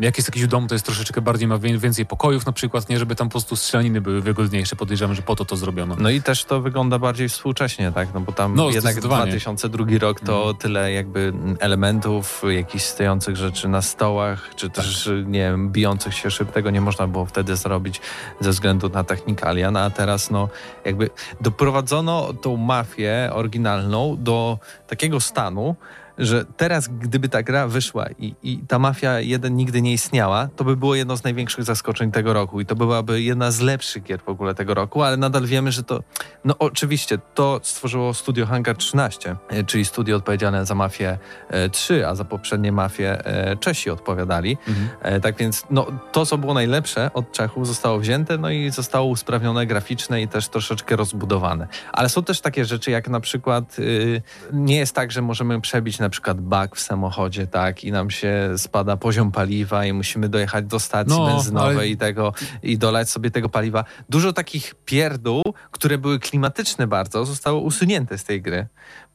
Jak 0.00 0.16
jest 0.18 0.28
jakiś 0.28 0.46
dom, 0.46 0.68
to 0.68 0.74
jest 0.74 0.84
troszeczkę 0.86 1.20
bardziej, 1.20 1.48
ma 1.48 1.58
wię- 1.58 1.78
więcej 1.78 2.06
pokojów 2.06 2.46
na 2.46 2.52
przykład, 2.52 2.88
nie 2.88 2.98
żeby 2.98 3.16
tam 3.16 3.28
po 3.28 3.30
prostu 3.30 3.56
strzelaniny 3.56 4.00
były 4.00 4.20
wygodniejsze. 4.20 4.76
Podejrzewam, 4.76 5.14
że 5.16 5.22
po 5.22 5.36
to 5.36 5.44
to 5.44 5.56
zrobiono. 5.56 5.96
No 5.98 6.10
i 6.10 6.22
też 6.22 6.44
to 6.44 6.60
wygląda 6.60 6.98
bardziej 6.98 7.28
współcześnie, 7.28 7.92
tak? 7.92 8.08
No 8.14 8.20
bo 8.20 8.32
tam 8.32 8.54
No, 8.54 8.70
jednak 8.70 8.92
zdecydowanie. 8.92 9.22
2002 9.30 9.98
rok 9.98 10.20
to 10.20 10.36
Mhm. 10.36 10.56
tyle 10.56 10.92
jakby 10.92 11.32
elementów, 11.58 12.42
jakichś 12.48 12.84
stojących 12.84 13.36
rzeczy 13.36 13.68
na 13.68 13.82
stołach, 13.82 14.50
czy 14.56 14.70
też, 14.70 15.04
Tak. 15.04 15.26
nie 15.26 15.38
wiem, 15.40 15.72
bijących 15.72 16.14
się 16.14 16.30
szyb. 16.30 16.52
Tego 16.52 16.70
nie 16.70 16.80
można 16.80 17.06
było 17.06 17.26
wtedy 17.26 17.56
zrobić 17.56 18.00
ze 18.40 18.50
względu 18.50 18.88
na 18.88 19.04
technikalia, 19.04 19.70
no 19.70 19.80
a 19.80 19.90
teraz 19.90 20.30
no 20.30 20.48
jakby 20.84 21.10
doprowadzono 21.40 22.32
tą 22.34 22.56
mafię 22.56 23.30
oryginalną 23.32 24.16
do 24.18 24.58
takiego 24.86 25.20
stanu, 25.20 25.76
że 26.20 26.44
teraz 26.56 26.88
gdyby 26.88 27.28
ta 27.28 27.42
gra 27.42 27.68
wyszła 27.68 28.06
i, 28.18 28.34
i 28.42 28.58
ta 28.68 28.78
Mafia 28.78 29.20
1 29.20 29.56
nigdy 29.56 29.82
nie 29.82 29.92
istniała, 29.92 30.48
to 30.56 30.64
by 30.64 30.76
było 30.76 30.94
jedno 30.94 31.16
z 31.16 31.24
największych 31.24 31.64
zaskoczeń 31.64 32.12
tego 32.12 32.32
roku 32.32 32.60
i 32.60 32.66
to 32.66 32.76
byłaby 32.76 33.22
jedna 33.22 33.50
z 33.50 33.60
lepszych 33.60 34.02
gier 34.02 34.20
w 34.20 34.28
ogóle 34.28 34.54
tego 34.54 34.74
roku, 34.74 35.02
ale 35.02 35.16
nadal 35.16 35.46
wiemy, 35.46 35.72
że 35.72 35.82
to, 35.82 36.02
no 36.44 36.54
oczywiście, 36.58 37.18
to 37.34 37.60
stworzyło 37.62 38.14
studio 38.14 38.46
Hangar 38.46 38.76
13, 38.76 39.36
e, 39.48 39.64
czyli 39.64 39.84
studio 39.84 40.16
odpowiedzialne 40.16 40.66
za 40.66 40.74
Mafię 40.74 41.18
e, 41.48 41.68
3, 41.70 42.06
a 42.06 42.14
za 42.14 42.24
poprzednie 42.24 42.72
Mafie 42.72 43.26
e, 43.26 43.56
Czesi 43.56 43.90
odpowiadali. 43.90 44.58
Mhm. 44.68 44.88
E, 45.02 45.20
Tak 45.20 45.36
więc 45.36 45.64
no, 45.70 45.86
to, 46.12 46.26
co 46.26 46.38
było 46.38 46.54
najlepsze 46.54 47.10
od 47.14 47.32
Czechów, 47.32 47.66
zostało 47.66 47.98
wzięte, 47.98 48.38
no 48.38 48.50
i 48.50 48.70
zostało 48.70 49.06
usprawnione 49.06 49.66
graficzne 49.66 50.22
i 50.22 50.28
też 50.28 50.48
troszeczkę 50.48 50.96
rozbudowane. 50.96 51.68
Ale 51.92 52.08
są 52.08 52.22
też 52.22 52.40
takie 52.40 52.64
rzeczy, 52.64 52.90
jak 52.90 53.08
na 53.08 53.20
przykład 53.20 53.78
y, 53.78 54.22
nie 54.52 54.76
jest 54.76 54.94
tak, 54.94 55.12
że 55.12 55.22
możemy 55.22 55.60
przebić 55.60 55.98
na 55.98 56.09
przykład 56.10 56.40
bak 56.40 56.76
w 56.76 56.80
samochodzie, 56.80 57.46
tak, 57.46 57.84
i 57.84 57.92
nam 57.92 58.10
się 58.10 58.50
spada 58.56 58.96
poziom 58.96 59.32
paliwa 59.32 59.84
i 59.86 59.92
musimy 59.92 60.28
dojechać 60.28 60.64
do 60.66 60.80
stacji 60.80 61.18
No, 61.18 61.26
benzynowej 61.26 61.76
ale- 61.76 61.88
i 61.88 61.96
tego 61.96 62.32
i 62.62 62.78
dolać 62.78 63.10
sobie 63.10 63.30
tego 63.30 63.48
paliwa. 63.48 63.84
Dużo 64.08 64.32
takich 64.32 64.74
pierdół, 64.84 65.42
które 65.70 65.98
były 65.98 66.18
klimatyczne 66.18 66.86
bardzo, 66.86 67.24
zostało 67.24 67.60
usunięte 67.60 68.18
z 68.18 68.24
tej 68.24 68.42
gry, 68.42 68.66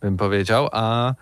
bym 0.01 0.17
powiedział, 0.17 0.69
a 0.71 1.13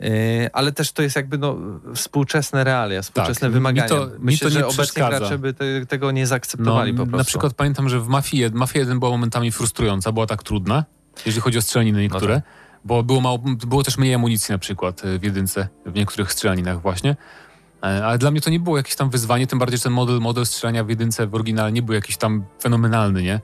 Yy, 0.00 0.50
ale 0.52 0.72
też 0.72 0.92
to 0.92 1.02
jest 1.02 1.16
jakby 1.16 1.38
no, 1.38 1.56
współczesne 1.94 2.64
realia, 2.64 3.02
współczesne 3.02 3.40
Tak, 3.40 3.48
mi 3.50 3.54
wymagania. 3.54 3.88
to- 3.88 4.06
mi 4.06 4.12
Myślę, 4.18 4.48
to 4.50 4.54
nie 4.54 4.60
że 4.60 4.66
obecni 4.66 4.82
przeszkadza. 4.84 5.18
gracze 5.18 5.38
by 5.38 5.54
te, 5.54 5.86
tego 5.86 6.10
nie 6.10 6.26
zaakceptowali 6.26 6.92
po 6.92 6.96
prostu. 6.96 7.10
No, 7.12 7.18
Na 7.18 7.24
przykład 7.24 7.54
pamiętam, 7.54 7.88
że 7.88 8.00
w 8.00 8.08
Mafii 8.08 8.42
1, 8.42 8.58
Mafia 8.58 8.78
1 8.80 8.98
była 8.98 9.10
momentami 9.10 9.52
frustrująca, 9.52 10.12
była 10.12 10.26
tak 10.26 10.42
trudna, 10.42 10.84
jeżeli 11.26 11.42
chodzi 11.42 11.58
o 11.58 11.62
strzelaniny 11.62 12.00
niektóre, 12.02 12.34
No 12.34 12.40
bo 12.88 13.02
było, 13.02 13.20
mało, 13.20 13.38
było 13.66 13.82
też 13.82 13.98
mniej 13.98 14.14
amunicji 14.14 14.52
na 14.52 14.58
przykład 14.58 15.04
e, 15.04 15.18
w 15.18 15.22
jedynce, 15.22 15.68
w 15.86 15.94
niektórych 15.94 16.32
strzelaninach 16.32 16.80
właśnie. 16.82 17.16
E, 17.82 18.06
Ale 18.06 18.18
dla 18.18 18.30
mnie 18.30 18.40
to 18.40 18.50
nie 18.50 18.60
było 18.60 18.76
jakieś 18.76 18.96
tam 18.96 19.10
wyzwanie, 19.10 19.46
tym 19.46 19.58
bardziej, 19.58 19.78
że 19.78 19.84
ten 19.84 19.92
model, 19.92 20.20
model 20.20 20.46
strzelania 20.46 20.84
w 20.84 20.88
jedynce 20.88 21.26
w 21.26 21.34
oryginale 21.34 21.72
nie 21.72 21.82
był 21.82 21.94
jakiś 21.94 22.16
tam 22.16 22.44
fenomenalny, 22.62 23.22
nie? 23.22 23.40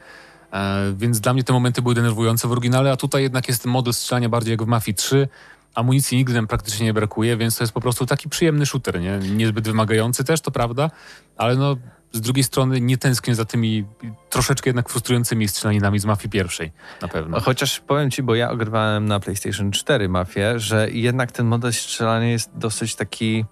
E, 0.53 0.95
Więc 0.97 1.21
dla 1.21 1.33
mnie 1.35 1.45
te 1.45 1.53
momenty 1.53 1.83
były 1.83 1.95
denerwujące 1.95 2.49
w 2.49 2.53
oryginale, 2.53 2.93
a 2.93 2.97
tutaj 2.97 3.23
jednak 3.23 3.49
jest 3.49 3.63
ten 3.63 3.73
model 3.73 3.95
strzelania 3.95 4.29
bardziej 4.29 4.51
jak 4.51 4.63
w 4.63 4.67
Mafii 4.67 4.95
3. 4.95 5.29
Amunicji 5.75 6.19
nigdy 6.19 6.35
nam 6.35 6.47
praktycznie 6.47 6.87
nie 6.87 6.95
brakuje, 6.95 7.37
więc 7.37 7.57
to 7.57 7.65
jest 7.65 7.73
po 7.73 7.81
prostu 7.81 8.07
taki 8.07 8.29
przyjemny 8.29 8.67
shooter, 8.67 9.01
nie? 9.01 9.19
Niezbyt 9.19 9.65
wymagający 9.69 10.25
też, 10.25 10.41
to 10.41 10.51
prawda, 10.51 10.91
ale 11.37 11.57
no 11.57 11.77
z 12.15 12.21
drugiej 12.21 12.45
strony 12.45 12.81
nie 12.81 12.99
tęsknię 12.99 13.35
za 13.35 13.45
tymi 13.45 13.85
troszeczkę 14.31 14.71
jednak 14.71 14.89
frustrującymi 14.89 15.49
strzelaninami 15.49 15.99
z 15.99 16.05
Mafii 16.05 16.31
pierwszej, 16.31 16.73
na 17.03 17.09
pewno. 17.09 17.41
Chociaż 17.41 17.81
powiem 17.81 18.11
ci, 18.11 18.23
bo 18.23 18.35
ja 18.35 18.51
ogrywałem 18.51 19.07
na 19.07 19.21
PlayStation 19.21 19.71
4 19.71 20.09
Mafię, 20.09 20.61
że 20.61 20.91
jednak 20.91 21.33
ten 21.33 21.47
model 21.47 21.73
strzelania 21.73 22.31
jest 22.31 22.51
dosyć 22.55 22.95
taki 22.95 23.45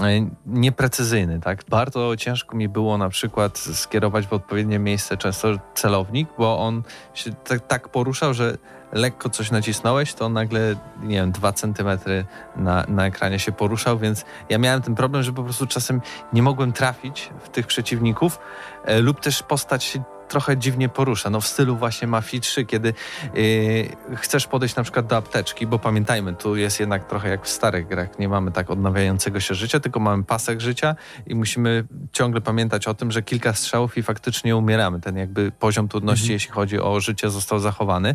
e, 0.00 0.30
nieprecyzyjny, 0.46 1.40
tak? 1.40 1.64
Bardzo 1.68 2.16
ciężko 2.16 2.56
mi 2.56 2.68
było 2.68 2.98
na 2.98 3.08
przykład 3.08 3.58
skierować 3.58 4.26
w 4.26 4.32
odpowiednie 4.32 4.78
miejsce 4.78 5.16
często 5.16 5.48
celownik, 5.74 6.28
bo 6.38 6.58
on 6.58 6.82
się 7.14 7.32
tak, 7.32 7.66
tak 7.66 7.88
poruszał, 7.88 8.34
że 8.34 8.58
lekko 8.92 9.30
coś 9.30 9.50
nacisnąłeś, 9.50 10.14
to 10.14 10.28
nagle, 10.28 10.76
nie 11.02 11.16
wiem, 11.16 11.32
dwa 11.32 11.52
centymetry 11.52 12.24
na, 12.56 12.84
na 12.88 13.06
ekranie 13.06 13.38
się 13.38 13.52
poruszał, 13.52 13.98
więc 13.98 14.24
ja 14.48 14.58
miałem 14.58 14.82
ten 14.82 14.94
problem, 14.94 15.22
że 15.22 15.32
po 15.32 15.42
prostu 15.42 15.66
czasem 15.66 16.00
nie 16.32 16.42
mogłem 16.42 16.72
trafić 16.72 17.30
w 17.40 17.48
tych 17.48 17.66
przeciwników 17.66 18.38
e, 18.84 19.00
lub 19.00 19.20
też 19.20 19.42
postać 19.42 19.84
się 19.84 20.02
trochę 20.30 20.56
dziwnie 20.56 20.88
porusza, 20.88 21.30
no 21.30 21.40
w 21.40 21.46
stylu 21.46 21.76
właśnie 21.76 22.08
Mafii 22.08 22.40
3, 22.40 22.64
kiedy 22.64 22.94
yy, 23.34 24.16
chcesz 24.16 24.46
podejść 24.46 24.76
na 24.76 24.82
przykład 24.82 25.06
do 25.06 25.16
apteczki, 25.16 25.66
bo 25.66 25.78
pamiętajmy, 25.78 26.34
tu 26.34 26.56
jest 26.56 26.80
jednak 26.80 27.08
trochę 27.08 27.28
jak 27.28 27.44
w 27.44 27.48
starych 27.48 27.86
grach, 27.88 28.18
nie 28.18 28.28
mamy 28.28 28.52
tak 28.52 28.70
odnawiającego 28.70 29.40
się 29.40 29.54
życia, 29.54 29.80
tylko 29.80 30.00
mamy 30.00 30.24
pasek 30.24 30.60
życia 30.60 30.96
i 31.26 31.34
musimy 31.34 31.84
ciągle 32.12 32.40
pamiętać 32.40 32.88
o 32.88 32.94
tym, 32.94 33.12
że 33.12 33.22
kilka 33.22 33.52
strzałów 33.52 33.98
i 33.98 34.02
faktycznie 34.02 34.56
umieramy. 34.56 35.00
Ten 35.00 35.16
jakby 35.16 35.52
poziom 35.52 35.88
trudności, 35.88 36.24
Mhm. 36.24 36.32
jeśli 36.32 36.50
chodzi 36.50 36.80
o 36.80 37.00
życie, 37.00 37.30
został 37.30 37.58
zachowany, 37.58 38.14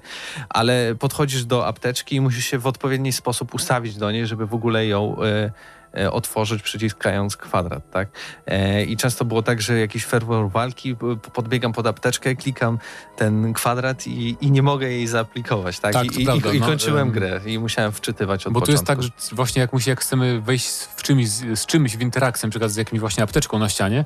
ale 0.50 0.96
podchodzisz 1.00 1.46
do 1.46 1.68
apteczki 1.68 2.16
i 2.16 2.22
musisz 2.22 2.46
się 2.46 2.60
w 2.60 2.68
odpowiedni 2.68 3.12
sposób 3.14 3.54
ustawić 3.54 3.96
do 3.98 4.12
niej, 4.12 4.28
żeby 4.28 4.48
w 4.48 4.54
ogóle 4.54 4.88
ją... 4.88 5.16
Yy, 5.20 5.52
otworzyć 6.12 6.62
przyciskając 6.62 7.38
kwadrat, 7.38 7.92
tak? 7.92 8.10
E, 8.46 8.84
I 8.84 8.98
często 8.98 9.26
było 9.26 9.44
tak, 9.44 9.62
że 9.62 9.80
jakiś 9.80 10.06
fervor 10.06 10.50
walki, 10.50 10.96
podbiegam 11.34 11.74
pod 11.74 11.88
apteczkę, 11.88 12.36
klikam 12.36 12.80
ten 13.16 13.54
kwadrat 13.54 14.08
i, 14.08 14.38
i 14.42 14.52
nie 14.52 14.62
mogę 14.62 14.90
jej 14.90 15.08
zaaplikować, 15.08 15.80
tak? 15.80 15.94
Tak, 15.94 16.06
I, 16.06 16.22
i, 16.22 16.26
prawda, 16.26 16.54
i 16.54 16.60
no, 16.60 16.66
kończyłem 16.66 17.08
em, 17.08 17.12
grę 17.12 17.42
i 17.46 17.60
musiałem 17.60 17.92
wczytywać 17.92 18.48
od 18.48 18.54
Bo 18.54 18.62
to 18.62 18.72
jest 18.72 18.84
początku. 18.84 19.10
tak, 19.10 19.22
że 19.30 19.36
właśnie 19.36 19.62
jak, 19.62 19.74
musi, 19.74 19.90
jak 19.90 20.02
chcemy 20.02 20.42
wejść 20.42 20.68
w 20.96 21.04
czymś, 21.04 21.28
z, 21.30 21.66
czymś 21.66 21.98
w 21.98 22.02
interakcję, 22.02 22.48
na 22.48 22.52
przykład 22.52 22.72
z 22.72 22.76
jakimś 22.76 23.00
właśnie 23.00 23.24
apteczką 23.24 23.60
na 23.60 23.70
ścianie, 23.70 24.06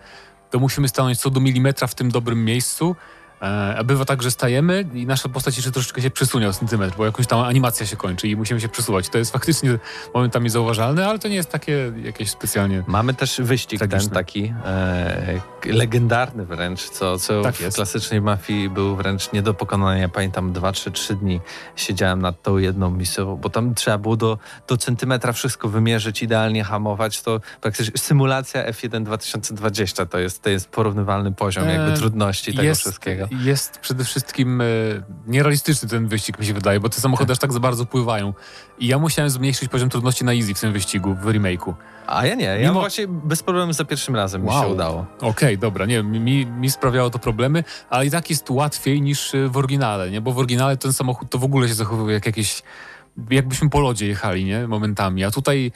to 0.50 0.60
musimy 0.60 0.88
stanąć 0.88 1.20
co 1.20 1.30
do 1.30 1.40
milimetra 1.40 1.88
w 1.88 1.96
tym 1.96 2.12
dobrym 2.12 2.46
miejscu, 2.46 2.96
E, 2.96 3.19
A 3.40 3.84
bywa 3.84 4.06
tak, 4.06 4.24
że 4.24 4.32
stajemy 4.32 4.86
i 4.94 5.06
nasza 5.06 5.30
postać 5.30 5.56
jeszcze 5.58 5.72
troszeczkę 5.72 6.02
się 6.02 6.10
przesunie 6.10 6.50
o 6.50 6.54
centymetr, 6.54 6.98
bo 6.98 7.06
jakoś 7.06 7.28
tam 7.28 7.40
animacja 7.40 7.86
się 7.86 7.96
kończy 7.96 8.28
i 8.28 8.36
musimy 8.36 8.62
się 8.62 8.70
przesuwać. 8.70 9.10
To 9.10 9.18
jest 9.18 9.32
faktycznie 9.32 9.80
momentami 10.14 10.50
zauważalne, 10.50 11.08
ale 11.08 11.20
to 11.20 11.28
nie 11.28 11.36
jest 11.36 11.50
takie 11.50 11.94
jakieś 12.04 12.30
specjalnie... 12.30 12.84
Mamy 12.88 13.14
też 13.14 13.42
wyścig 13.42 13.80
ten 13.80 14.10
taki 14.10 14.54
e, 14.66 15.40
legendarny 15.66 16.46
wręcz, 16.46 16.90
co, 16.90 17.20
co 17.20 17.42
Tak 17.42 17.56
w 17.56 17.62
jest. 17.62 17.76
klasycznej 17.76 18.22
mafii 18.22 18.70
był 18.70 18.96
wręcz 18.96 19.32
nie 19.32 19.42
do 19.42 19.54
pokonania. 19.54 20.10
Pamiętam 20.10 20.54
2 20.54 20.72
czy 20.72 20.92
3 20.92 21.16
dni 21.16 21.40
siedziałem 21.76 22.22
nad 22.22 22.42
tą 22.42 22.58
jedną 22.58 22.92
misją, 22.92 23.36
bo 23.36 23.50
tam 23.50 23.76
trzeba 23.76 23.98
było 23.98 24.16
do, 24.16 24.38
do 24.68 24.78
centymetra 24.78 25.34
wszystko 25.34 25.70
wymierzyć, 25.70 26.24
idealnie 26.24 26.64
hamować. 26.64 27.22
To 27.22 27.40
praktycznie 27.62 27.98
symulacja 27.98 28.72
F1 28.72 29.04
2020 29.04 30.06
to 30.06 30.20
jest, 30.20 30.42
to 30.42 30.50
jest 30.50 30.70
porównywalny 30.70 31.32
poziom 31.32 31.70
jakby 31.70 31.92
E, 31.92 31.98
trudności 31.98 32.52
tego 32.52 32.64
jest, 32.64 32.82
wszystkiego. 32.82 33.29
Jest 33.32 33.80
przede 33.80 34.04
wszystkim 34.04 34.62
e, 34.62 34.66
nierealistyczny 35.28 35.90
ten 35.90 36.08
wyścig, 36.08 36.40
mi 36.40 36.46
się 36.46 36.54
wydaje, 36.54 36.80
bo 36.80 36.90
te 36.90 37.02
samochody 37.02 37.32
aż 37.34 37.40
tak 37.40 37.54
za 37.54 37.60
bardzo 37.60 37.86
pływają. 37.86 38.34
I 38.80 38.88
ja 38.88 38.98
musiałem 39.00 39.30
zmniejszyć 39.30 39.70
poziom 39.70 39.90
trudności 39.90 40.26
na 40.26 40.34
easy 40.34 40.54
w 40.54 40.60
tym 40.60 40.74
wyścigu, 40.74 41.16
w 41.16 41.26
remake'u. 41.26 41.74
A 42.08 42.26
ja 42.26 42.36
nie, 42.36 42.44
ja 42.46 42.70
Mimo- 42.72 42.80
właśnie 42.80 43.08
bez 43.08 43.44
problemu 43.44 43.74
za 43.74 43.86
pierwszym 43.86 44.16
razem 44.16 44.42
mi 44.44 44.50
się 44.50 44.56
Wow. 44.56 44.72
udało. 44.72 45.06
Okej, 45.22 45.58
dobra, 45.58 45.86
nie 45.86 46.04
mi, 46.04 46.46
mi 46.46 46.70
sprawiało 46.70 47.10
to 47.10 47.20
problemy, 47.20 47.64
ale 47.90 48.06
i 48.06 48.12
tak 48.12 48.30
jest 48.30 48.50
łatwiej 48.50 49.02
niż 49.02 49.36
e, 49.36 49.48
w 49.50 49.58
oryginale, 49.58 50.12
nie? 50.12 50.22
Bo 50.22 50.32
w 50.32 50.38
oryginale 50.38 50.78
ten 50.78 50.94
samochód 50.94 51.30
to 51.30 51.38
w 51.38 51.44
ogóle 51.44 51.68
się 51.68 51.74
zachowuje 51.74 52.14
jak 52.14 52.26
jakieś, 52.26 52.64
jakbyśmy 53.30 53.70
po 53.70 53.80
lodzie 53.80 54.08
jechali, 54.08 54.46
nie? 54.46 54.68
Momentami, 54.68 55.24
a 55.24 55.32
tutaj, 55.32 55.72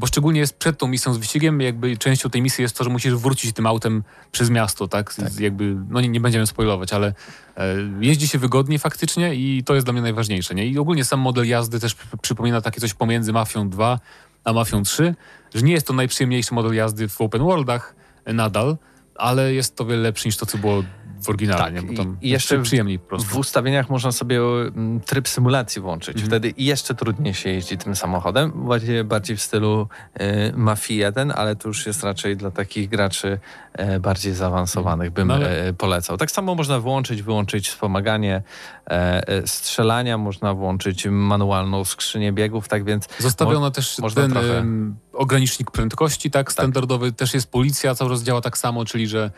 bo 0.00 0.06
szczególnie 0.06 0.40
jest 0.40 0.56
przed 0.58 0.78
tą 0.78 0.86
misją 0.88 1.14
z 1.14 1.18
wyścigiem, 1.18 1.60
jakby 1.60 1.96
częścią 1.96 2.30
tej 2.30 2.42
misji 2.42 2.62
jest 2.62 2.76
to, 2.78 2.84
że 2.84 2.90
musisz 2.90 3.14
wrócić 3.14 3.52
tym 3.52 3.66
autem 3.66 4.02
przez 4.32 4.50
miasto, 4.50 4.88
tak? 4.88 5.12
Z- 5.14 5.38
Jakby, 5.38 5.76
no 5.90 6.00
nie, 6.00 6.08
nie 6.08 6.20
będziemy 6.20 6.46
spoilować, 6.46 6.92
ale 6.92 7.14
e, 7.56 7.74
jeździ 8.00 8.28
się 8.28 8.38
wygodnie 8.38 8.78
faktycznie 8.78 9.34
i 9.34 9.62
to 9.64 9.74
jest 9.74 9.86
dla 9.86 9.92
mnie 9.92 10.02
najważniejsze, 10.02 10.54
nie? 10.54 10.66
I 10.66 10.78
ogólnie 10.78 11.04
sam 11.04 11.20
model 11.20 11.48
jazdy 11.48 11.80
też 11.80 11.94
przy- 11.94 12.16
przypomina 12.22 12.60
takie 12.60 12.80
coś 12.80 12.94
pomiędzy 12.94 13.32
Mafią 13.32 13.68
2 13.70 14.00
a 14.44 14.52
Mafią 14.52 14.82
3, 14.82 15.14
że 15.54 15.62
nie 15.62 15.72
jest 15.72 15.86
to 15.86 15.92
najprzyjemniejszy 15.92 16.54
model 16.54 16.74
jazdy 16.74 17.08
w 17.08 17.20
open 17.20 17.42
worldach 17.42 17.94
e, 18.24 18.32
nadal, 18.32 18.76
ale 19.14 19.54
jest 19.54 19.76
to 19.76 19.84
wiele 19.84 20.02
lepszy 20.02 20.28
niż 20.28 20.36
to, 20.36 20.46
co 20.46 20.58
było 20.58 20.82
w 21.22 21.28
oryginale, 21.28 21.58
Tak, 21.64 21.74
nie? 21.74 21.82
bo 21.82 21.92
tam 22.02 22.16
i 22.20 22.28
jeszcze 22.30 22.54
jest 22.54 22.66
przyjemniej 22.66 22.98
po 22.98 23.06
prostu. 23.08 23.28
W 23.28 23.36
ustawieniach 23.36 23.90
można 23.90 24.12
sobie 24.12 24.38
mm, 24.40 25.00
tryb 25.00 25.28
symulacji 25.28 25.82
włączyć. 25.82 26.14
Mhm. 26.16 26.26
Wtedy 26.26 26.54
jeszcze 26.58 26.94
trudniej 26.94 27.34
się 27.34 27.50
jeździ 27.50 27.78
tym 27.78 27.96
samochodem. 27.96 28.52
Bardziej, 28.54 29.04
bardziej 29.04 29.36
w 29.36 29.42
stylu 29.42 29.88
y, 30.20 30.52
Mafii 30.56 31.00
1, 31.00 31.30
ale 31.36 31.56
to 31.56 31.68
już 31.68 31.86
jest 31.86 32.02
raczej 32.04 32.36
dla 32.36 32.50
takich 32.50 32.88
graczy 32.88 33.38
e, 33.72 34.00
bardziej 34.00 34.34
zaawansowanych, 34.34 35.10
bym 35.10 35.28
No 35.28 35.34
ale- 35.34 35.66
e, 35.68 35.72
polecał. 35.72 36.16
Tak 36.16 36.30
samo 36.30 36.54
można 36.54 36.80
włączyć, 36.80 37.22
wyłączyć 37.22 37.68
wspomaganie 37.68 38.42
e, 38.90 39.28
e, 39.28 39.46
strzelania, 39.46 40.18
można 40.18 40.54
włączyć 40.54 41.06
manualną 41.06 41.84
skrzynię 41.84 42.32
biegów, 42.32 42.68
tak 42.68 42.84
więc 42.84 43.08
Zostawiono 43.18 43.70
też 43.70 43.98
można 43.98 44.22
ten 44.22 44.30
trochę- 44.30 44.64
ogranicznik 45.12 45.70
prędkości, 45.70 46.30
tak, 46.30 46.52
standardowy. 46.52 47.12
Też 47.12 47.34
jest 47.34 47.50
policja, 47.50 47.94
cały 47.94 48.10
czas 48.10 48.22
działa 48.22 48.40
tak 48.40 48.58
samo, 48.58 48.84
czyli 48.84 49.08
że 49.08 49.30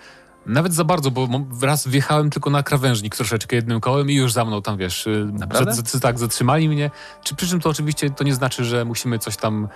nawet 0.47 0.75
za 0.75 0.85
bardzo, 0.85 1.11
bo 1.11 1.29
raz 1.63 1.89
wjechałem 1.89 2.31
tylko 2.31 2.51
na 2.51 2.63
krawężnik 2.63 3.17
troszeczkę 3.17 3.57
jednym 3.57 3.81
kołem 3.81 4.11
i 4.11 4.15
już 4.15 4.33
za 4.33 4.45
mną 4.45 4.63
tam, 4.63 4.77
wiesz, 4.77 5.07
y, 5.07 5.29
Naprawdę? 5.33 5.75
za- 5.75 6.01
tak, 6.01 6.19
zatrzymali 6.19 6.69
mnie. 6.69 6.91
Czy 7.25 7.35
przy 7.37 7.49
czym 7.49 7.61
to 7.61 7.71
oczywiście 7.71 8.11
to 8.11 8.25
nie 8.25 8.35
znaczy, 8.35 8.65
że 8.65 8.85
musimy 8.85 9.19
coś 9.19 9.37
tam, 9.37 9.69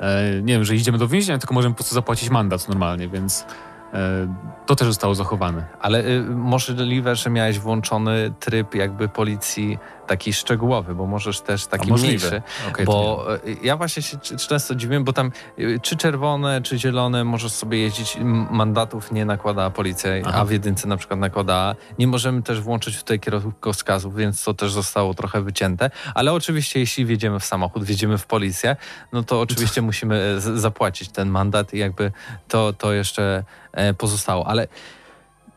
e, 0.00 0.42
nie 0.42 0.52
wiem, 0.54 0.64
że 0.64 0.74
idziemy 0.74 0.98
do 0.98 1.08
więzienia, 1.08 1.38
tylko 1.38 1.54
możemy 1.54 1.74
po 1.74 1.76
prostu 1.76 1.94
zapłacić 1.94 2.30
mandat 2.30 2.68
normalnie, 2.68 3.08
więc 3.08 3.44
e, 3.92 4.34
to 4.66 4.76
też 4.76 4.88
zostało 4.88 5.14
zachowane. 5.14 5.66
Ale 5.80 6.04
y, 6.06 6.22
możliwe, 6.30 7.16
że 7.16 7.30
miałeś 7.30 7.58
włączony 7.58 8.34
tryb 8.40 8.74
jakby 8.74 9.08
policji 9.08 9.78
taki 10.06 10.32
szczegółowy, 10.32 10.94
bo 10.94 11.06
możesz 11.06 11.40
też 11.40 11.66
taki 11.66 11.92
mniejszy. 11.92 12.42
To 12.76 12.84
bo 12.84 13.26
y, 13.46 13.56
ja 13.62 13.76
właśnie 13.76 14.02
się 14.02 14.18
często 14.18 14.74
dziwię, 14.74 15.00
bo 15.00 15.12
tam 15.12 15.32
y, 15.58 15.80
czy 15.82 15.96
czerwone, 15.96 16.62
czy 16.62 16.78
zielone 16.78 17.24
możesz 17.24 17.52
sobie 17.52 17.78
jeździć, 17.78 18.18
mandatów 18.50 19.12
nie 19.12 19.24
nakłada 19.24 19.70
policja, 19.70 20.10
Aha. 20.24 20.40
a 20.40 20.44
w 20.44 20.50
jedynce 20.50 20.88
na 20.88 20.96
przykład 20.96 21.20
nakłada. 21.20 21.74
Nie 21.98 22.06
możemy 22.06 22.42
też 22.42 22.60
włączyć 22.60 22.98
tutaj 22.98 23.20
kierunkowskazów, 23.20 24.16
więc 24.16 24.44
to 24.44 24.54
też 24.54 24.72
zostało 24.72 25.14
trochę 25.14 25.42
wycięte. 25.42 25.90
Ale 26.14 26.32
oczywiście 26.32 26.80
jeśli 26.80 27.06
wjedziemy 27.06 27.40
w 27.40 27.44
samochód, 27.44 27.84
wjedziemy 27.84 28.18
w 28.18 28.26
policję, 28.26 28.76
no 29.12 29.22
to 29.22 29.40
oczywiście 29.40 29.82
musimy 29.82 30.14
e, 30.16 30.40
zapłacić 30.40 31.08
ten 31.08 31.28
mandat 31.28 31.74
i 31.74 31.78
jakby 31.78 32.12
to, 32.48 32.72
to 32.72 32.92
jeszcze 32.92 33.44
e, 33.72 33.94
pozostało. 33.94 34.46
Ale 34.46 34.68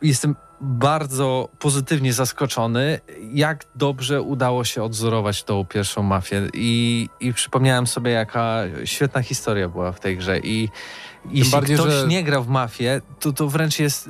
jestem 0.01 0.35
bardzo 0.61 1.49
pozytywnie 1.59 2.13
zaskoczony, 2.13 2.99
jak 3.33 3.65
dobrze 3.75 4.21
udało 4.21 4.63
się 4.63 4.83
odzorować 4.83 5.43
tą 5.43 5.65
pierwszą 5.65 6.03
mafię. 6.03 6.47
I, 6.53 7.09
i 7.19 7.33
przypomniałem 7.33 7.87
sobie, 7.87 8.11
jaka 8.11 8.63
świetna 8.85 9.21
historia 9.21 9.69
była 9.69 9.91
w 9.91 9.99
tej 9.99 10.17
grze. 10.17 10.39
I 10.39 10.69
jeśli 11.31 11.51
bardziej, 11.51 11.77
ktoś 11.77 11.93
że- 11.93 12.07
nie 12.07 12.23
grał 12.23 12.43
w 12.43 12.47
mafię, 12.47 13.01
to 13.19 13.33
to 13.33 13.47
wręcz 13.47 13.79
jest 13.79 14.09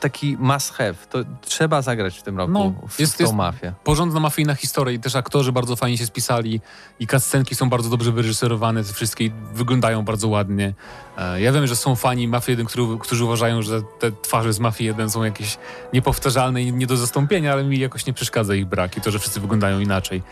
taki 0.00 0.36
must 0.40 0.72
have. 0.74 0.94
To 1.10 1.18
trzeba 1.40 1.82
zagrać 1.82 2.18
w 2.18 2.22
tym 2.22 2.38
roku 2.38 2.52
No, 2.52 2.72
w, 2.88 3.00
jest- 3.00 3.14
w 3.14 3.16
tą 3.18 3.24
jest- 3.24 3.34
mafię. 3.34 3.72
porządna 3.84 4.20
mafijna 4.20 4.54
historia 4.54 4.94
i 4.94 4.98
też 4.98 5.16
aktorzy 5.16 5.52
bardzo 5.52 5.76
fajnie 5.76 5.98
się 5.98 6.06
spisali 6.06 6.60
i 7.00 7.06
cutscenki 7.06 7.54
są 7.54 7.70
bardzo 7.70 7.90
dobrze 7.90 8.12
wyreżyserowane, 8.12 8.84
te 8.84 8.92
wszystkie 8.92 9.30
wyglądają 9.54 10.02
bardzo 10.04 10.28
ładnie. 10.28 10.74
E, 11.18 11.40
Ja 11.40 11.52
wiem, 11.52 11.66
że 11.66 11.76
są 11.76 11.96
fani 11.96 12.28
Mafii 12.28 12.52
1, 12.52 12.66
którzy, 12.66 12.98
którzy 12.98 13.24
uważają, 13.24 13.62
że 13.62 13.82
te 13.98 14.12
twarze 14.12 14.52
z 14.52 14.60
Mafii 14.60 14.86
1 14.88 15.10
są 15.10 15.24
jakieś 15.24 15.58
niepowtarzalne 15.92 16.62
i 16.62 16.72
nie 16.72 16.86
do 16.86 16.96
zastąpienia, 16.96 17.52
ale 17.52 17.64
mi 17.64 17.78
jakoś 17.78 18.06
nie 18.06 18.12
przeszkadza 18.12 18.54
ich 18.54 18.66
brak 18.66 18.96
i 18.96 19.00
to, 19.00 19.10
że 19.10 19.18
wszyscy 19.18 19.40
wyglądają 19.40 19.80
inaczej. 19.80 20.22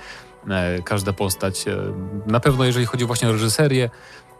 E, 0.50 0.82
Każda 0.82 1.12
postać. 1.12 1.68
e, 1.68 1.76
Na 2.26 2.40
pewno 2.40 2.64
jeżeli 2.64 2.86
chodzi 2.86 3.04
właśnie 3.04 3.28
o 3.28 3.32
reżyserię 3.32 3.90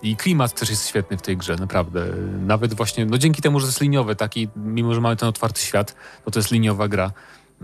i 0.03 0.16
klimat 0.16 0.61
też 0.61 0.70
jest 0.70 0.88
świetny 0.88 1.16
w 1.16 1.22
tej 1.22 1.36
grze, 1.36 1.57
naprawdę. 1.57 2.07
Nawet 2.40 2.74
właśnie, 2.74 3.07
no 3.07 3.18
dzięki 3.18 3.42
temu, 3.42 3.61
że 3.61 3.66
jest 3.66 3.80
liniowe, 3.80 4.16
taki, 4.16 4.49
mimo 4.57 4.94
że 4.94 5.01
mamy 5.01 5.16
ten 5.16 5.28
otwarty 5.28 5.61
świat, 5.61 5.97
to 6.24 6.30
to 6.30 6.38
jest 6.38 6.51
liniowa 6.51 6.88
gra 6.88 7.12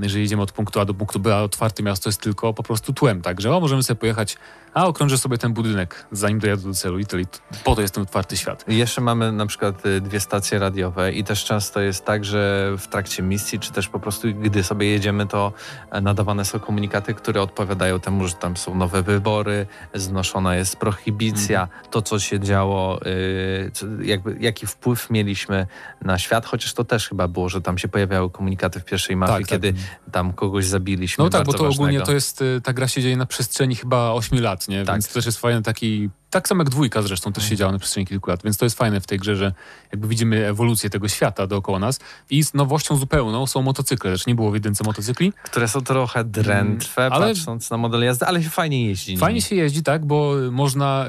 jeżeli 0.00 0.22
jedziemy 0.22 0.42
od 0.42 0.52
punktu 0.52 0.80
A 0.80 0.84
do 0.84 0.94
punktu 0.94 1.20
B, 1.20 1.36
a 1.36 1.42
otwarte 1.42 1.82
miasto 1.82 2.08
jest 2.08 2.20
tylko 2.20 2.54
po 2.54 2.62
prostu 2.62 2.92
tłem, 2.92 3.22
także 3.22 3.50
możemy 3.50 3.82
sobie 3.82 4.00
pojechać, 4.00 4.36
a 4.74 4.86
okrążę 4.86 5.18
sobie 5.18 5.38
ten 5.38 5.52
budynek, 5.52 6.06
zanim 6.12 6.38
dojadę 6.38 6.62
do 6.62 6.74
celu 6.74 6.98
i 6.98 7.06
tyle. 7.06 7.22
Po 7.64 7.74
to 7.74 7.82
jest 7.82 7.94
ten 7.94 8.02
otwarty 8.02 8.36
świat. 8.36 8.64
Jeszcze 8.68 9.00
mamy 9.00 9.32
na 9.32 9.46
przykład 9.46 9.86
y, 9.86 10.00
dwie 10.00 10.20
stacje 10.20 10.58
radiowe 10.58 11.12
i 11.12 11.24
też 11.24 11.44
często 11.44 11.80
jest 11.80 12.04
tak, 12.04 12.24
że 12.24 12.72
w 12.78 12.86
trakcie 12.86 13.22
misji, 13.22 13.58
czy 13.60 13.72
też 13.72 13.88
po 13.88 14.00
prostu 14.00 14.28
gdy 14.34 14.64
sobie 14.64 14.86
jedziemy, 14.86 15.26
to 15.26 15.52
e, 15.90 16.00
nadawane 16.00 16.44
są 16.44 16.60
komunikaty, 16.60 17.14
które 17.14 17.42
odpowiadają 17.42 18.00
temu, 18.00 18.28
że 18.28 18.34
tam 18.34 18.56
są 18.56 18.74
nowe 18.74 19.02
wybory, 19.02 19.66
znoszona 19.94 20.56
jest 20.56 20.76
prohibicja, 20.76 21.68
to 21.90 22.02
co 22.02 22.18
się 22.18 22.40
działo, 22.40 23.00
y, 23.06 23.70
jakby, 24.02 24.36
jaki 24.40 24.66
wpływ 24.66 25.10
mieliśmy 25.10 25.66
na 26.00 26.18
świat, 26.18 26.46
chociaż 26.46 26.74
to 26.74 26.84
też 26.84 27.08
chyba 27.08 27.28
było, 27.28 27.48
że 27.48 27.60
tam 27.60 27.78
się 27.78 27.88
pojawiały 27.88 28.30
komunikaty 28.30 28.80
w 28.80 28.84
pierwszej 28.84 29.16
mafii, 29.16 29.38
Tak, 29.38 29.48
tak. 29.48 29.60
kiedy 29.60 29.78
tam 30.12 30.32
kogoś 30.32 30.66
zabiliśmy. 30.66 31.24
No 31.24 31.30
tak, 31.30 31.46
bo 31.46 31.52
to 31.52 31.58
ogólnie 31.58 31.76
ważnego. 31.78 32.06
to 32.06 32.12
jest, 32.12 32.42
y, 32.42 32.60
ta 32.64 32.72
gra 32.72 32.88
się 32.88 33.02
dzieje 33.02 33.16
na 33.16 33.26
przestrzeni 33.26 33.76
chyba 33.76 34.12
8 34.12 34.40
lat, 34.40 34.61
nie? 34.68 34.84
Tak. 34.84 34.94
Więc 34.94 35.08
to 35.08 35.14
też 35.14 35.26
jest 35.26 35.38
fajny 35.38 35.62
taki, 35.62 36.10
tak 36.30 36.48
samo 36.48 36.60
jak 36.60 36.70
dwójka 36.70 37.02
zresztą 37.02 37.32
też 37.32 37.48
się 37.48 37.56
działa 37.56 37.72
na 37.72 37.78
przestrzeni 37.78 38.06
kilku 38.06 38.30
lat, 38.30 38.42
więc 38.44 38.56
to 38.58 38.64
jest 38.66 38.78
fajne 38.78 39.00
w 39.00 39.06
tej 39.06 39.18
grze, 39.18 39.36
że 39.36 39.52
jakby 39.92 40.08
widzimy 40.08 40.46
ewolucję 40.46 40.90
tego 40.90 41.08
świata 41.08 41.46
dookoła 41.46 41.78
nas 41.78 42.00
i 42.30 42.44
z 42.44 42.54
nowością 42.54 42.96
zupełną 42.96 43.46
są 43.46 43.62
motocykle, 43.62 44.10
też 44.12 44.26
nie 44.26 44.34
było 44.34 44.50
w 44.50 44.54
jedynce 44.54 44.84
motocykli. 44.84 45.32
Które 45.42 45.68
są 45.68 45.80
trochę 45.80 46.24
drętwe, 46.24 47.02
Mm, 47.06 47.12
ale- 47.12 47.26
patrząc 47.34 47.70
na 47.70 47.76
model 47.76 48.02
jazdy, 48.04 48.26
ale 48.26 48.42
się 48.42 48.50
fajnie 48.50 48.86
jeździ. 48.86 49.16
Fajnie 49.16 49.42
się 49.42 49.54
jeździ, 49.56 49.82
tak, 49.82 50.06
bo 50.06 50.34
można, 50.50 51.06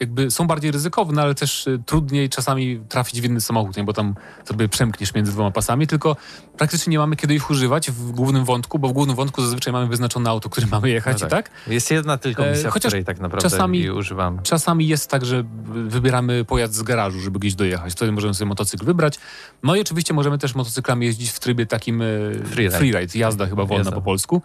jakby 0.00 0.30
są 0.30 0.46
bardziej 0.46 0.70
ryzykowne, 0.70 1.22
ale 1.22 1.34
też 1.34 1.66
y, 1.66 1.82
trudniej 1.86 2.28
czasami 2.28 2.80
trafić 2.88 3.20
w 3.20 3.24
inny 3.24 3.40
samochód, 3.40 3.76
nie? 3.76 3.84
bo 3.84 3.92
tam 3.92 4.14
sobie 4.44 4.68
przemkniesz 4.68 5.14
między 5.14 5.32
dwoma 5.32 5.50
pasami, 5.50 5.86
tylko 5.86 6.16
praktycznie 6.58 6.90
nie 6.90 6.98
mamy 6.98 7.16
kiedy 7.16 7.34
ich 7.34 7.50
używać 7.50 7.90
w 7.90 8.10
głównym 8.12 8.44
wątku, 8.44 8.78
bo 8.78 8.88
w 8.88 8.92
głównym 8.92 9.16
wątku 9.16 9.42
zazwyczaj 9.42 9.72
mamy 9.72 9.86
wyznaczone 9.86 10.30
auto, 10.30 10.48
którym 10.50 10.70
mamy 10.70 10.90
jechać 10.90 11.20
No 11.20 11.26
i 11.26 11.30
tak. 11.30 11.50
Jest 11.66 11.90
jedna 11.90 12.18
tylko 12.18 12.46
E, 12.46 12.50
misja, 12.52 12.70
chociaż 12.70 12.90
której 12.90 13.04
tak 13.04 13.20
naprawdę 13.20 13.50
czasami- 13.50 13.78
jej 13.80 13.90
używamy. 13.90 14.42
Czasami 14.42 14.88
jest 14.88 15.10
tak, 15.10 15.24
że 15.24 15.44
wybieramy 15.86 16.44
pojazd 16.44 16.74
z 16.74 16.82
garażu, 16.82 17.20
żeby 17.20 17.38
gdzieś 17.38 17.54
dojechać. 17.54 17.92
Wtedy 17.92 18.12
możemy 18.12 18.34
sobie 18.34 18.48
motocykl 18.48 18.84
wybrać. 18.86 19.18
No 19.62 19.76
i 19.76 19.80
oczywiście 19.80 20.14
możemy 20.14 20.38
też 20.38 20.54
motocyklami 20.54 21.06
jeździć 21.06 21.30
w 21.30 21.40
trybie 21.40 21.66
takim 21.66 22.02
e, 22.02 22.06
Freeride. 22.44 22.78
freeride, 22.78 23.18
jazda 23.18 23.46
chyba 23.46 23.64
wolna 23.64 23.78
Jazda. 23.84 23.92
po 23.96 24.02
polsku. 24.02 24.42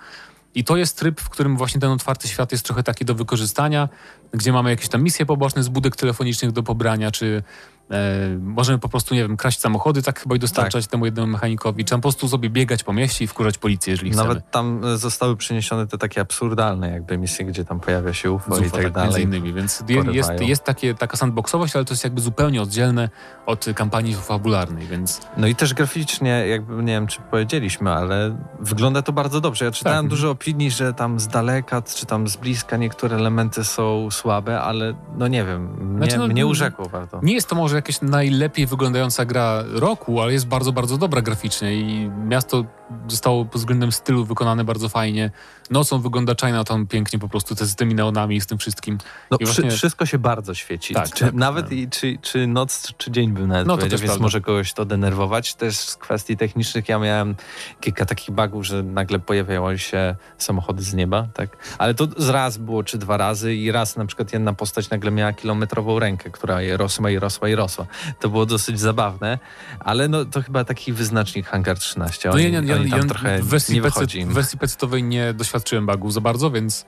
I 0.57 0.63
to 0.63 0.77
jest 0.77 0.99
tryb, 0.99 1.21
w 1.21 1.29
którym 1.29 1.57
właśnie 1.57 1.81
ten 1.81 1.91
otwarty 1.91 2.27
świat 2.27 2.51
jest 2.51 2.65
trochę 2.65 2.83
taki 2.83 3.05
do 3.05 3.15
wykorzystania, 3.15 3.89
gdzie 4.33 4.51
mamy 4.51 4.69
jakieś 4.69 4.89
tam 4.89 5.03
misje 5.03 5.25
poboczne 5.25 5.63
z 5.63 5.69
budek 5.69 5.95
telefonicznych 5.95 6.51
do 6.51 6.63
pobrania, 6.63 7.11
czy 7.11 7.43
E, 7.91 8.37
możemy 8.39 8.79
po 8.79 8.89
prostu, 8.89 9.15
nie 9.15 9.21
wiem, 9.21 9.37
kraść 9.37 9.59
samochody, 9.59 10.01
tak 10.03 10.19
chyba 10.19 10.35
i 10.35 10.39
dostarczać 10.39 10.87
temu 10.87 11.05
jednemu 11.05 11.27
mechanikowi, 11.27 11.85
czy 11.85 11.95
po 11.95 12.01
prostu 12.01 12.27
sobie 12.27 12.49
biegać 12.49 12.83
po 12.83 12.93
mieście 12.93 13.25
i 13.25 13.27
wkurzać 13.27 13.57
policję, 13.57 13.91
jeżeli 13.91 14.11
chcemy. 14.11 14.27
Nawet 14.27 14.51
tam 14.51 14.85
e, 14.85 14.97
zostały 14.97 15.37
przeniesione 15.37 15.87
te 15.87 15.97
takie 15.97 16.21
absurdalne 16.21 16.89
jakby 16.89 17.17
misje, 17.17 17.45
gdzie 17.45 17.65
tam 17.65 17.79
pojawia 17.79 18.13
się 18.13 18.31
UFO, 18.31 18.55
Z 18.55 18.59
i 18.59 18.71
tak, 18.71 18.71
tak, 18.83 18.91
dalej. 18.91 19.07
Między 19.09 19.21
innymi, 19.21 19.53
więc 19.53 19.83
je- 19.89 19.95
jest, 19.95 20.05
Porywają. 20.05 20.41
jest 20.41 20.63
takie, 20.63 20.95
taka 20.95 21.17
sandboxowość, 21.17 21.75
ale 21.75 21.85
to 21.85 21.93
jest 21.93 22.03
jakby 22.03 22.21
zupełnie 22.21 22.61
oddzielne 22.61 23.09
od 23.45 23.65
kampanii 23.75 24.15
fabularnej, 24.15 24.87
więc 24.87 25.21
No 25.37 25.47
i 25.47 25.55
też 25.55 25.73
graficznie, 25.73 26.29
jakby 26.47 26.83
nie 26.83 26.93
wiem, 26.93 27.07
czy 27.07 27.21
powiedzieliśmy, 27.31 27.91
ale 27.91 28.37
wygląda 28.59 29.01
to 29.01 29.11
bardzo 29.13 29.41
dobrze. 29.41 29.65
Ja 29.65 29.71
czytałem 29.71 30.05
Tak. 30.05 30.09
dużo 30.09 30.29
opinii, 30.29 30.71
że 30.71 30.93
tam 30.93 31.19
z 31.19 31.27
daleka, 31.27 31.81
czy 31.81 32.05
tam 32.05 32.27
z 32.27 32.37
bliska 32.37 32.77
niektóre 32.77 33.15
elementy 33.17 33.63
są 33.63 34.11
słabe, 34.11 34.61
ale 34.61 34.93
no 35.17 35.27
nie 35.27 35.45
wiem, 35.45 35.67
mnie, 35.85 35.97
Znaczy, 35.97 36.17
no, 36.17 36.27
mnie 36.27 36.45
urzekło 36.47 36.89
bardzo. 36.89 37.19
nie 37.23 37.33
jest 37.33 37.49
to 37.49 37.55
może 37.55 37.76
jakaś 37.77 38.01
najlepiej 38.01 38.65
wyglądająca 38.65 39.25
gra 39.25 39.63
roku, 39.67 40.21
ale 40.21 40.33
jest 40.33 40.47
bardzo, 40.47 40.71
bardzo 40.73 40.97
dobra 40.97 41.21
graficznie 41.21 41.73
i 41.73 42.09
miasto 42.09 42.65
zostało 43.07 43.45
pod 43.45 43.61
względem 43.61 43.91
stylu 43.91 44.25
wykonane 44.25 44.63
bardzo 44.63 44.89
fajnie. 44.89 45.31
Nocą 45.69 46.01
wygląda 46.01 46.33
Chinatown 46.41 46.87
pięknie 46.87 47.19
po 47.19 47.29
prostu, 47.29 47.55
te, 47.55 47.65
z 47.65 47.75
tymi 47.75 47.95
neonami 47.95 48.35
i 48.35 48.41
z 48.41 48.47
tym 48.47 48.57
wszystkim. 48.57 48.97
No, 49.31 49.37
właśnie- 49.41 49.71
Wszystko 49.71 50.05
się 50.05 50.17
bardzo 50.17 50.53
świeci. 50.53 50.93
Tak, 50.93 51.13
czy, 51.13 51.25
tak, 51.25 51.33
nawet 51.33 51.65
tak. 51.65 51.73
i, 51.73 51.89
czy, 51.89 52.17
czy 52.21 52.47
noc, 52.47 52.93
czy 52.97 53.11
dzień 53.11 53.31
bym 53.31 53.47
nawet 53.47 53.67
No, 53.67 53.77
to 53.77 53.87
więc 53.87 54.01
prawda. 54.01 54.21
może 54.21 54.41
kogoś 54.41 54.73
to 54.73 54.85
denerwować. 54.85 55.55
Też 55.55 55.77
z 55.77 55.95
kwestii 55.95 56.37
technicznych 56.37 56.89
ja 56.89 56.99
miałem 56.99 57.35
kilka 57.81 58.05
takich 58.05 58.35
bugów, 58.35 58.65
że 58.65 58.83
nagle 58.83 59.19
pojawiały 59.19 59.79
się 59.79 60.15
samochody 60.37 60.83
z 60.83 60.93
nieba, 60.93 61.27
tak? 61.33 61.57
Ale 61.77 61.93
to 61.93 62.07
z 62.17 62.29
raz 62.29 62.57
było, 62.57 62.83
czy 62.83 62.97
dwa 62.97 63.17
razy 63.17 63.55
i 63.55 63.71
raz 63.71 63.97
na 63.97 64.05
przykład 64.05 64.33
jedna 64.33 64.53
postać 64.53 64.89
nagle 64.89 65.11
miała 65.11 65.33
kilometrową 65.33 65.99
rękę, 65.99 66.29
która 66.29 66.61
je 66.61 66.77
rosła 66.77 67.09
i 67.11 67.19
rosła 67.19 67.49
i 67.49 67.55
rosła. 67.55 67.85
To 68.19 68.29
było 68.29 68.45
dosyć 68.45 68.79
zabawne, 68.79 69.39
ale 69.79 70.07
no 70.07 70.25
to 70.25 70.41
chyba 70.41 70.63
taki 70.63 70.93
wyznacznik 70.93 71.47
Hangar 71.47 71.79
13. 71.79 72.29
No 72.29 72.37
ja, 72.37 72.49
ja, 72.49 72.61
ja, 72.61 72.76
oni 72.81 72.91
tam 72.91 73.07
trochę 73.09 73.41
w 73.41 73.45
wersji 73.45 73.75
nie 73.75 73.81
wychodzi. 73.81 74.25
W 74.25 74.33
wersji 74.33 74.59
PC-owej 74.59 75.03
nie 75.03 75.33
doświadczyłem 75.33 75.85
bugów 75.85 76.13
za 76.13 76.21
bardzo, 76.21 76.51
więc 76.51 76.85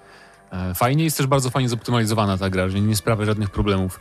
e, 0.51 0.73
fajnie. 0.73 1.03
Jest 1.03 1.17
też 1.17 1.27
bardzo 1.27 1.49
fajnie 1.49 1.69
zoptymalizowana 1.69 2.37
ta 2.37 2.49
gra, 2.49 2.69
że 2.69 2.81
nie 2.81 2.95
sprawia 2.95 3.25
żadnych 3.25 3.49
problemów 3.49 3.99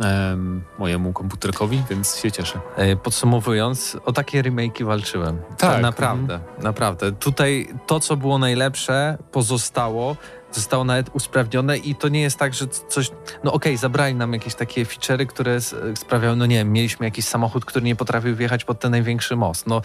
em, 0.00 0.62
mojemu 0.78 1.12
komputerkowi, 1.12 1.82
więc 1.90 2.16
się 2.16 2.32
cieszę. 2.32 2.60
E, 2.76 2.96
Podsumowując, 2.96 3.96
o 4.04 4.12
takie 4.12 4.42
remake'i 4.42 4.84
walczyłem. 4.84 5.38
Tak. 5.48 5.56
Tak, 5.58 5.82
naprawdę, 5.82 6.40
naprawdę. 6.62 7.12
Tutaj 7.12 7.68
to, 7.86 8.00
co 8.00 8.16
było 8.16 8.38
najlepsze, 8.38 9.18
pozostało, 9.32 10.16
zostało 10.52 10.84
nawet 10.84 11.10
usprawnione 11.12 11.78
i 11.78 11.94
to 11.94 12.08
nie 12.08 12.20
jest 12.20 12.38
tak, 12.38 12.54
że 12.54 12.66
coś, 12.68 13.10
no 13.44 13.52
okej, 13.52 13.76
zabrali 13.76 14.14
nam 14.14 14.32
jakieś 14.32 14.54
takie 14.54 14.84
feature'y, 14.84 15.26
które 15.26 15.54
s- 15.54 15.74
sprawiają, 15.94 16.36
no 16.36 16.46
nie 16.46 16.56
wiem, 16.56 16.72
mieliśmy 16.72 17.06
jakiś 17.06 17.24
samochód, 17.24 17.64
który 17.64 17.84
nie 17.84 17.96
potrafił 17.96 18.36
wjechać 18.36 18.64
pod 18.64 18.80
ten 18.80 18.90
największy 18.90 19.36
most. 19.36 19.66
No 19.66 19.80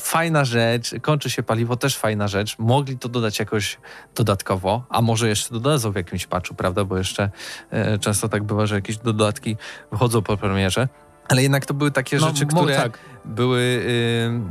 fajna 0.00 0.44
rzecz, 0.44 0.94
kończy 1.02 1.30
się 1.30 1.42
paliwo, 1.42 1.76
też 1.76 1.96
fajna 1.98 2.28
rzecz. 2.28 2.58
Mogli 2.58 2.98
to 2.98 3.08
dodać 3.08 3.38
jakoś 3.38 3.78
dodatkowo, 4.14 4.84
a 4.88 5.02
może 5.02 5.28
jeszcze 5.28 5.54
dodadzą 5.54 5.92
w 5.92 5.96
jakimś 5.96 6.26
patchu, 6.26 6.54
prawda, 6.54 6.84
bo 6.84 6.98
jeszcze 6.98 7.30
e, 7.70 7.98
często 7.98 8.28
tak 8.28 8.42
bywa, 8.44 8.66
że 8.66 8.74
jakieś 8.74 8.96
dodatki 8.96 9.56
wychodzą 9.92 10.22
po 10.22 10.36
premierze. 10.36 10.88
Ale 11.28 11.42
jednak 11.42 11.66
to 11.66 11.74
były 11.74 11.90
takie 11.90 12.18
rzeczy, 12.20 12.46
mo- 12.46 12.62
które 12.62 12.76
tak, 12.76 12.98
były... 13.24 13.84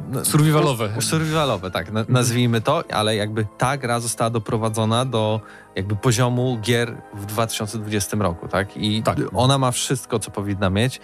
No, 0.09 0.25
survivalowe. 0.25 0.89
Survivalowe, 1.01 1.71
tak, 1.71 1.91
na, 1.91 2.05
nazwijmy 2.09 2.61
to, 2.61 2.83
ale 2.91 3.15
jakby 3.15 3.45
ta 3.57 3.77
gra 3.77 3.99
została 3.99 4.29
doprowadzona 4.29 5.05
do 5.05 5.41
jakby 5.75 5.95
poziomu 5.95 6.57
gier 6.61 6.97
w 7.13 7.25
2020 7.25 8.17
roku, 8.17 8.47
tak? 8.47 8.77
I 8.77 9.03
Tak. 9.03 9.17
ona 9.33 9.57
ma 9.57 9.71
wszystko, 9.71 10.19
co 10.19 10.31
powinna 10.31 10.69
mieć 10.69 10.99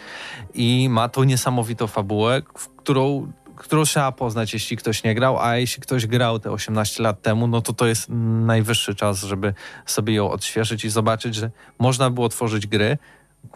i 0.53 0.89
ma 0.89 1.09
tą 1.09 1.24
niesamowitą 1.24 1.88
fabułę, 1.88 2.41
którą 2.78 3.32
którą 3.55 3.84
trzeba 3.84 4.11
poznać, 4.11 4.53
jeśli 4.53 4.78
ktoś 4.78 5.03
nie 5.03 5.16
grał, 5.16 5.39
a 5.39 5.57
jeśli 5.57 5.82
ktoś 5.82 6.07
grał 6.07 6.39
te 6.39 6.51
18 6.51 7.03
lat 7.03 7.22
temu, 7.22 7.47
no 7.47 7.61
to 7.61 7.74
to 7.74 7.88
jest 7.88 8.09
najwyższy 8.45 8.95
czas, 8.95 9.24
żeby 9.24 9.53
sobie 9.86 10.13
ją 10.13 10.32
odświeżyć 10.32 10.86
i 10.86 10.89
zobaczyć, 10.89 11.36
że 11.36 11.51
można 11.80 12.09
było 12.09 12.30
tworzyć 12.30 12.68
gry, 12.68 12.97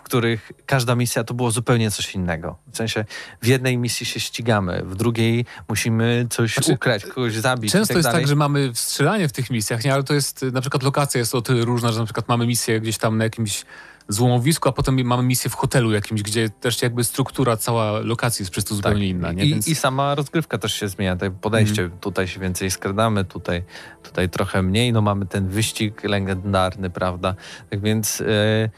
których 0.10 0.52
każda 0.66 0.96
misja 0.96 1.24
to 1.24 1.34
było 1.34 1.52
zupełnie 1.52 1.92
coś 1.92 2.16
innego. 2.16 2.58
W 2.72 2.78
sensie 2.78 3.06
w 3.42 3.48
jednej 3.48 3.78
misji 3.78 4.06
się 4.06 4.20
ścigamy, 4.20 4.84
w 4.86 4.96
drugiej 4.96 5.46
musimy 5.70 6.28
coś 6.30 6.54
Znaczy, 6.54 6.74
ukraść, 6.74 7.06
kogoś 7.06 7.34
zabić. 7.34 7.72
Często 7.72 7.88
tak 7.88 7.98
jest 7.98 8.08
dalej. 8.08 8.22
tak, 8.22 8.28
że 8.28 8.36
mamy 8.36 8.72
strzelanie 8.74 9.28
w 9.28 9.32
tych 9.32 9.50
misjach, 9.50 9.84
nie? 9.84 9.94
ale 9.94 10.04
to 10.04 10.14
jest, 10.14 10.42
na 10.42 10.62
przykład 10.62 10.84
lokacja 10.84 11.20
jest 11.20 11.36
o 11.36 11.42
tyle 11.42 11.66
różna, 11.66 11.92
że 11.92 12.00
na 12.00 12.06
przykład 12.06 12.28
mamy 12.28 12.48
misję 12.48 12.82
gdzieś 12.82 12.98
tam 12.98 13.18
na 13.18 13.24
jakimś 13.24 13.66
złomowisku, 14.08 14.70
a 14.70 14.72
potem 14.72 15.06
mamy 15.06 15.24
misję 15.24 15.50
w 15.50 15.54
hotelu 15.54 15.92
jakimś, 15.92 16.24
gdzie 16.24 16.50
też 16.50 16.82
jakby 16.82 17.04
struktura 17.04 17.58
cała 17.58 18.00
lokacji 18.00 18.44
jest 18.44 18.52
przez 18.52 18.66
to 18.66 18.76
zupełnie 18.76 19.08
inna. 19.08 19.32
Nie? 19.32 19.46
I, 19.46 19.50
Więc... 19.50 19.68
I 19.68 19.76
sama 19.76 20.16
rozgrywka 20.16 20.58
też 20.58 20.74
się 20.74 20.88
zmienia, 20.88 21.16
tak 21.16 21.34
podejście. 21.34 21.90
Tutaj 22.02 22.28
się 22.28 22.40
więcej 22.40 22.72
skradamy, 22.72 23.26
tutaj, 23.26 23.64
tutaj 24.04 24.30
trochę 24.30 24.62
mniej. 24.62 24.94
No 24.94 25.02
mamy 25.02 25.26
ten 25.26 25.48
wyścig 25.48 26.04
legendarny, 26.04 26.90
prawda? 26.90 27.36
Tak 27.70 27.82
więc 27.82 28.22
e, 28.22 28.70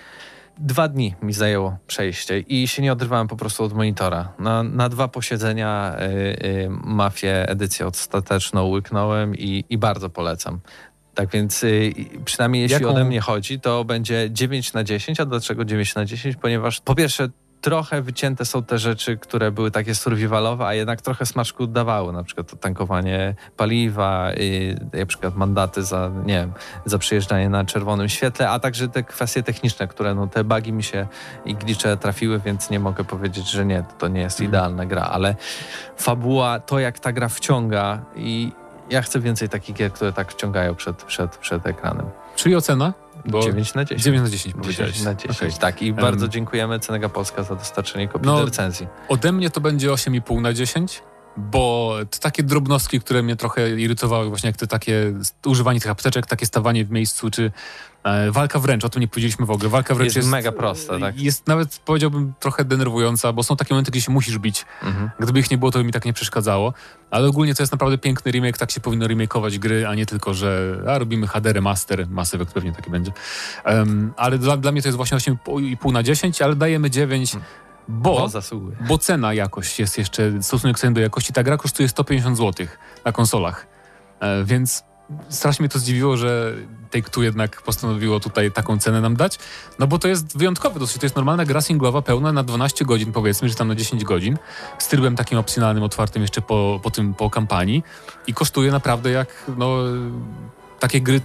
dwa 0.58 0.88
dni 0.88 1.16
mi 1.22 1.34
zajęło 1.34 1.78
przejście 1.88 2.40
i 2.40 2.68
się 2.68 2.82
nie 2.82 2.92
odrywałem 2.92 3.28
po 3.28 3.36
prostu 3.36 3.64
od 3.64 3.74
monitora. 3.74 4.34
Na, 4.40 4.64
na 4.64 4.90
dwa 4.90 5.08
posiedzenia 5.08 5.96
e, 5.96 6.00
e, 6.00 6.70
Mafię 6.70 7.50
edycję 7.50 7.88
ostateczną 7.88 8.66
łyknąłem 8.68 9.36
i, 9.36 9.66
i 9.70 9.78
bardzo 9.78 10.10
polecam. 10.10 10.60
Tak 11.14 11.30
więc 11.30 11.64
y, 11.64 11.94
przynajmniej 12.26 12.62
jeśli 12.62 12.78
Jaką- 12.78 12.90
ode 12.90 13.06
mnie 13.06 13.22
chodzi, 13.22 13.60
to 13.60 13.86
będzie 13.86 14.28
9 14.32 14.74
na 14.74 14.84
10. 14.84 15.20
A 15.20 15.26
dlaczego 15.26 15.66
9 15.66 15.96
na 15.96 16.06
10? 16.06 16.36
Ponieważ 16.36 16.82
po 16.82 16.96
pierwsze 16.96 17.30
trochę 17.62 18.02
wycięte 18.02 18.46
są 18.46 18.64
te 18.64 18.80
rzeczy, 18.80 19.18
które 19.18 19.52
były 19.52 19.72
takie 19.72 19.96
survivalowe, 19.96 20.66
a 20.66 20.74
jednak 20.74 21.02
trochę 21.02 21.26
smaczku 21.26 21.68
dawały, 21.68 22.14
na 22.14 22.24
przykład 22.24 22.52
to 22.52 22.56
tankowanie 22.56 23.36
paliwa, 23.58 24.32
y, 24.32 24.76
na 24.94 25.06
przykład 25.06 25.36
mandaty 25.36 25.84
za, 25.84 26.12
nie 26.26 26.34
wiem, 26.34 26.54
za 26.86 26.98
przyjeżdżanie 26.98 27.50
na 27.50 27.66
czerwonym 27.66 28.10
świetle, 28.10 28.50
a 28.50 28.60
także 28.60 28.88
te 28.88 29.04
kwestie 29.04 29.44
techniczne, 29.44 29.88
które 29.88 30.16
no 30.16 30.28
te 30.28 30.44
bugi 30.44 30.74
mi 30.74 30.84
się 30.84 31.08
i 31.46 31.56
glicze 31.56 31.98
trafiły, 31.98 32.40
więc 32.40 32.70
nie 32.70 32.80
mogę 32.80 33.04
powiedzieć, 33.04 33.52
że 33.52 33.66
nie, 33.66 33.84
to 33.98 34.08
nie 34.08 34.22
jest 34.22 34.42
idealna 34.42 34.86
gra, 34.86 35.04
ale 35.04 35.36
fabuła, 35.98 36.60
to 36.60 36.80
jak 36.80 37.00
ta 37.00 37.12
gra 37.12 37.30
wciąga 37.30 38.02
i 38.16 38.52
ja 38.90 39.02
chcę 39.02 39.20
więcej 39.20 39.50
takich 39.50 39.76
gier, 39.76 39.92
które 39.94 40.14
tak 40.14 40.32
wciągają 40.32 40.76
przed, 40.76 41.04
przed, 41.04 41.38
przed 41.38 41.66
ekranem. 41.66 42.06
Czyli 42.36 42.56
ocena? 42.56 42.94
Bo 43.26 43.42
9 43.42 43.74
na 43.74 43.86
10. 43.86 44.04
9 44.04 44.24
na 44.24 44.30
10 44.30 44.56
powiedziałeś. 44.56 44.92
10 44.92 45.06
na 45.06 45.16
10, 45.16 45.38
Okej. 45.38 45.52
tak. 45.60 45.82
I 45.82 45.90
Em, 45.90 45.96
bardzo 45.96 46.28
dziękujemy 46.28 46.80
Cenega 46.80 47.10
Polska 47.10 47.44
za 47.44 47.56
dostarczenie 47.56 48.08
kopii 48.08 48.28
No, 48.28 48.38
do 48.40 48.46
recenzji. 48.46 48.88
Ode 49.08 49.32
mnie 49.32 49.50
to 49.50 49.62
będzie 49.62 49.90
8,5 49.90 50.42
na 50.42 50.54
10, 50.54 51.04
bo 51.38 51.96
to 52.12 52.20
takie 52.20 52.44
drobnostki, 52.44 53.00
które 53.00 53.24
mnie 53.24 53.36
trochę 53.36 53.70
irytowały, 53.80 54.30
właśnie 54.30 54.48
jak 54.48 54.58
te 54.58 54.68
takie 54.68 55.14
używanie 55.46 55.80
tych 55.80 55.92
apteczek, 55.92 56.26
takie 56.26 56.46
stawanie 56.46 56.86
w 56.86 56.92
miejscu, 56.92 57.32
czy 57.32 57.52
walka 58.32 58.60
wręcz, 58.60 58.86
o 58.86 58.90
tym 58.90 59.02
nie 59.02 59.08
powiedzieliśmy 59.08 59.46
w 59.46 59.52
ogóle. 59.52 59.70
Walka 59.70 59.96
wręcz 59.96 60.08
Jest 60.08 60.16
jest, 60.16 60.30
mega 60.30 60.52
prosta, 60.52 61.00
tak? 61.00 61.22
Jest 61.22 61.48
nawet, 61.48 61.80
powiedziałbym, 61.86 62.34
trochę 62.40 62.66
denerwująca, 62.66 63.34
bo 63.34 63.44
są 63.44 63.56
takie 63.56 63.74
momenty, 63.74 63.92
gdzie 63.92 64.02
się 64.02 64.12
musisz 64.12 64.40
bić. 64.40 64.66
Mhm. 64.84 65.10
Gdyby 65.20 65.40
ich 65.40 65.52
nie 65.52 65.58
było, 65.58 65.72
to 65.72 65.80
by 65.80 65.86
mi 65.86 65.92
tak 65.92 66.06
nie 66.06 66.14
przeszkadzało. 66.14 66.74
Ale 67.12 67.28
ogólnie 67.28 67.56
to 67.56 67.64
jest 67.64 67.72
naprawdę 67.72 67.98
piękny 67.98 68.32
remake, 68.32 68.58
tak 68.58 68.72
się 68.72 68.82
powinno 68.82 69.08
remakeować 69.08 69.60
gry, 69.60 69.88
a 69.88 69.96
nie 69.96 70.06
tylko, 70.06 70.34
że 70.34 70.78
a, 70.88 70.98
robimy 70.98 71.28
HD 71.28 71.54
remaster, 71.54 72.10
Mass 72.10 72.34
Effect 72.34 72.54
pewnie 72.54 72.72
taki 72.72 72.92
będzie. 72.92 73.12
Em, 73.64 74.14
ale 74.18 74.38
dla, 74.38 74.58
dla 74.58 74.72
mnie 74.72 74.82
to 74.82 74.88
jest 74.88 74.98
właśnie 74.98 75.18
8,5 75.18 75.94
na 75.94 76.04
10, 76.04 76.42
ale 76.42 76.56
dajemy 76.56 76.90
9, 76.90 77.36
bo... 77.88 78.16
Bo. 78.16 78.30
Bo 78.88 78.98
cena 78.98 79.34
jakość 79.34 79.80
jest 79.80 79.98
jeszcze, 79.98 80.44
stosunek 80.44 80.80
ceny 80.80 80.94
do 80.94 81.02
jakości. 81.02 81.34
Ta 81.34 81.44
gra 81.44 81.58
kosztuje 81.58 81.90
150 81.90 82.38
zł 82.38 82.68
na 83.06 83.12
konsolach. 83.12 83.68
E, 84.20 84.44
więc 84.44 84.84
strasznie 85.30 85.64
mnie 85.64 85.70
to 85.70 85.80
zdziwiło, 85.80 86.18
że 86.18 86.54
Take-Two 86.92 87.22
jednak 87.22 87.62
postanowiło 87.62 88.20
tutaj 88.20 88.52
taką 88.52 88.80
cenę 88.80 89.02
nam 89.02 89.16
dać. 89.16 89.40
No 89.80 89.88
bo 89.88 90.00
to 90.00 90.08
jest 90.08 90.38
wyjątkowe 90.38 90.80
dosyć. 90.80 90.98
To 90.98 91.06
jest 91.06 91.16
normalna 91.16 91.46
gra 91.46 91.62
singlowa 91.62 92.02
pełna 92.02 92.32
na 92.34 92.44
12 92.44 92.86
godzin, 92.86 93.12
powiedzmy, 93.12 93.50
że 93.50 93.56
tam 93.56 93.68
na 93.68 93.76
10 93.76 94.04
godzin. 94.04 94.38
Z 94.80 94.88
trybem 94.88 95.16
takim 95.16 95.38
opcjonalnym, 95.38 95.84
otwartym 95.84 96.22
jeszcze 96.22 96.42
po, 96.42 96.80
po 96.84 96.92
tym, 96.92 97.14
po 97.14 97.30
kampanii. 97.30 97.84
I 98.28 98.34
kosztuje 98.34 98.72
naprawdę 98.72 99.12
jak, 99.12 99.28
no, 99.58 99.76
takie 100.80 101.02
gry 101.02 101.22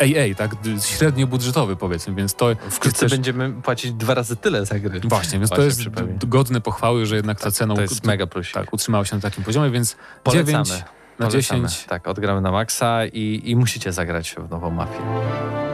AA, 0.00 0.34
tak? 0.36 0.50
Średnio 0.84 1.26
budżetowy 1.26 1.76
powiedzmy, 1.76 2.14
więc 2.14 2.34
to 2.34 2.46
Wkrótce 2.56 2.86
jest 2.88 3.00
też... 3.00 3.10
będziemy 3.10 3.52
płacić 3.52 3.92
dwa 3.92 4.14
razy 4.14 4.36
tyle 4.36 4.66
za 4.66 4.78
gry. 4.78 5.00
Właśnie, 5.04 5.38
więc 5.38 5.50
to 5.50 5.56
Właśnie 5.56 5.66
jest 5.66 5.80
przypomnę. 5.80 6.12
d- 6.12 6.26
godne 6.26 6.60
pochwały, 6.60 7.06
że 7.06 7.16
jednak 7.16 7.40
ta 7.40 7.50
cena 7.50 7.74
To 7.74 7.80
jest 7.80 8.04
mega 8.06 8.26
plusik. 8.26 8.54
tak, 8.54 8.72
utrzymała 8.72 9.04
się 9.04 9.16
na 9.16 9.22
takim 9.22 9.44
poziomie, 9.44 9.70
więc 9.70 9.96
Polecamy. 10.24 10.64
9 10.64 10.84
na 11.20 11.26
Polecamy. 11.26 11.68
10. 11.68 11.84
Tak, 11.84 12.08
odgramy 12.08 12.40
na 12.40 12.52
maksa 12.52 13.06
i, 13.06 13.42
i 13.44 13.56
musicie 13.56 13.92
zagrać 13.92 14.34
w 14.38 14.50
nową 14.50 14.70
mafię. 14.70 15.69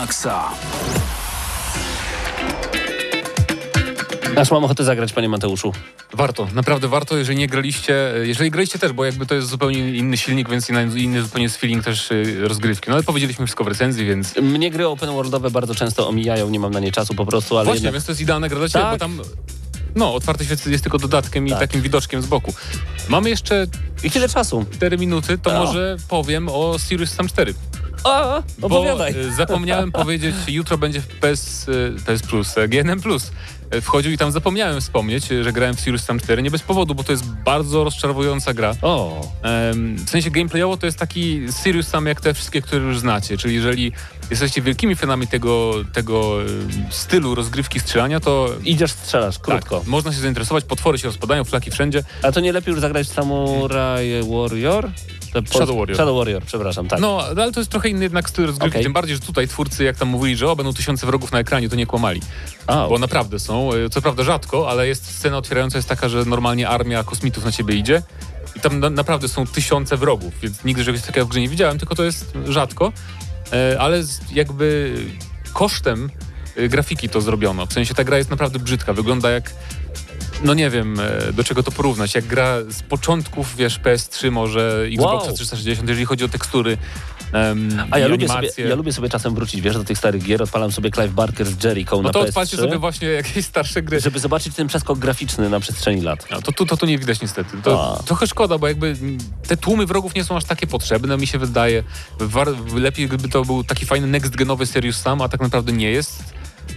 Maksa. 0.00 0.44
Aż 4.36 4.50
mam 4.50 4.64
ochotę 4.64 4.84
zagrać, 4.84 5.12
panie 5.12 5.28
Mateuszu. 5.28 5.72
Warto, 6.12 6.48
naprawdę 6.54 6.88
warto, 6.88 7.16
jeżeli 7.16 7.38
nie 7.38 7.46
graliście, 7.48 8.12
jeżeli 8.22 8.50
graliście 8.50 8.78
też, 8.78 8.92
bo 8.92 9.04
jakby 9.04 9.26
to 9.26 9.34
jest 9.34 9.48
zupełnie 9.48 9.78
inny 9.78 10.16
silnik, 10.16 10.48
więc 10.50 10.70
inny, 10.70 11.22
zupełnie 11.22 11.42
jest 11.44 11.56
feeling 11.56 11.84
też 11.84 12.10
y, 12.10 12.48
rozgrywki. 12.48 12.90
No 12.90 12.94
ale 12.94 13.02
powiedzieliśmy 13.02 13.46
wszystko 13.46 13.64
w 13.64 13.68
recenzji, 13.68 14.06
więc... 14.06 14.36
Mnie 14.36 14.70
gry 14.70 14.86
open 14.88 15.10
worldowe 15.10 15.50
bardzo 15.50 15.74
często 15.74 16.08
omijają, 16.08 16.50
nie 16.50 16.60
mam 16.60 16.72
na 16.72 16.80
nie 16.80 16.92
czasu 16.92 17.14
po 17.14 17.26
prostu, 17.26 17.56
ale 17.56 17.64
Właśnie, 17.64 17.78
jednak... 17.78 17.92
więc 17.92 18.04
to 18.04 18.12
jest 18.12 18.20
idealna 18.20 18.48
gra 18.48 18.58
dla 18.58 18.68
Ciebie, 18.68 18.84
Tak. 18.84 18.92
bo 18.92 18.98
tam... 18.98 19.20
No, 19.96 20.14
otwarty 20.14 20.44
świat 20.44 20.66
jest 20.66 20.84
tylko 20.84 20.98
dodatkiem 20.98 21.46
i 21.46 21.50
Tak. 21.50 21.58
takim 21.58 21.82
widoczkiem 21.82 22.22
z 22.22 22.26
boku. 22.26 22.54
Mamy 23.08 23.30
jeszcze 23.30 23.66
I 24.02 24.10
tyle 24.10 24.28
czasu. 24.28 24.64
4 24.74 24.98
minuty, 24.98 25.38
to 25.38 25.50
O. 25.50 25.64
może 25.64 25.96
powiem 26.08 26.48
o 26.48 26.76
Sirius 26.88 27.10
Sam 27.10 27.28
4. 27.28 27.54
O, 28.04 28.42
opowiadaj. 28.62 29.14
Bo 29.14 29.20
y, 29.20 29.32
zapomniałem 29.32 29.92
powiedzieć, 30.02 30.34
jutro 30.48 30.78
będzie 30.78 31.00
w 31.00 31.06
PS, 31.06 31.68
y, 31.68 31.94
PS 32.06 32.22
Plus, 32.22 32.58
e, 32.58 32.68
GNM 32.68 33.00
Plus. 33.00 33.30
E, 33.70 33.80
Wchodził 33.80 34.12
i 34.12 34.18
tam 34.18 34.32
zapomniałem 34.32 34.80
wspomnieć, 34.80 35.26
że 35.42 35.52
grałem 35.52 35.76
w 35.76 35.80
Sirius 35.80 36.02
Sam 36.04 36.20
4. 36.20 36.42
Nie 36.42 36.50
bez 36.50 36.62
powodu, 36.62 36.94
bo 36.94 37.04
to 37.04 37.12
jest 37.12 37.24
bardzo 37.26 37.84
rozczarowująca 37.84 38.54
gra. 38.54 38.74
O, 38.82 39.20
W 40.06 40.10
sensie 40.10 40.30
gameplayowo 40.30 40.76
to 40.76 40.86
jest 40.86 40.98
taki 40.98 41.40
Sirius 41.62 41.86
Sam 41.88 42.06
jak 42.06 42.20
te 42.20 42.34
wszystkie, 42.34 42.62
które 42.62 42.82
już 42.82 42.98
znacie. 42.98 43.38
Czyli 43.38 43.54
jeżeli 43.54 43.92
jesteście 44.30 44.62
wielkimi 44.62 44.96
fanami 44.96 45.26
tego, 45.26 45.72
tego 45.92 46.36
stylu 46.90 47.34
rozgrywki 47.34 47.80
strzelania, 47.80 48.20
to 48.20 48.48
idziesz, 48.64 48.92
strzelasz, 48.92 49.38
krótko. 49.38 49.78
tak, 49.78 49.88
można 49.88 50.12
się 50.12 50.18
zainteresować. 50.18 50.64
Potwory 50.64 50.98
się 50.98 51.08
rozpadają, 51.08 51.44
flaki 51.44 51.70
wszędzie. 51.70 52.02
A 52.22 52.32
to 52.32 52.40
nie 52.40 52.52
lepiej 52.52 52.72
już 52.72 52.80
zagrać 52.80 53.06
w 53.06 53.12
Samurai 53.12 54.10
Warrior? 54.22 54.90
Shadow 55.50 55.76
Warrior. 55.78 55.96
Shadow 55.96 56.16
Warrior, 56.18 56.42
przepraszam, 56.42 56.88
tak. 56.88 57.00
No, 57.00 57.22
ale 57.22 57.52
to 57.52 57.60
jest 57.60 57.70
trochę 57.70 57.88
inny 57.88 58.02
jednak 58.04 58.28
styl 58.30 58.46
rozgrywki. 58.46 58.74
Okej. 58.76 58.82
Tym 58.82 58.92
bardziej, 58.92 59.14
że 59.16 59.20
tutaj 59.22 59.48
twórcy, 59.48 59.84
jak 59.84 59.96
tam 59.96 60.08
mówili, 60.08 60.36
że 60.36 60.50
o, 60.50 60.56
będą 60.56 60.72
tysiące 60.72 61.06
wrogów 61.06 61.32
na 61.32 61.38
ekranie, 61.38 61.68
to 61.68 61.76
nie 61.76 61.86
kłamali. 61.86 62.20
A, 62.66 62.88
Bo 62.88 62.98
naprawdę 62.98 63.38
są. 63.38 63.74
y, 63.74 63.90
Co 63.90 64.02
prawda 64.02 64.22
rzadko, 64.22 64.70
ale 64.70 64.88
jest 64.88 65.16
scena 65.18 65.36
otwierająca 65.38 65.78
jest 65.78 65.88
taka, 65.88 66.08
że 66.08 66.24
normalnie 66.24 66.68
armia 66.68 67.04
kosmitów 67.04 67.44
na 67.44 67.52
ciebie 67.52 67.74
idzie. 67.74 68.02
I 68.56 68.60
tam 68.60 68.80
na, 68.80 68.90
naprawdę 68.90 69.28
są 69.28 69.46
tysiące 69.46 69.96
wrogów, 69.96 70.34
więc 70.42 70.64
nigdy 70.64 70.84
czegoś 70.84 71.02
takiego 71.02 71.26
w 71.26 71.28
grze 71.28 71.40
nie 71.40 71.48
widziałem, 71.48 71.78
tylko 71.78 71.94
to 71.94 72.04
jest 72.04 72.32
rzadko. 72.46 72.92
E, 73.52 73.76
ale 73.80 74.02
jakby 74.32 74.94
kosztem 75.52 76.10
y, 76.58 76.68
grafiki 76.68 77.08
to 77.08 77.20
zrobiono. 77.20 77.66
W 77.66 77.72
sensie 77.72 77.94
ta 77.94 78.04
gra 78.04 78.18
jest 78.18 78.30
naprawdę 78.30 78.58
brzydka. 78.58 78.92
Wygląda 78.92 79.30
jak. 79.30 79.50
No 80.44 80.54
nie 80.54 80.70
wiem, 80.70 81.00
e, 81.00 81.32
do 81.32 81.44
czego 81.44 81.62
to 81.62 81.70
porównać. 81.70 82.14
Jak 82.14 82.24
gra 82.26 82.56
z 82.68 82.82
początków, 82.82 83.56
wiesz, 83.56 83.80
PS3 83.80 84.30
może, 84.30 84.84
Xboxa 84.92 85.26
Wow. 85.26 85.34
360, 85.34 85.88
jeżeli 85.88 86.06
chodzi 86.06 86.24
o 86.24 86.28
tekstury. 86.28 86.78
em, 87.32 87.68
A 87.90 87.98
ja 87.98 88.06
lubię, 88.08 88.28
sobie, 88.28 88.48
ja 88.68 88.74
lubię 88.74 88.92
sobie 88.92 89.08
czasem 89.08 89.34
wrócić, 89.34 89.60
wiesz, 89.60 89.74
do 89.74 89.84
tych 89.84 89.98
starych 89.98 90.22
gier, 90.22 90.42
odpalam 90.42 90.72
sobie 90.72 90.90
Clive 90.90 91.12
Barker 91.12 91.46
z 91.46 91.64
Jericho 91.64 91.96
No 91.96 92.02
na 92.02 92.10
to 92.10 92.20
PS3, 92.22 92.28
odpalcie 92.28 92.56
sobie 92.56 92.78
właśnie 92.78 93.08
jakieś 93.08 93.44
starsze 93.46 93.82
gry. 93.82 94.00
żeby 94.00 94.18
zobaczyć 94.18 94.54
ten 94.54 94.66
przeskok 94.68 94.98
graficzny 94.98 95.50
na 95.50 95.60
przestrzeni 95.60 96.00
lat. 96.00 96.26
No, 96.30 96.42
to, 96.42 96.52
tu 96.52 96.66
to, 96.66 96.76
tu 96.76 96.86
nie 96.86 96.98
widać 96.98 97.20
niestety. 97.20 97.56
To 97.62 97.98
A. 97.98 98.02
trochę 98.02 98.26
szkoda, 98.26 98.58
bo 98.58 98.68
jakby 98.68 98.96
te 99.48 99.56
tłumy 99.56 99.86
wrogów 99.86 100.14
nie 100.14 100.24
są 100.24 100.36
aż 100.36 100.44
takie 100.44 100.66
potrzebne, 100.66 101.16
mi 101.16 101.26
się 101.26 101.38
wydaje. 101.38 101.82
War, 102.20 102.48
lepiej 102.74 103.08
gdyby 103.08 103.28
to 103.28 103.44
był 103.44 103.64
taki 103.64 103.86
fajny 103.86 104.20
next-genowy 104.20 104.66
Serious 104.66 104.96
Sam, 105.00 105.22
a 105.22 105.28
tak 105.28 105.40
naprawdę 105.40 105.72
nie 105.72 105.90
jest. 105.90 106.22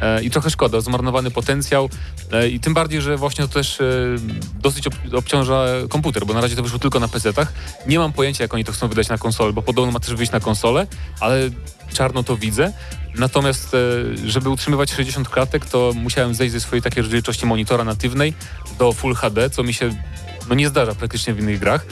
E, 0.02 0.24
I 0.24 0.30
trochę 0.30 0.50
szkoda, 0.50 0.82
zmarnowany 0.82 1.32
potencjał 1.32 1.90
e, 2.32 2.50
i 2.50 2.60
tym 2.60 2.74
bardziej, 2.74 3.02
że 3.02 3.18
właśnie 3.18 3.48
to 3.48 3.54
też 3.54 3.82
e, 3.82 3.86
dosyć 4.62 4.88
ob, 4.88 4.94
obciąża 5.14 5.66
komputer, 5.90 6.26
bo 6.26 6.34
na 6.34 6.42
razie 6.42 6.56
to 6.56 6.64
wyszło 6.64 6.80
tylko 6.80 7.00
na 7.00 7.08
PC-tach. 7.08 7.54
Nie 7.88 8.00
mam 8.00 8.14
pojęcia, 8.14 8.44
jak 8.44 8.54
oni 8.54 8.64
to 8.64 8.72
chcą 8.72 8.88
wydać 8.88 9.10
na 9.10 9.18
konsolę, 9.18 9.54
bo 9.54 9.62
podobno 9.62 9.92
ma 9.92 10.00
też 10.00 10.16
wyjść 10.16 10.32
na 10.32 10.40
konsolę, 10.40 10.88
ale 11.20 11.50
czarno 11.94 12.24
to 12.24 12.38
widzę. 12.38 12.74
Natomiast, 13.16 13.76
żeby 14.26 14.50
utrzymywać 14.50 14.92
60 14.92 15.30
klatek, 15.30 15.66
to 15.66 15.94
musiałem 15.96 16.34
zejść 16.34 16.54
ze 16.54 16.60
swojej 16.60 16.82
takiej 16.82 17.04
rozdzielczości 17.04 17.46
monitora 17.46 17.84
natywnej 17.84 18.34
do 18.80 18.94
Full 18.94 19.16
HD, 19.16 19.50
co 19.50 19.64
mi 19.64 19.74
się 19.74 19.96
no, 20.50 20.56
nie 20.56 20.70
zdarza 20.70 20.96
praktycznie 20.96 21.34
w 21.34 21.40
innych 21.40 21.60
grach. 21.60 21.86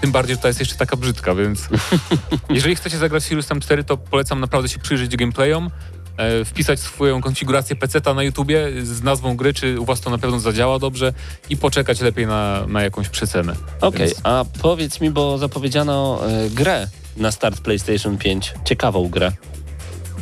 Tym 0.00 0.12
bardziej, 0.12 0.36
że 0.36 0.42
ta 0.42 0.48
jest 0.48 0.60
jeszcze 0.60 0.76
taka 0.76 0.96
brzydka, 0.96 1.34
więc 1.34 1.68
jeżeli 2.50 2.76
chcecie 2.76 2.98
zagrać 2.98 3.24
Sirius 3.24 3.46
Sam 3.46 3.60
4, 3.60 3.84
to 3.84 3.96
polecam 3.96 4.40
naprawdę 4.40 4.68
się 4.68 4.78
przyjrzeć 4.78 5.16
gameplayom, 5.16 5.70
e, 6.16 6.44
wpisać 6.44 6.80
swoją 6.80 7.20
konfigurację 7.20 7.76
PC-ta 7.76 8.14
na 8.14 8.22
YouTubie 8.22 8.68
z 8.82 9.02
nazwą 9.02 9.36
gry, 9.36 9.54
czy 9.54 9.80
u 9.80 9.84
was 9.84 10.00
to 10.00 10.10
na 10.10 10.18
pewno 10.18 10.40
zadziała 10.40 10.78
dobrze 10.78 11.12
i 11.50 11.56
poczekać 11.56 12.00
lepiej 12.00 12.26
na, 12.26 12.66
na 12.68 12.82
jakąś 12.82 13.08
przecenę. 13.08 13.54
Okej, 13.80 14.06
Więc- 14.06 14.20
a 14.22 14.44
powiedz 14.62 15.00
mi, 15.00 15.10
bo 15.10 15.38
zapowiedziano 15.38 16.20
e, 16.28 16.50
grę 16.50 16.88
na 17.16 17.30
start 17.30 17.60
PlayStation 17.60 18.18
5, 18.18 18.54
ciekawą 18.64 19.08
grę. 19.08 19.32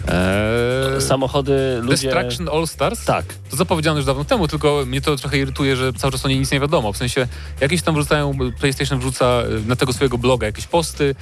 Eee, 0.09 1.01
Samochody, 1.01 1.79
ludzie... 1.83 2.09
Destruction 2.09 2.49
All 2.49 2.67
Stars? 2.67 3.05
Tak. 3.05 3.25
To 3.51 3.57
zapowiedziano 3.57 3.97
już 3.97 4.07
dawno 4.07 4.25
temu, 4.25 4.49
tylko 4.49 4.83
mnie 4.87 5.01
to 5.01 5.17
trochę 5.17 5.39
irytuje, 5.39 5.77
że 5.77 5.93
cały 5.93 6.13
czas 6.13 6.25
o 6.25 6.29
niej 6.29 6.39
nic 6.39 6.53
nie 6.53 6.61
wiadomo. 6.61 6.93
W 6.93 6.97
sensie 6.97 7.27
jakieś 7.61 7.83
tam 7.83 7.95
wrzucają, 7.95 8.39
PlayStation 8.61 8.99
wrzuca 8.99 9.43
y, 9.65 9.69
na 9.69 9.77
tego 9.77 9.93
swojego 9.93 10.19
bloga 10.19 10.47
jakieś 10.47 10.67
posty 10.67 11.15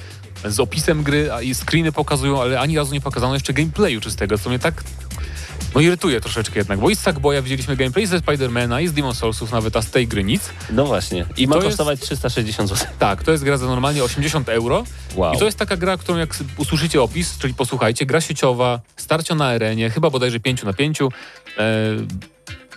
z 0.45 0.59
opisem 0.59 1.03
gry 1.03 1.31
a 1.31 1.41
i 1.41 1.55
screeny 1.55 1.91
pokazują, 1.91 2.41
ale 2.41 2.59
ani 2.59 2.77
razu 2.77 2.93
nie 2.93 3.01
pokazano 3.01 3.33
jeszcze 3.33 3.53
gameplayu 3.53 4.01
czystego, 4.01 4.37
co 4.37 4.49
mnie 4.49 4.59
tak 4.59 4.83
no 5.75 5.81
irytuje 5.81 6.21
troszeczkę 6.21 6.59
jednak, 6.59 6.79
bo 6.79 6.89
i 6.89 6.95
z 6.95 6.99
Sackboya 6.99 7.41
widzieliśmy 7.41 7.75
gameplay, 7.75 8.05
ze 8.07 8.19
Spidermana, 8.19 8.81
i 8.81 8.87
z 8.87 8.93
Demon 8.93 9.13
Soulsów 9.15 9.51
nawet, 9.51 9.75
a 9.75 9.81
z 9.81 9.89
tej 9.91 10.07
gry 10.07 10.23
nic. 10.23 10.49
No 10.69 10.85
właśnie. 10.85 11.25
I 11.37 11.47
ma 11.47 11.55
To 11.55 11.61
jest- 11.61 11.67
kosztować 11.67 11.99
360 11.99 12.69
zł. 12.69 12.87
Tak, 12.99 13.23
to 13.23 13.31
jest 13.31 13.43
gra 13.43 13.57
za 13.57 13.65
normalnie 13.65 14.03
80 14.03 14.49
euro. 14.49 14.83
Wow. 15.15 15.33
I 15.35 15.37
to 15.37 15.45
jest 15.45 15.57
taka 15.57 15.77
gra, 15.77 15.97
którą 15.97 16.17
jak 16.17 16.35
usłyszycie 16.57 17.01
opis, 17.01 17.37
czyli 17.37 17.53
posłuchajcie, 17.53 18.05
gra 18.05 18.21
sieciowa, 18.21 18.79
starcia 18.97 19.35
na 19.35 19.45
arenie, 19.45 19.89
chyba 19.89 20.09
bodajże 20.09 20.39
5 20.39 20.63
na 20.63 20.73
5. 20.73 20.99
E, 21.01 21.09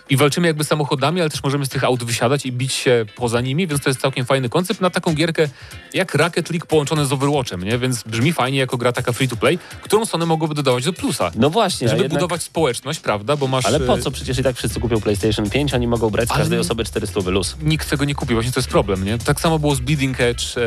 I 0.09 0.17
walczymy 0.17 0.47
jakby 0.47 0.63
samochodami, 0.63 1.21
ale 1.21 1.29
też 1.29 1.43
możemy 1.43 1.65
z 1.65 1.69
tych 1.69 1.83
aut 1.83 2.03
wysiadać 2.03 2.45
i 2.45 2.51
bić 2.51 2.73
się 2.73 3.05
poza 3.15 3.41
nimi, 3.41 3.67
więc 3.67 3.81
to 3.81 3.89
jest 3.89 4.01
całkiem 4.01 4.25
fajny 4.25 4.49
koncept 4.49 4.81
na 4.81 4.89
taką 4.89 5.13
gierkę 5.13 5.47
jak 5.93 6.15
Rocket 6.15 6.49
League 6.49 6.65
połączone 6.65 7.05
z 7.05 7.13
Overwatchem, 7.13 7.63
nie? 7.63 7.77
Więc 7.77 8.03
brzmi 8.03 8.33
fajnie 8.33 8.59
jako 8.59 8.77
gra 8.77 8.91
taka 8.91 9.11
free 9.11 9.27
to 9.27 9.35
play, 9.35 9.59
którą 9.81 10.05
Sony 10.05 10.25
mogłoby 10.25 10.55
dodawać 10.55 10.83
do 10.83 10.93
plusa. 10.93 11.31
No 11.35 11.49
właśnie, 11.49 11.87
Żeby 11.87 12.01
jednak... 12.01 12.19
budować 12.21 12.43
społeczność, 12.43 12.99
prawda? 12.99 13.35
Bo 13.35 13.47
masz. 13.47 13.65
Ale 13.65 13.79
po 13.79 13.97
e, 13.97 14.01
co? 14.01 14.11
Przecież 14.11 14.39
i 14.39 14.43
tak 14.43 14.55
wszyscy 14.55 14.79
kupią 14.79 15.01
PlayStation 15.01 15.49
5, 15.49 15.73
oni 15.73 15.87
mogą 15.87 16.09
brać 16.09 16.29
z 16.29 16.31
Ale 16.31 16.39
każdej 16.39 16.59
osoby 16.59 16.85
400 16.85 17.19
luz. 17.19 17.55
nikt 17.61 17.89
tego 17.89 18.05
nie 18.05 18.15
kupi, 18.15 18.33
właśnie 18.33 18.51
to 18.51 18.59
jest 18.59 18.69
problem, 18.69 19.05
nie? 19.05 19.17
Tak 19.17 19.39
samo 19.39 19.59
było 19.59 19.75
z 19.75 19.79
Bleeding 19.79 20.21
Edge, 20.21 20.57
e, 20.57 20.61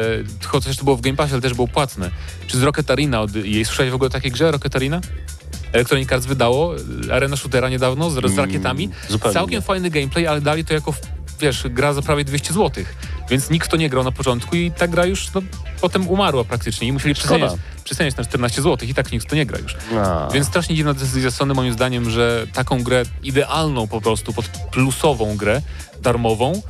chociaż 0.46 0.76
to 0.76 0.84
było 0.84 0.96
w 0.96 1.00
Game 1.00 1.16
Passie, 1.16 1.32
ale 1.32 1.42
też 1.42 1.54
było 1.54 1.68
płatne. 1.68 2.10
Czy 2.46 2.58
z 2.58 2.62
Rocket 2.62 2.90
Arena 2.90 3.20
od 3.20 3.34
jej 3.34 3.64
słyszałeś 3.64 3.92
w 3.92 3.94
ogóle 3.94 4.06
o 4.06 4.10
takiej 4.10 4.30
grze 4.30 4.52
Rocket 4.52 4.76
Arena? 4.76 5.00
Electronic 5.72 6.12
Arts 6.12 6.26
wydało 6.26 6.74
e, 7.08 7.14
Arena 7.14 7.36
Shootera 7.36 7.68
niedawno 7.68 8.10
z, 8.10 8.14
z 8.14 8.18
Mm, 8.18 8.36
rakietami. 8.36 8.88
zupełnie 9.08 9.34
Całkiem 9.34 9.54
nie. 9.58 9.62
fajny 9.62 9.90
gameplay, 9.90 10.26
ale 10.26 10.40
dali 10.40 10.64
to 10.64 10.74
jako, 10.74 10.94
wiesz, 11.40 11.62
gra 11.70 11.92
za 11.92 12.02
prawie 12.02 12.24
200 12.24 12.52
zł. 12.54 12.84
Więc 13.30 13.50
nikt 13.50 13.70
to 13.70 13.76
nie 13.76 13.90
grał 13.90 14.04
na 14.04 14.12
początku 14.12 14.56
i 14.56 14.70
ta 14.70 14.88
gra 14.88 15.06
już 15.06 15.34
no, 15.34 15.42
potem 15.80 16.08
umarła 16.08 16.44
praktycznie 16.44 16.88
i 16.88 16.92
musieli 16.92 17.14
przeceniać, 17.14 17.52
przeceniać 17.84 18.16
na 18.16 18.24
14 18.24 18.62
zł 18.62 18.88
i 18.88 18.94
tak 18.94 19.12
nikt 19.12 19.28
to 19.30 19.36
nie 19.36 19.46
gra 19.46 19.58
już. 19.58 19.76
A. 19.98 20.28
Więc 20.34 20.46
strasznie 20.46 20.76
dziwna 20.76 20.94
decyzja 20.94 21.30
Sony 21.30 21.54
moim 21.54 21.72
zdaniem, 21.72 22.10
że 22.10 22.46
taką 22.52 22.82
grę 22.82 23.02
idealną 23.22 23.88
po 23.88 24.00
prostu, 24.00 24.32
pod 24.32 24.44
plusową 24.48 25.36
grę, 25.36 25.62
darmową, 26.02 26.62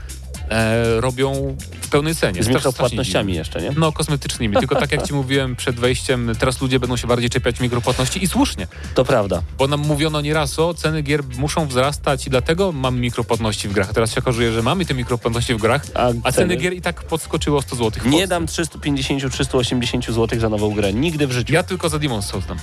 e, 0.51 1.01
robią 1.01 1.57
w 1.81 1.89
pełnej 1.89 2.15
cenie. 2.15 2.43
Z 2.43 2.49
mikropłatnościami 2.49 3.35
jeszcze, 3.35 3.63
nie? 3.63 3.71
No, 3.77 3.93
kosmetycznymi. 3.93 4.57
Tylko 4.57 4.77
tak 4.77 4.93
jak 4.93 5.03
ci 5.03 5.15
mówiłem 5.21 5.57
przed 5.57 5.77
wejściem, 5.77 6.33
teraz 6.39 6.61
ludzie 6.61 6.81
będą 6.81 6.97
się 6.97 7.07
bardziej 7.07 7.31
czepiać 7.31 7.61
mikropłatności 7.61 8.25
i 8.25 8.27
słusznie, 8.27 8.67
To 8.95 9.05
prawda. 9.05 9.43
bo 9.59 9.67
nam 9.67 9.81
mówiono 9.81 10.21
nieraz 10.21 10.59
o 10.59 10.75
ceny 10.75 11.03
gier 11.03 11.21
muszą 11.39 11.67
wzrastać 11.67 12.27
i 12.27 12.31
dlatego 12.31 12.73
mamy 12.73 13.01
mikropłatności 13.01 13.69
w 13.69 13.73
grach. 13.73 13.93
Teraz 13.93 14.13
się 14.15 14.21
okazuje, 14.21 14.53
że 14.53 14.63
mamy 14.63 14.85
te 14.85 14.95
mikropłatności 14.95 15.55
w 15.55 15.59
grach, 15.59 15.83
A, 15.95 16.09
a 16.25 16.33
ceny 16.33 16.57
gier 16.57 16.73
i 16.73 16.81
tak 16.83 17.03
podskoczyły 17.03 17.57
o 17.57 17.63
100 17.63 17.77
zł. 17.77 18.03
Nie 18.11 18.27
dam 18.27 18.47
350-380 18.47 20.13
zł 20.13 20.41
za 20.41 20.49
nową 20.49 20.75
grę. 20.75 20.93
Nigdy 20.93 21.27
w 21.27 21.33
życiu. 21.33 21.55
Ja 21.55 21.63
tylko 21.63 21.89
za 21.89 21.97
Demon's 21.99 22.23
Souls 22.23 22.47
dam. 22.47 22.59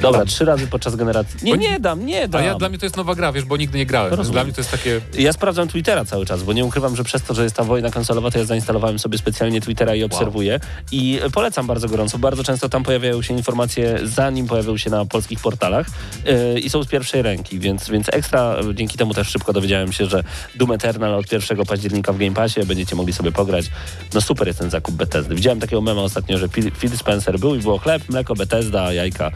Dobra, 0.00 0.24
trzy 0.24 0.44
razy 0.44 0.66
podczas 0.66 0.96
generacji. 0.96 1.38
Nie, 1.42 1.52
nie 1.52 1.80
dam, 1.80 2.06
nie 2.06 2.24
A 2.24 2.28
dam. 2.28 2.44
ja, 2.44 2.54
dla 2.54 2.68
mnie 2.68 2.78
to 2.78 2.86
jest 2.86 2.96
nowa 2.96 3.14
gra, 3.14 3.32
wiesz, 3.32 3.44
bo 3.44 3.56
nigdy 3.56 3.78
nie 3.78 3.86
grałem. 3.86 4.14
Rozumiem. 4.14 4.32
dla 4.32 4.44
mnie 4.44 4.52
to 4.52 4.60
jest 4.60 4.70
takie... 4.70 5.00
Ja 5.18 5.32
sprawdzam 5.32 5.68
Twittera 5.68 6.04
cały 6.04 6.26
czas, 6.26 6.42
bo 6.42 6.52
nie 6.52 6.64
ukrywam, 6.64 6.96
że 6.96 7.04
przez 7.04 7.22
to, 7.22 7.34
że 7.34 7.44
jest 7.44 7.56
ta 7.56 7.64
wojna 7.64 7.90
konsolowa, 7.90 8.30
to 8.30 8.38
ja 8.38 8.44
zainstalowałem 8.44 8.98
sobie 8.98 9.18
specjalnie 9.18 9.60
Twittera 9.60 9.94
i 9.94 10.02
obserwuję. 10.02 10.60
I 10.92 11.20
polecam 11.32 11.66
bardzo 11.66 11.88
gorąco. 11.88 12.18
Bardzo 12.18 12.44
często 12.44 12.68
tam 12.68 12.82
pojawiają 12.82 13.22
się 13.22 13.34
informacje, 13.34 13.98
zanim 14.02 14.46
pojawią 14.46 14.76
się 14.76 14.90
na 14.90 15.04
polskich 15.04 15.40
portalach 15.40 15.86
yy, 16.24 16.60
i 16.60 16.70
są 16.70 16.82
z 16.82 16.88
pierwszej 16.88 17.22
ręki, 17.22 17.58
więc, 17.58 17.88
więc 17.90 18.08
ekstra. 18.12 18.56
Dzięki 18.74 18.98
temu 18.98 19.14
też 19.14 19.28
szybko 19.28 19.52
dowiedziałem 19.52 19.92
się, 19.92 20.06
że 20.06 20.24
Doom 20.54 20.72
Eternal 20.72 21.14
od 21.14 21.32
1 21.32 21.64
października 21.66 22.12
w 22.12 22.18
Game 22.18 22.32
Passie 22.32 22.60
będziecie 22.66 22.96
mogli 22.96 23.12
sobie 23.12 23.32
pograć. 23.32 23.66
No 24.14 24.20
super 24.20 24.46
jest 24.46 24.58
ten 24.58 24.70
zakup 24.70 24.94
Bethesdy. 24.94 25.34
Widziałem 25.34 25.60
takiego 25.60 25.82
mema 25.82 26.02
ostatnio, 26.02 26.38
że 26.38 26.48
Phil 26.48 26.70
Phil 26.72 26.98
Spencer 26.98 27.38
był 27.38 27.54
i 27.54 27.58
było 27.58 27.78
chleb, 27.78 28.02
mleko, 28.08 28.34
Bethesda, 28.34 28.92
jajka. 28.92 29.30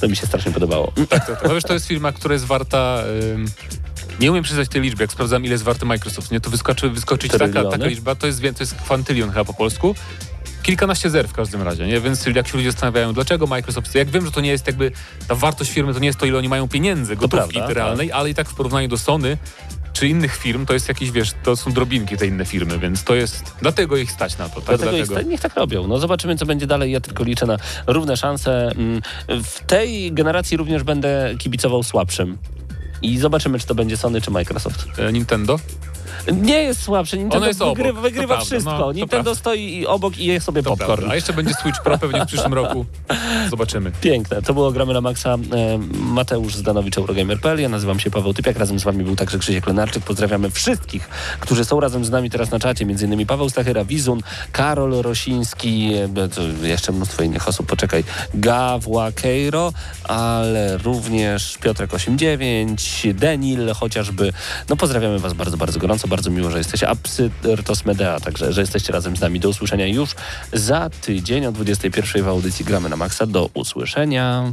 To 0.00 0.08
mi 0.08 0.16
się 0.16 0.26
strasznie 0.26 0.52
podobało. 0.52 0.92
No 1.44 1.54
wiesz, 1.54 1.64
to 1.64 1.74
jest 1.74 1.86
firma, 1.86 2.12
która 2.12 2.32
jest 2.32 2.44
warta... 2.44 3.02
nie 4.20 4.30
umiem 4.30 4.44
przyznać 4.44 4.68
tej 4.68 4.82
liczby, 4.82 5.02
jak 5.04 5.12
sprawdzam 5.12 5.44
ile 5.44 5.52
jest 5.52 5.64
warty 5.64 5.86
Microsoft. 5.86 6.30
Nie, 6.30 6.40
to 6.40 6.50
wyskoczy, 6.50 6.90
wyskoczyć 6.90 7.32
taka, 7.32 7.64
taka 7.64 7.86
liczba, 7.86 8.14
to 8.14 8.26
jest, 8.26 8.40
to 8.40 8.62
jest 8.62 8.74
kwantylion 8.74 9.30
chyba 9.30 9.44
po 9.44 9.54
polsku. 9.54 9.94
kilkanaście 10.62 11.10
zer 11.10 11.28
w 11.28 11.32
każdym 11.32 11.62
razie, 11.62 11.86
nie? 11.86 12.00
Więc 12.00 12.26
jak 12.26 12.48
się 12.48 12.56
ludzie 12.56 12.72
zastanawiają, 12.72 13.12
dlaczego 13.12 13.46
Microsoft, 13.46 13.94
jak 13.94 14.10
wiem, 14.10 14.26
że 14.26 14.32
to 14.32 14.40
nie 14.40 14.50
jest 14.50 14.66
jakby, 14.66 14.92
ta 15.28 15.34
wartość 15.34 15.70
firmy 15.70 15.94
to 15.94 16.00
nie 16.00 16.06
jest 16.06 16.18
to, 16.18 16.26
ile 16.26 16.38
oni 16.38 16.48
mają 16.48 16.68
pieniędzy, 16.68 17.16
gotówki 17.16 17.52
prawda, 17.54 17.74
realnej, 17.74 18.12
ale 18.12 18.30
i 18.30 18.34
tak 18.34 18.48
w 18.48 18.54
porównaniu 18.54 18.88
do 18.88 18.98
Sony 18.98 19.38
czy 19.92 20.08
innych 20.08 20.36
firm, 20.36 20.66
to 20.66 20.72
jest 20.74 20.88
jakieś, 20.88 21.10
wiesz, 21.10 21.32
to 21.42 21.56
są 21.56 21.72
drobinki 21.72 22.16
te 22.16 22.26
inne 22.26 22.44
firmy, 22.44 22.78
więc 22.78 23.04
to 23.04 23.14
jest, 23.14 23.54
dlatego 23.60 23.96
ich 23.96 24.12
stać 24.12 24.38
na 24.38 24.48
to, 24.48 24.54
tak? 24.60 24.64
Dlatego, 24.66 24.90
Dlatego, 24.96 25.20
ich- 25.20 25.26
niech 25.26 25.40
tak 25.40 25.54
robią. 25.54 25.86
No 25.86 25.98
zobaczymy, 25.98 26.36
co 26.36 26.46
będzie 26.46 26.66
dalej. 26.66 26.92
Ja 26.92 27.00
tylko 27.00 27.24
liczę 27.24 27.46
na 27.46 27.56
równe 27.86 28.16
szanse. 28.16 28.70
Mm, 28.76 29.02
W 29.28 29.60
tej 29.66 30.12
generacji 30.12 30.56
również 30.56 30.82
będę 30.82 31.34
kibicował 31.38 31.82
słabszym. 31.82 32.38
I 33.02 33.18
zobaczymy, 33.18 33.58
czy 33.58 33.66
to 33.66 33.74
będzie 33.74 33.96
Sony, 33.96 34.20
czy 34.20 34.30
Microsoft. 34.30 34.86
E, 34.98 35.12
Nintendo? 35.12 35.58
Nie 36.32 36.62
jest 36.62 36.82
słabszy. 36.82 37.18
Nintendo 37.18 37.46
jest 37.46 37.62
obok, 37.62 37.76
wygrywa, 37.76 38.00
wygrywa 38.00 38.26
prawda, 38.28 38.44
wszystko. 38.44 38.78
no, 38.78 38.92
Nintendo 38.92 39.24
prawda. 39.24 39.34
stoi 39.40 39.86
obok 39.86 40.18
i 40.18 40.24
je 40.24 40.40
sobie 40.40 40.62
To 40.62 40.70
popcorn. 40.70 40.92
prawda. 40.94 41.12
A 41.12 41.14
jeszcze 41.14 41.32
będzie 41.32 41.54
Switch 41.54 41.82
Pro 41.82 41.98
pewnie 41.98 42.22
w 42.22 42.26
przyszłym 42.26 42.54
roku. 42.54 42.86
Zobaczymy. 43.50 43.92
Piękne. 44.00 44.42
To 44.42 44.54
było 44.54 44.72
Gramy 44.72 44.94
na 44.94 45.00
Maxa. 45.00 45.34
E, 45.34 45.38
Mateusz 45.92 46.54
Zdanowicz, 46.54 46.98
Eurogamer.pl. 46.98 47.60
Ja 47.60 47.68
nazywam 47.68 48.00
się 48.00 48.10
Paweł 48.10 48.34
Typiak. 48.34 48.58
Razem 48.58 48.78
z 48.78 48.84
wami 48.84 49.04
był 49.04 49.16
także 49.16 49.38
Krzysiek 49.38 49.66
Lenarczyk. 49.66 50.04
Pozdrawiamy 50.04 50.50
wszystkich, 50.50 51.08
którzy 51.40 51.64
są 51.64 51.80
razem 51.80 52.04
z 52.04 52.10
nami 52.10 52.30
teraz 52.30 52.50
na 52.50 52.58
czacie. 52.58 52.86
Między 52.86 53.06
innymi 53.06 53.26
Paweł 53.26 53.50
Stachyra, 53.50 53.84
Wizun, 53.84 54.20
Karol 54.52 54.90
Rosiński, 55.02 55.90
e, 55.94 56.28
to 56.28 56.42
jeszcze 56.66 56.92
mnóstwo 56.92 57.22
innych 57.22 57.48
osób. 57.48 57.66
Poczekaj. 57.66 58.04
Gawła 58.34 59.12
Keiro, 59.12 59.72
ale 60.04 60.78
również 60.78 61.58
Piotrek 61.58 61.94
89, 61.94 63.06
Denil 63.14 63.72
chociażby. 63.74 64.32
No 64.68 64.76
pozdrawiamy 64.76 65.18
was 65.18 65.32
bardzo, 65.32 65.56
bardzo 65.56 65.78
gorąco. 65.80 66.08
Bardzo 66.10 66.30
miło, 66.30 66.50
że 66.50 66.58
jesteście. 66.58 66.88
Apsyrtos 66.88 67.84
Medea, 67.84 68.20
także, 68.20 68.52
że 68.52 68.60
jesteście 68.60 68.92
razem 68.92 69.16
z 69.16 69.20
nami. 69.20 69.40
Do 69.40 69.48
usłyszenia 69.48 69.86
już 69.86 70.14
za 70.52 70.90
tydzień 70.90 71.46
o 71.46 71.52
21 71.52 72.24
w 72.24 72.28
audycji 72.28 72.64
Gramy 72.64 72.88
na 72.88 72.96
Maxa. 72.96 73.26
Do 73.26 73.50
usłyszenia. 73.54 74.52